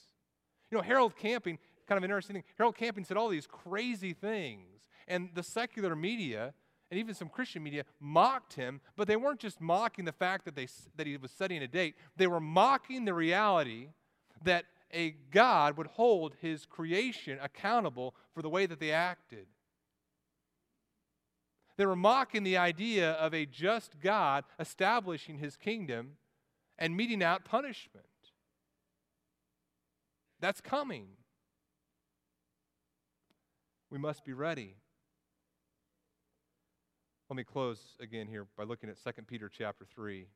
You 0.70 0.78
know, 0.78 0.82
Harold 0.82 1.14
Camping, 1.16 1.58
kind 1.86 1.98
of 1.98 2.04
interesting 2.04 2.34
thing, 2.34 2.44
Harold 2.56 2.76
Camping 2.76 3.04
said 3.04 3.16
all 3.16 3.28
these 3.28 3.46
crazy 3.46 4.14
things. 4.14 4.88
And 5.06 5.28
the 5.34 5.42
secular 5.42 5.94
media, 5.94 6.54
and 6.90 6.98
even 6.98 7.14
some 7.14 7.28
Christian 7.28 7.62
media, 7.62 7.84
mocked 8.00 8.54
him, 8.54 8.80
but 8.96 9.06
they 9.06 9.16
weren't 9.16 9.40
just 9.40 9.60
mocking 9.60 10.06
the 10.06 10.12
fact 10.12 10.46
that, 10.46 10.56
they, 10.56 10.68
that 10.96 11.06
he 11.06 11.18
was 11.18 11.30
setting 11.30 11.62
a 11.62 11.68
date, 11.68 11.96
they 12.16 12.26
were 12.26 12.40
mocking 12.40 13.04
the 13.04 13.12
reality 13.12 13.88
that 14.42 14.64
a 14.94 15.16
God 15.30 15.76
would 15.76 15.88
hold 15.88 16.36
his 16.40 16.66
creation 16.66 17.38
accountable 17.42 18.14
for 18.32 18.42
the 18.42 18.48
way 18.48 18.66
that 18.66 18.80
they 18.80 18.92
acted. 18.92 19.46
They 21.76 21.86
were 21.86 21.96
mocking 21.96 22.44
the 22.44 22.56
idea 22.56 23.12
of 23.12 23.34
a 23.34 23.46
just 23.46 24.00
God 24.00 24.44
establishing 24.60 25.38
his 25.38 25.56
kingdom 25.56 26.12
and 26.78 26.96
meting 26.96 27.22
out 27.22 27.44
punishment. 27.44 28.06
That's 30.40 30.60
coming. 30.60 31.08
We 33.90 33.98
must 33.98 34.24
be 34.24 34.32
ready. 34.32 34.76
Let 37.30 37.36
me 37.36 37.44
close 37.44 37.80
again 38.00 38.28
here 38.28 38.46
by 38.56 38.64
looking 38.64 38.90
at 38.90 38.96
2 39.02 39.22
Peter 39.22 39.48
chapter 39.48 39.84
3. 39.84 40.26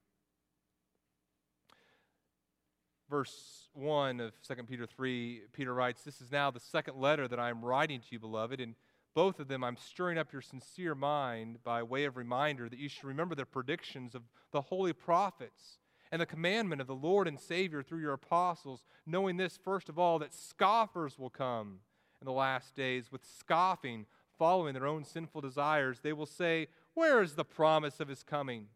Verse 3.10 3.68
1 3.72 4.20
of 4.20 4.32
2 4.42 4.54
Peter 4.64 4.86
3, 4.86 5.42
Peter 5.52 5.72
writes, 5.72 6.02
This 6.02 6.20
is 6.20 6.30
now 6.30 6.50
the 6.50 6.60
second 6.60 6.98
letter 6.98 7.26
that 7.26 7.40
I 7.40 7.48
am 7.48 7.64
writing 7.64 8.00
to 8.00 8.06
you, 8.10 8.18
beloved, 8.18 8.60
and 8.60 8.74
both 9.14 9.40
of 9.40 9.48
them, 9.48 9.64
I'm 9.64 9.76
stirring 9.76 10.18
up 10.18 10.32
your 10.32 10.42
sincere 10.42 10.94
mind 10.94 11.58
by 11.64 11.82
way 11.82 12.04
of 12.04 12.16
reminder 12.16 12.68
that 12.68 12.78
you 12.78 12.88
should 12.88 13.04
remember 13.04 13.34
the 13.34 13.46
predictions 13.46 14.14
of 14.14 14.22
the 14.52 14.60
holy 14.60 14.92
prophets 14.92 15.78
and 16.12 16.20
the 16.20 16.26
commandment 16.26 16.80
of 16.80 16.86
the 16.86 16.94
Lord 16.94 17.26
and 17.26 17.40
Savior 17.40 17.82
through 17.82 18.00
your 18.00 18.12
apostles, 18.12 18.84
knowing 19.06 19.36
this, 19.36 19.56
first 19.56 19.88
of 19.88 19.98
all, 19.98 20.18
that 20.18 20.34
scoffers 20.34 21.18
will 21.18 21.30
come 21.30 21.80
in 22.20 22.26
the 22.26 22.32
last 22.32 22.74
days 22.74 23.10
with 23.10 23.24
scoffing, 23.24 24.06
following 24.38 24.74
their 24.74 24.86
own 24.86 25.04
sinful 25.04 25.40
desires. 25.40 26.00
They 26.02 26.12
will 26.12 26.26
say, 26.26 26.68
Where 26.94 27.22
is 27.22 27.34
the 27.34 27.44
promise 27.44 28.00
of 28.00 28.08
his 28.08 28.22
coming? 28.22 28.66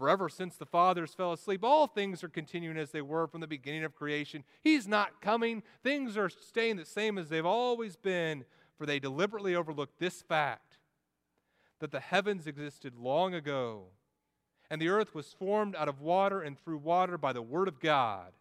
For 0.00 0.08
ever 0.08 0.30
since 0.30 0.56
the 0.56 0.64
fathers 0.64 1.12
fell 1.12 1.34
asleep, 1.34 1.62
all 1.62 1.86
things 1.86 2.24
are 2.24 2.28
continuing 2.30 2.78
as 2.78 2.90
they 2.90 3.02
were 3.02 3.26
from 3.26 3.42
the 3.42 3.46
beginning 3.46 3.84
of 3.84 3.94
creation. 3.94 4.44
He's 4.62 4.88
not 4.88 5.20
coming. 5.20 5.62
Things 5.82 6.16
are 6.16 6.30
staying 6.30 6.76
the 6.76 6.86
same 6.86 7.18
as 7.18 7.28
they've 7.28 7.44
always 7.44 7.96
been 7.96 8.46
for 8.78 8.86
they 8.86 8.98
deliberately 8.98 9.54
overlooked 9.54 9.98
this 9.98 10.22
fact 10.22 10.78
that 11.80 11.90
the 11.90 12.00
heavens 12.00 12.46
existed 12.46 12.96
long 12.96 13.34
ago, 13.34 13.88
and 14.70 14.80
the 14.80 14.88
earth 14.88 15.14
was 15.14 15.34
formed 15.34 15.76
out 15.76 15.86
of 15.86 16.00
water 16.00 16.40
and 16.40 16.58
through 16.58 16.78
water 16.78 17.18
by 17.18 17.34
the 17.34 17.42
word 17.42 17.68
of 17.68 17.78
God. 17.78 18.32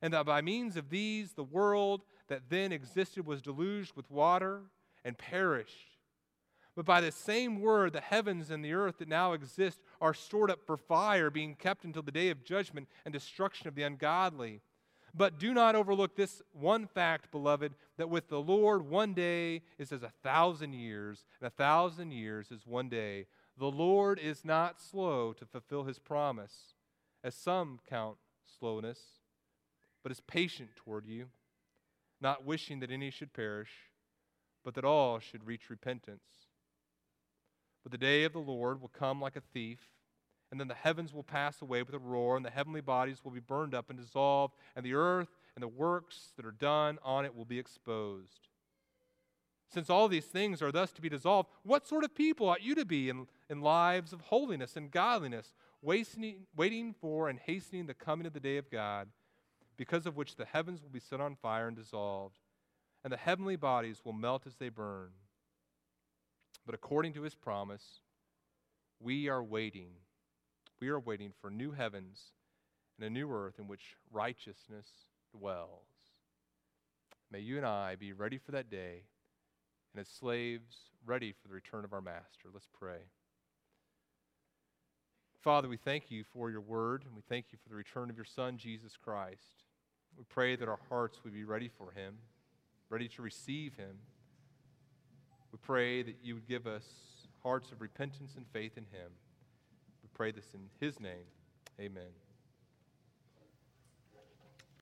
and 0.00 0.14
that 0.14 0.26
by 0.26 0.40
means 0.40 0.76
of 0.76 0.88
these 0.88 1.32
the 1.32 1.44
world 1.44 2.02
that 2.28 2.48
then 2.48 2.70
existed 2.72 3.26
was 3.26 3.42
deluged 3.42 3.96
with 3.96 4.08
water 4.08 4.62
and 5.04 5.18
perished. 5.18 5.98
But 6.80 6.86
by 6.86 7.02
the 7.02 7.12
same 7.12 7.60
word, 7.60 7.92
the 7.92 8.00
heavens 8.00 8.50
and 8.50 8.64
the 8.64 8.72
earth 8.72 9.00
that 9.00 9.08
now 9.08 9.34
exist 9.34 9.80
are 10.00 10.14
stored 10.14 10.50
up 10.50 10.64
for 10.64 10.78
fire, 10.78 11.28
being 11.28 11.54
kept 11.54 11.84
until 11.84 12.00
the 12.00 12.10
day 12.10 12.30
of 12.30 12.42
judgment 12.42 12.88
and 13.04 13.12
destruction 13.12 13.68
of 13.68 13.74
the 13.74 13.82
ungodly. 13.82 14.62
But 15.12 15.38
do 15.38 15.52
not 15.52 15.74
overlook 15.74 16.16
this 16.16 16.40
one 16.54 16.86
fact, 16.86 17.30
beloved, 17.30 17.74
that 17.98 18.08
with 18.08 18.30
the 18.30 18.40
Lord 18.40 18.88
one 18.88 19.12
day 19.12 19.60
is 19.76 19.92
as 19.92 20.02
a 20.02 20.12
thousand 20.22 20.72
years, 20.72 21.26
and 21.38 21.48
a 21.48 21.50
thousand 21.50 22.12
years 22.12 22.50
is 22.50 22.66
one 22.66 22.88
day. 22.88 23.26
The 23.58 23.70
Lord 23.70 24.18
is 24.18 24.42
not 24.42 24.80
slow 24.80 25.34
to 25.34 25.44
fulfill 25.44 25.84
his 25.84 25.98
promise, 25.98 26.72
as 27.22 27.34
some 27.34 27.78
count 27.90 28.16
slowness, 28.58 29.00
but 30.02 30.12
is 30.12 30.20
patient 30.20 30.70
toward 30.76 31.04
you, 31.04 31.26
not 32.22 32.46
wishing 32.46 32.80
that 32.80 32.90
any 32.90 33.10
should 33.10 33.34
perish, 33.34 33.90
but 34.64 34.72
that 34.76 34.84
all 34.86 35.18
should 35.18 35.46
reach 35.46 35.68
repentance. 35.68 36.46
But 37.82 37.92
the 37.92 37.98
day 37.98 38.24
of 38.24 38.32
the 38.32 38.38
Lord 38.38 38.80
will 38.80 38.88
come 38.88 39.20
like 39.20 39.36
a 39.36 39.40
thief 39.40 39.80
and 40.50 40.58
then 40.58 40.68
the 40.68 40.74
heavens 40.74 41.14
will 41.14 41.22
pass 41.22 41.62
away 41.62 41.82
with 41.82 41.94
a 41.94 41.98
roar, 41.98 42.36
and 42.36 42.44
the 42.44 42.50
heavenly 42.50 42.80
bodies 42.80 43.24
will 43.24 43.30
be 43.30 43.40
burned 43.40 43.74
up 43.74 43.88
and 43.88 43.98
dissolved, 43.98 44.54
and 44.74 44.84
the 44.84 44.94
earth 44.94 45.28
and 45.54 45.62
the 45.62 45.68
works 45.68 46.32
that 46.36 46.44
are 46.44 46.50
done 46.50 46.98
on 47.04 47.24
it 47.24 47.34
will 47.34 47.44
be 47.44 47.58
exposed. 47.58 48.48
Since 49.72 49.88
all 49.88 50.08
these 50.08 50.24
things 50.24 50.60
are 50.60 50.72
thus 50.72 50.90
to 50.92 51.00
be 51.00 51.08
dissolved, 51.08 51.48
what 51.62 51.86
sort 51.86 52.02
of 52.02 52.16
people 52.16 52.48
ought 52.48 52.62
you 52.62 52.74
to 52.74 52.84
be 52.84 53.08
in, 53.08 53.28
in 53.48 53.60
lives 53.60 54.12
of 54.12 54.22
holiness 54.22 54.76
and 54.76 54.90
godliness, 54.90 55.54
wasting, 55.80 56.46
waiting 56.56 56.92
for 57.00 57.28
and 57.28 57.38
hastening 57.38 57.86
the 57.86 57.94
coming 57.94 58.26
of 58.26 58.32
the 58.32 58.40
day 58.40 58.56
of 58.56 58.70
God, 58.70 59.06
because 59.76 60.04
of 60.04 60.16
which 60.16 60.34
the 60.34 60.44
heavens 60.44 60.82
will 60.82 60.90
be 60.90 60.98
set 60.98 61.20
on 61.20 61.36
fire 61.36 61.68
and 61.68 61.76
dissolved, 61.76 62.40
and 63.04 63.12
the 63.12 63.16
heavenly 63.16 63.54
bodies 63.54 64.00
will 64.04 64.12
melt 64.12 64.48
as 64.48 64.56
they 64.56 64.68
burn? 64.68 65.10
But 66.70 66.76
according 66.76 67.14
to 67.14 67.22
his 67.22 67.34
promise, 67.34 67.98
we 69.00 69.28
are 69.28 69.42
waiting 69.42 69.90
we 70.80 70.88
are 70.88 71.00
waiting 71.00 71.32
for 71.40 71.50
new 71.50 71.72
heavens 71.72 72.26
and 72.96 73.04
a 73.04 73.10
new 73.10 73.28
earth 73.32 73.58
in 73.58 73.66
which 73.66 73.96
righteousness 74.12 74.86
dwells. 75.36 75.88
May 77.28 77.40
you 77.40 77.56
and 77.56 77.66
I 77.66 77.96
be 77.96 78.12
ready 78.12 78.38
for 78.38 78.52
that 78.52 78.70
day, 78.70 79.02
and 79.92 80.00
as 80.00 80.06
slaves, 80.06 80.76
ready 81.04 81.32
for 81.32 81.48
the 81.48 81.54
return 81.54 81.84
of 81.84 81.92
our 81.92 82.00
Master. 82.00 82.50
Let's 82.52 82.68
pray. 82.72 83.00
Father, 85.40 85.68
we 85.68 85.76
thank 85.76 86.08
you 86.08 86.22
for 86.22 86.52
your 86.52 86.60
word, 86.60 87.02
and 87.04 87.16
we 87.16 87.22
thank 87.28 87.46
you 87.50 87.58
for 87.60 87.68
the 87.68 87.74
return 87.74 88.10
of 88.10 88.16
your 88.16 88.24
Son, 88.24 88.56
Jesus 88.56 88.96
Christ. 88.96 89.64
We 90.16 90.22
pray 90.28 90.54
that 90.54 90.68
our 90.68 90.78
hearts 90.88 91.18
would 91.24 91.34
be 91.34 91.42
ready 91.42 91.68
for 91.68 91.90
him, 91.90 92.18
ready 92.90 93.08
to 93.08 93.22
receive 93.22 93.74
him. 93.74 93.98
We 95.52 95.58
pray 95.62 96.02
that 96.02 96.16
you 96.22 96.34
would 96.34 96.48
give 96.48 96.66
us 96.66 96.84
hearts 97.42 97.72
of 97.72 97.80
repentance 97.80 98.34
and 98.36 98.46
faith 98.52 98.76
in 98.76 98.84
him 98.84 99.10
We 100.02 100.08
pray 100.14 100.30
this 100.32 100.54
in 100.54 100.60
his 100.80 101.00
name. 101.00 101.26
Amen. 101.80 102.29